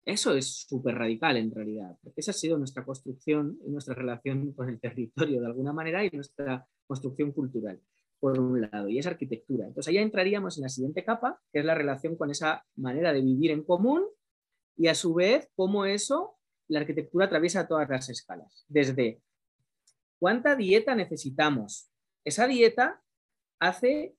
Eso 0.04 0.36
es 0.36 0.66
súper 0.68 0.96
radical 0.96 1.38
en 1.38 1.50
realidad, 1.50 1.98
porque 2.04 2.20
esa 2.20 2.32
ha 2.32 2.34
sido 2.34 2.58
nuestra 2.58 2.84
construcción 2.84 3.58
y 3.66 3.72
nuestra 3.72 3.96
relación 3.96 4.52
con 4.52 4.68
el 4.68 4.82
territorio 4.82 5.40
de 5.40 5.48
alguna 5.48 5.72
manera 5.72 6.04
y 6.04 6.10
nuestra 6.10 6.68
construcción 6.86 7.32
cultural 7.32 7.80
por 8.24 8.40
un 8.40 8.62
lado, 8.62 8.88
y 8.88 9.00
es 9.00 9.06
arquitectura. 9.06 9.68
Entonces, 9.68 9.92
ahí 9.92 9.98
entraríamos 9.98 10.56
en 10.58 10.64
la 10.64 10.70
siguiente 10.70 11.04
capa, 11.04 11.42
que 11.52 11.60
es 11.60 11.66
la 11.66 11.76
relación 11.76 12.16
con 12.16 12.32
esa 12.32 12.66
manera 12.78 13.12
de 13.12 13.22
vivir 13.22 13.52
en 13.52 13.66
común 13.66 14.06
y 14.78 14.88
a 14.88 14.96
su 14.96 15.14
vez 15.14 15.50
cómo 15.58 15.84
eso, 15.84 16.38
la 16.70 16.80
arquitectura 16.80 17.26
atraviesa 17.26 17.68
todas 17.68 17.90
las 17.90 18.08
escalas. 18.08 18.64
Desde 18.70 19.22
cuánta 20.20 20.56
dieta 20.56 20.96
necesitamos. 20.96 21.92
Esa 22.24 22.48
dieta 22.48 23.04
hace 23.60 24.16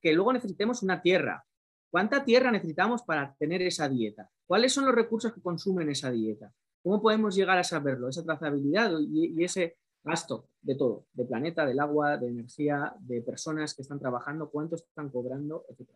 que 0.00 0.14
luego 0.14 0.32
necesitemos 0.32 0.82
una 0.82 1.02
tierra. 1.02 1.44
¿Cuánta 1.90 2.24
tierra 2.24 2.50
necesitamos 2.50 3.02
para 3.02 3.36
tener 3.38 3.60
esa 3.60 3.90
dieta? 3.90 4.30
¿Cuáles 4.46 4.72
son 4.72 4.86
los 4.86 4.94
recursos 4.94 5.34
que 5.34 5.42
consumen 5.42 5.90
esa 5.90 6.10
dieta? 6.10 6.50
¿Cómo 6.82 7.02
podemos 7.02 7.36
llegar 7.36 7.58
a 7.58 7.64
saberlo? 7.64 8.08
Esa 8.08 8.24
trazabilidad 8.24 8.90
y 9.06 9.44
ese 9.44 9.76
gasto 10.04 10.48
de 10.60 10.74
todo, 10.74 11.06
de 11.12 11.24
planeta, 11.24 11.64
del 11.64 11.80
agua, 11.80 12.18
de 12.18 12.28
energía, 12.28 12.94
de 13.00 13.22
personas 13.22 13.74
que 13.74 13.82
están 13.82 13.98
trabajando, 13.98 14.50
cuánto 14.50 14.76
están 14.76 15.08
cobrando, 15.08 15.64
etc. 15.68 15.88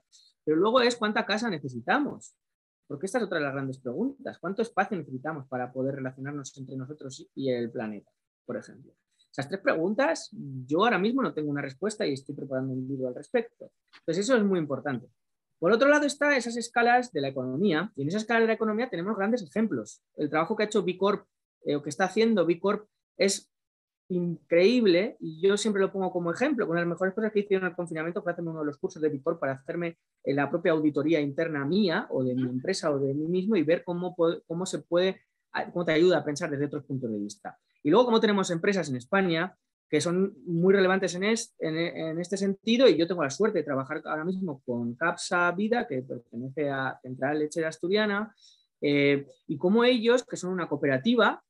Pero 0.45 0.57
luego 0.57 0.81
es 0.81 0.97
cuánta 0.97 1.27
casa 1.27 1.51
necesitamos, 1.51 2.35
porque 2.87 3.07
esta 3.07 3.19
es 3.19 3.25
otra 3.25 3.39
de 3.39 3.45
las 3.45 3.53
grandes 3.53 3.79
preguntas. 3.79 4.39
¿Cuánto 4.39 4.63
espacio 4.63 4.97
necesitamos 4.97 5.47
para 5.47 5.71
poder 5.71 5.97
relacionarnos 5.97 6.57
entre 6.57 6.77
nosotros 6.77 7.29
y 7.35 7.51
el 7.51 7.71
planeta, 7.71 8.11
por 8.47 8.57
ejemplo? 8.57 8.93
Esas 9.31 9.47
tres 9.47 9.61
preguntas, 9.61 10.31
yo 10.33 10.85
ahora 10.85 10.99
mismo 10.99 11.23
no 11.23 11.35
tengo 11.35 11.51
una 11.51 11.61
respuesta 11.61 12.07
y 12.07 12.15
estoy 12.15 12.35
preparando 12.35 12.73
un 12.73 12.89
libro 12.89 13.09
al 13.09 13.15
respecto. 13.15 13.71
Entonces, 14.01 14.25
eso 14.25 14.37
es 14.37 14.43
muy 14.43 14.59
importante. 14.59 15.07
Por 15.59 15.71
otro 15.73 15.89
lado 15.89 16.07
están 16.07 16.33
esas 16.33 16.57
escalas 16.57 17.13
de 17.13 17.21
la 17.21 17.29
economía, 17.29 17.93
y 17.95 18.03
en 18.03 18.09
esa 18.09 18.19
escala 18.19 18.41
de 18.41 18.47
la 18.47 18.53
economía 18.55 18.89
tenemos 18.89 19.17
grandes 19.17 19.43
ejemplos. 19.43 20.03
El 20.17 20.31
trabajo 20.31 20.57
que 20.57 20.63
ha 20.63 20.67
hecho 20.67 20.83
B 20.83 20.97
Corp, 20.97 21.27
eh, 21.65 21.77
o 21.77 21.83
que 21.83 21.91
está 21.91 22.05
haciendo 22.05 22.47
B 22.47 22.59
Corp, 22.59 22.89
es 23.17 23.51
increíble 24.09 25.17
y 25.21 25.41
yo 25.41 25.57
siempre 25.57 25.83
lo 25.83 25.93
pongo 25.93 26.11
como 26.11 26.31
ejemplo. 26.31 26.67
Una 26.67 26.81
de 26.81 26.87
las 26.87 26.91
mejores 26.91 27.15
cosas 27.15 27.33
que 27.33 27.41
hice 27.41 27.55
en 27.55 27.65
el 27.65 27.75
confinamiento 27.75 28.23
fue 28.23 28.33
hacerme 28.33 28.51
uno 28.51 28.61
de 28.61 28.67
los 28.67 28.79
cursos 28.79 29.03
de 29.03 29.09
Vicor 29.09 29.39
para 29.39 29.53
hacerme 29.53 29.99
eh, 30.25 30.35
la 30.35 30.51
propia 30.51 30.73
auditoría 30.73 31.21
interna 31.21 31.65
mía 31.65 32.07
o 32.11 32.25
de 32.25 32.35
mi 32.35 32.43
empresa 32.43 32.91
o 32.91 32.99
de 32.99 33.15
mí 33.15 33.27
mismo 33.27 33.57
y 33.57 33.63
ver 33.63 33.85
cómo, 33.85 34.17
cómo 34.47 34.67
se 34.67 34.81
puede, 34.81 35.21
cómo 35.73 35.85
te 35.85 35.93
ayuda 35.93 36.19
a 36.19 36.25
pensar 36.25 36.51
desde 36.51 36.67
otros 36.67 36.85
puntos 36.85 37.11
de 37.11 37.19
vista. 37.19 37.59
Y 37.83 37.91
luego, 37.91 38.07
como 38.07 38.21
tenemos 38.21 38.51
empresas 38.51 38.89
en 38.89 38.97
España 38.97 39.57
que 39.89 40.01
son 40.01 40.35
muy 40.45 40.75
relevantes 40.75 41.15
en, 41.15 41.25
en, 41.25 42.21
este 42.21 42.37
sentido 42.37 42.87
y 42.89 42.97
yo 42.97 43.07
tengo 43.07 43.23
la 43.23 43.31
suerte 43.31 43.59
de 43.59 43.65
trabajar 43.65 44.03
ahora 44.05 44.25
mismo 44.25 44.61
con 44.67 44.95
Capsa 44.95 45.51
Vida, 45.53 45.87
que 45.87 46.03
pertenece 46.03 46.69
a 46.69 46.99
Central 47.01 47.39
Lechera 47.39 47.69
Asturiana, 47.69 48.35
eh, 48.81 49.27
y 49.47 49.57
como 49.57 49.85
ellos, 49.85 50.25
que 50.25 50.37
son 50.37 50.53
una 50.53 50.69
cooperativa, 50.69 51.43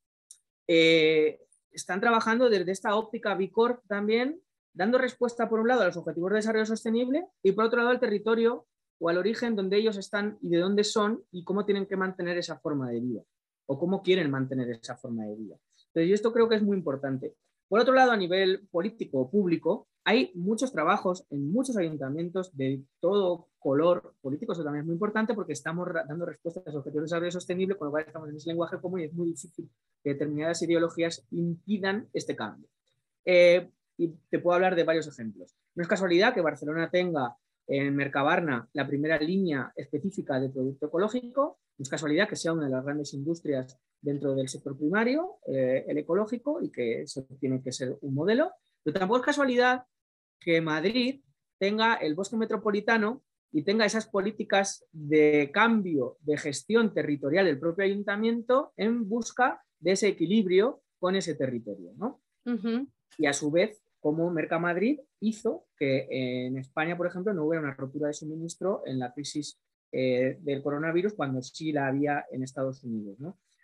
eh, 0.67 1.39
están 1.71 2.01
trabajando 2.01 2.49
desde 2.49 2.71
esta 2.71 2.95
óptica 2.95 3.35
B 3.35 3.51
Corp 3.51 3.83
también, 3.87 4.41
dando 4.73 4.97
respuesta 4.97 5.49
por 5.49 5.59
un 5.59 5.67
lado 5.67 5.81
a 5.81 5.85
los 5.85 5.97
objetivos 5.97 6.31
de 6.31 6.37
desarrollo 6.37 6.65
sostenible 6.65 7.27
y 7.43 7.51
por 7.51 7.65
otro 7.65 7.79
lado 7.79 7.89
al 7.89 7.99
territorio 7.99 8.67
o 8.99 9.09
al 9.09 9.17
origen 9.17 9.55
donde 9.55 9.77
ellos 9.77 9.97
están 9.97 10.37
y 10.41 10.49
de 10.49 10.59
dónde 10.59 10.83
son 10.83 11.23
y 11.31 11.43
cómo 11.43 11.65
tienen 11.65 11.85
que 11.85 11.95
mantener 11.95 12.37
esa 12.37 12.59
forma 12.59 12.89
de 12.89 12.99
vida 12.99 13.21
o 13.65 13.77
cómo 13.77 14.01
quieren 14.01 14.31
mantener 14.31 14.69
esa 14.71 14.95
forma 14.95 15.25
de 15.25 15.35
vida. 15.35 15.55
Entonces, 15.87 16.09
yo 16.09 16.15
esto 16.15 16.33
creo 16.33 16.49
que 16.49 16.55
es 16.55 16.63
muy 16.63 16.77
importante. 16.77 17.35
Por 17.69 17.79
otro 17.79 17.93
lado, 17.93 18.11
a 18.11 18.17
nivel 18.17 18.67
político 18.71 19.19
o 19.19 19.29
público, 19.29 19.87
hay 20.03 20.31
muchos 20.33 20.71
trabajos 20.71 21.25
en 21.29 21.51
muchos 21.51 21.77
ayuntamientos 21.77 22.55
de 22.57 22.83
todo 22.99 23.47
color 23.59 24.15
político, 24.21 24.53
eso 24.53 24.63
también 24.63 24.81
es 24.81 24.85
muy 24.87 24.93
importante 24.93 25.35
porque 25.35 25.53
estamos 25.53 25.87
dando 26.07 26.25
respuestas 26.25 26.65
a 26.65 26.69
los 26.71 26.79
objetivos 26.79 27.03
de 27.03 27.05
desarrollo 27.05 27.31
sostenible, 27.31 27.75
con 27.75 27.87
lo 27.87 27.91
cual 27.91 28.05
estamos 28.07 28.29
en 28.29 28.37
ese 28.37 28.49
lenguaje 28.49 28.79
común 28.81 29.01
y 29.01 29.03
es 29.03 29.13
muy 29.13 29.27
difícil 29.27 29.69
que 30.03 30.09
determinadas 30.11 30.61
ideologías 30.63 31.25
impidan 31.29 32.09
este 32.13 32.35
cambio. 32.35 32.67
Eh, 33.23 33.69
y 33.97 34.15
te 34.29 34.39
puedo 34.39 34.55
hablar 34.55 34.75
de 34.75 34.85
varios 34.85 35.07
ejemplos. 35.07 35.53
No 35.75 35.83
es 35.83 35.87
casualidad 35.87 36.33
que 36.33 36.41
Barcelona 36.41 36.89
tenga 36.89 37.35
en 37.69 37.95
Mercabarna 37.95 38.67
la 38.73 38.87
primera 38.87 39.17
línea 39.19 39.71
específica 39.75 40.39
de 40.39 40.49
producto 40.49 40.87
ecológico, 40.87 41.59
no 41.77 41.83
es 41.83 41.89
casualidad 41.89 42.27
que 42.27 42.35
sea 42.35 42.53
una 42.53 42.65
de 42.65 42.71
las 42.71 42.83
grandes 42.83 43.13
industrias 43.13 43.79
dentro 44.01 44.35
del 44.35 44.49
sector 44.49 44.77
primario, 44.77 45.37
eh, 45.47 45.85
el 45.87 45.97
ecológico, 45.99 46.61
y 46.61 46.71
que 46.71 47.03
eso 47.03 47.25
tiene 47.39 47.61
que 47.61 47.71
ser 47.71 47.97
un 48.01 48.13
modelo. 48.13 48.51
Pero 48.83 48.99
tampoco 48.99 49.19
es 49.19 49.25
casualidad 49.25 49.83
que 50.39 50.61
Madrid 50.61 51.21
tenga 51.59 51.95
el 51.95 52.15
bosque 52.15 52.37
metropolitano 52.37 53.21
y 53.51 53.63
tenga 53.63 53.85
esas 53.85 54.07
políticas 54.07 54.85
de 54.91 55.51
cambio 55.53 56.17
de 56.21 56.37
gestión 56.37 56.93
territorial 56.93 57.45
del 57.45 57.59
propio 57.59 57.85
ayuntamiento 57.85 58.73
en 58.77 59.07
busca 59.07 59.63
de 59.79 59.91
ese 59.91 60.07
equilibrio 60.07 60.81
con 60.99 61.15
ese 61.15 61.35
territorio. 61.35 61.91
¿no? 61.97 62.21
Y 63.17 63.25
a 63.25 63.33
su 63.33 63.51
vez, 63.51 63.81
como 63.99 64.31
Mercamadrid 64.31 64.99
hizo 65.19 65.65
que 65.77 66.07
en 66.09 66.57
España, 66.57 66.97
por 66.97 67.07
ejemplo, 67.07 67.33
no 67.33 67.45
hubiera 67.45 67.63
una 67.65 67.73
rotura 67.73 68.07
de 68.07 68.13
suministro 68.13 68.83
en 68.85 68.99
la 68.99 69.13
crisis 69.13 69.59
eh, 69.91 70.37
del 70.41 70.61
coronavirus 70.61 71.13
cuando 71.13 71.41
sí 71.41 71.71
la 71.71 71.87
había 71.87 72.25
en 72.31 72.43
Estados 72.43 72.83
Unidos. 72.83 73.17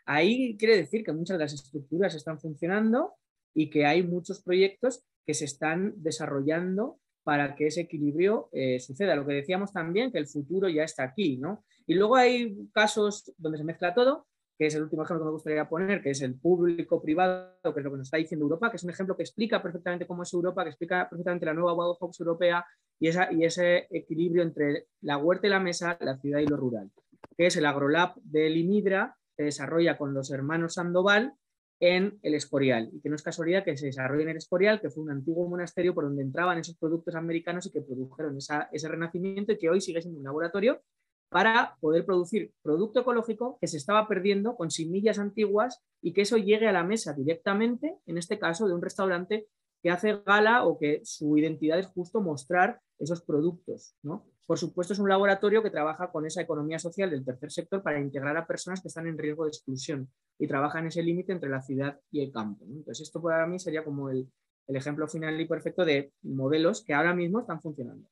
Ahí 0.05 0.57
quiere 0.57 0.75
decir 0.75 1.03
que 1.03 1.13
muchas 1.13 1.37
de 1.37 1.43
las 1.43 1.53
estructuras 1.53 2.15
están 2.15 2.39
funcionando 2.39 3.13
y 3.53 3.69
que 3.69 3.85
hay 3.85 4.03
muchos 4.03 4.41
proyectos 4.41 5.03
que 5.25 5.33
se 5.33 5.45
están 5.45 5.93
desarrollando 5.97 6.99
para 7.23 7.55
que 7.55 7.67
ese 7.67 7.81
equilibrio 7.81 8.49
eh, 8.51 8.79
suceda. 8.79 9.15
Lo 9.15 9.25
que 9.25 9.33
decíamos 9.33 9.71
también, 9.71 10.11
que 10.11 10.17
el 10.17 10.27
futuro 10.27 10.67
ya 10.67 10.83
está 10.83 11.03
aquí, 11.03 11.37
¿no? 11.37 11.63
Y 11.87 11.95
luego 11.95 12.15
hay 12.15 12.69
casos 12.71 13.31
donde 13.37 13.57
se 13.57 13.63
mezcla 13.63 13.93
todo, 13.93 14.27
que 14.57 14.67
es 14.67 14.75
el 14.75 14.83
último 14.83 15.03
ejemplo 15.03 15.23
que 15.23 15.25
me 15.25 15.31
gustaría 15.31 15.67
poner, 15.67 16.01
que 16.01 16.11
es 16.11 16.21
el 16.21 16.35
público-privado, 16.35 17.73
que 17.73 17.79
es 17.79 17.83
lo 17.83 17.91
que 17.91 17.97
nos 17.97 18.07
está 18.07 18.17
diciendo 18.17 18.45
Europa, 18.45 18.69
que 18.69 18.77
es 18.77 18.83
un 18.83 18.89
ejemplo 18.89 19.15
que 19.15 19.23
explica 19.23 19.61
perfectamente 19.61 20.07
cómo 20.07 20.23
es 20.23 20.33
Europa, 20.33 20.63
que 20.63 20.69
explica 20.69 21.09
perfectamente 21.09 21.45
la 21.45 21.53
nueva 21.53 21.73
Wild 21.73 21.97
Fox 21.99 22.19
europea 22.21 22.65
y, 22.99 23.09
esa, 23.09 23.31
y 23.31 23.43
ese 23.43 23.87
equilibrio 23.89 24.43
entre 24.43 24.87
la 25.01 25.17
huerta 25.17 25.47
y 25.47 25.49
la 25.49 25.59
mesa, 25.59 25.97
la 25.99 26.17
ciudad 26.17 26.39
y 26.39 26.47
lo 26.47 26.55
rural, 26.55 26.89
que 27.37 27.47
es 27.47 27.57
el 27.57 27.65
AgroLab 27.65 28.15
de 28.21 28.49
Limidra, 28.49 29.17
que 29.35 29.43
desarrolla 29.43 29.97
con 29.97 30.13
los 30.13 30.31
hermanos 30.31 30.75
Sandoval 30.75 31.33
en 31.81 32.17
el 32.23 32.35
Escorial, 32.35 32.89
y 32.93 33.01
que 33.01 33.09
no 33.09 33.15
es 33.15 33.23
casualidad 33.23 33.65
que 33.65 33.75
se 33.75 33.87
desarrolle 33.87 34.23
en 34.23 34.29
el 34.29 34.37
Escorial, 34.37 34.79
que 34.79 34.89
fue 34.89 35.03
un 35.03 35.11
antiguo 35.11 35.49
monasterio 35.49 35.93
por 35.93 36.05
donde 36.05 36.23
entraban 36.23 36.57
esos 36.57 36.77
productos 36.77 37.15
americanos 37.15 37.65
y 37.65 37.71
que 37.71 37.81
produjeron 37.81 38.37
ese 38.37 38.87
renacimiento 38.87 39.51
y 39.51 39.57
que 39.57 39.69
hoy 39.69 39.81
sigue 39.81 40.01
siendo 40.01 40.19
un 40.19 40.23
laboratorio 40.23 40.81
para 41.29 41.75
poder 41.81 42.05
producir 42.05 42.53
producto 42.61 43.01
ecológico 43.01 43.57
que 43.59 43.67
se 43.67 43.77
estaba 43.77 44.07
perdiendo 44.07 44.55
con 44.55 44.71
semillas 44.71 45.19
antiguas 45.19 45.81
y 46.01 46.13
que 46.13 46.21
eso 46.21 46.37
llegue 46.37 46.67
a 46.67 46.71
la 46.71 46.83
mesa 46.83 47.13
directamente, 47.13 47.97
en 48.05 48.17
este 48.17 48.39
caso 48.39 48.67
de 48.67 48.73
un 48.73 48.81
restaurante 48.81 49.47
que 49.81 49.91
hace 49.91 50.21
gala 50.25 50.65
o 50.65 50.77
que 50.79 51.01
su 51.03 51.37
identidad 51.37 51.77
es 51.77 51.87
justo 51.87 52.21
mostrar 52.21 52.79
esos 52.97 53.21
productos. 53.21 53.95
¿no? 54.01 54.25
Por 54.45 54.57
supuesto, 54.57 54.93
es 54.93 54.99
un 54.99 55.09
laboratorio 55.09 55.61
que 55.61 55.69
trabaja 55.69 56.11
con 56.11 56.25
esa 56.25 56.41
economía 56.41 56.79
social 56.79 57.09
del 57.09 57.25
tercer 57.25 57.51
sector 57.51 57.83
para 57.83 57.99
integrar 57.99 58.37
a 58.37 58.47
personas 58.47 58.81
que 58.81 58.87
están 58.87 59.07
en 59.07 59.17
riesgo 59.17 59.43
de 59.43 59.49
exclusión 59.49 60.09
y 60.39 60.47
trabaja 60.47 60.79
en 60.79 60.87
ese 60.87 61.03
límite 61.03 61.33
entre 61.33 61.49
la 61.49 61.61
ciudad 61.61 61.99
y 62.11 62.21
el 62.21 62.31
campo. 62.31 62.65
Entonces, 62.65 63.07
esto 63.07 63.21
para 63.21 63.47
mí 63.47 63.59
sería 63.59 63.83
como 63.83 64.09
el, 64.09 64.27
el 64.67 64.75
ejemplo 64.75 65.07
final 65.07 65.39
y 65.39 65.47
perfecto 65.47 65.85
de 65.85 66.11
modelos 66.23 66.83
que 66.83 66.93
ahora 66.93 67.13
mismo 67.13 67.39
están 67.39 67.61
funcionando. 67.61 68.07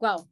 Wow, 0.00 0.28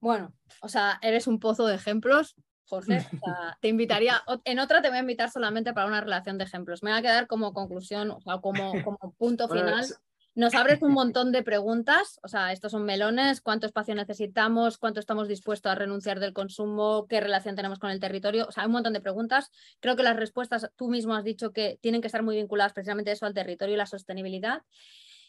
bueno, 0.00 0.34
o 0.60 0.68
sea, 0.68 0.98
eres 1.02 1.26
un 1.26 1.40
pozo 1.40 1.66
de 1.66 1.74
ejemplos, 1.74 2.36
Jorge. 2.66 2.98
te 3.60 3.68
invitaría, 3.68 4.22
en 4.44 4.58
otra 4.58 4.82
te 4.82 4.88
voy 4.88 4.98
a 4.98 5.00
invitar 5.00 5.30
solamente 5.30 5.72
para 5.72 5.86
una 5.86 6.00
relación 6.00 6.38
de 6.38 6.44
ejemplos. 6.44 6.82
Me 6.82 6.90
va 6.90 6.98
a 6.98 7.02
quedar 7.02 7.26
como 7.26 7.52
conclusión, 7.52 8.10
o 8.10 8.20
sea, 8.20 8.38
como, 8.38 8.72
como 8.82 8.98
punto 9.18 9.48
final. 9.48 9.86
Nos 10.34 10.54
abres 10.54 10.82
un 10.82 10.92
montón 10.92 11.32
de 11.32 11.42
preguntas, 11.42 12.20
o 12.22 12.28
sea, 12.28 12.52
estos 12.52 12.72
son 12.72 12.84
melones, 12.84 13.40
cuánto 13.40 13.66
espacio 13.66 13.94
necesitamos, 13.94 14.76
cuánto 14.76 15.00
estamos 15.00 15.28
dispuestos 15.28 15.72
a 15.72 15.74
renunciar 15.74 16.20
del 16.20 16.34
consumo, 16.34 17.06
qué 17.08 17.20
relación 17.20 17.56
tenemos 17.56 17.78
con 17.78 17.90
el 17.90 18.00
territorio, 18.00 18.46
o 18.46 18.52
sea, 18.52 18.62
hay 18.62 18.66
un 18.66 18.74
montón 18.74 18.92
de 18.92 19.00
preguntas. 19.00 19.50
Creo 19.80 19.96
que 19.96 20.02
las 20.02 20.16
respuestas, 20.16 20.70
tú 20.76 20.90
mismo 20.90 21.14
has 21.14 21.24
dicho 21.24 21.52
que 21.52 21.78
tienen 21.80 22.02
que 22.02 22.08
estar 22.08 22.22
muy 22.22 22.36
vinculadas 22.36 22.74
precisamente 22.74 23.12
eso 23.12 23.24
al 23.24 23.34
territorio 23.34 23.74
y 23.74 23.78
la 23.78 23.86
sostenibilidad. 23.86 24.62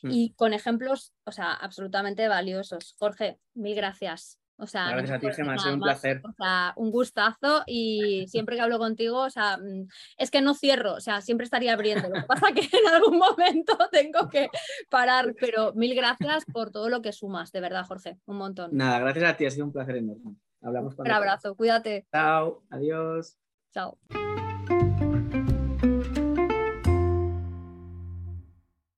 Mm. 0.01 0.11
Y 0.11 0.34
con 0.34 0.53
ejemplos, 0.53 1.13
o 1.24 1.32
sea, 1.32 1.53
absolutamente 1.53 2.28
valiosos. 2.28 2.95
Jorge, 2.99 3.39
mil 3.53 3.76
gracias. 3.76 4.39
O 4.59 4.65
sea, 4.65 4.89
Gracias 4.89 5.11
a 5.11 5.19
ti, 5.19 5.27
Gemma, 5.31 5.53
ha 5.53 5.57
sido 5.59 5.75
un 5.75 5.81
placer. 5.81 6.21
O 6.23 6.31
sea, 6.33 6.73
un 6.75 6.89
gustazo 6.89 7.63
y 7.67 8.25
siempre 8.27 8.55
que 8.55 8.61
hablo 8.61 8.79
contigo, 8.79 9.19
o 9.19 9.29
sea, 9.29 9.57
mm, 9.57 9.87
es 10.17 10.31
que 10.31 10.41
no 10.41 10.55
cierro, 10.55 10.93
o 10.93 10.99
sea, 10.99 11.21
siempre 11.21 11.45
estaría 11.45 11.73
abriendo. 11.73 12.09
Lo 12.09 12.15
que 12.15 12.27
pasa 12.27 12.51
que 12.51 12.61
en 12.85 12.93
algún 12.93 13.19
momento 13.19 13.77
tengo 13.91 14.29
que 14.29 14.49
parar, 14.89 15.35
pero 15.39 15.73
mil 15.73 15.93
gracias 15.95 16.45
por 16.45 16.71
todo 16.71 16.89
lo 16.89 17.01
que 17.01 17.11
sumas, 17.11 17.51
de 17.51 17.61
verdad, 17.61 17.85
Jorge, 17.85 18.17
un 18.25 18.37
montón. 18.37 18.71
Nada, 18.73 18.99
gracias 18.99 19.29
a 19.29 19.37
ti, 19.37 19.45
ha 19.45 19.51
sido 19.51 19.65
un 19.65 19.73
placer 19.73 19.97
enorme. 19.97 20.35
Hablamos 20.61 20.97
Un 20.97 21.11
abrazo, 21.11 21.55
cuídate. 21.55 22.07
Chao, 22.11 22.63
adiós. 22.69 23.37
Chao. 23.71 23.97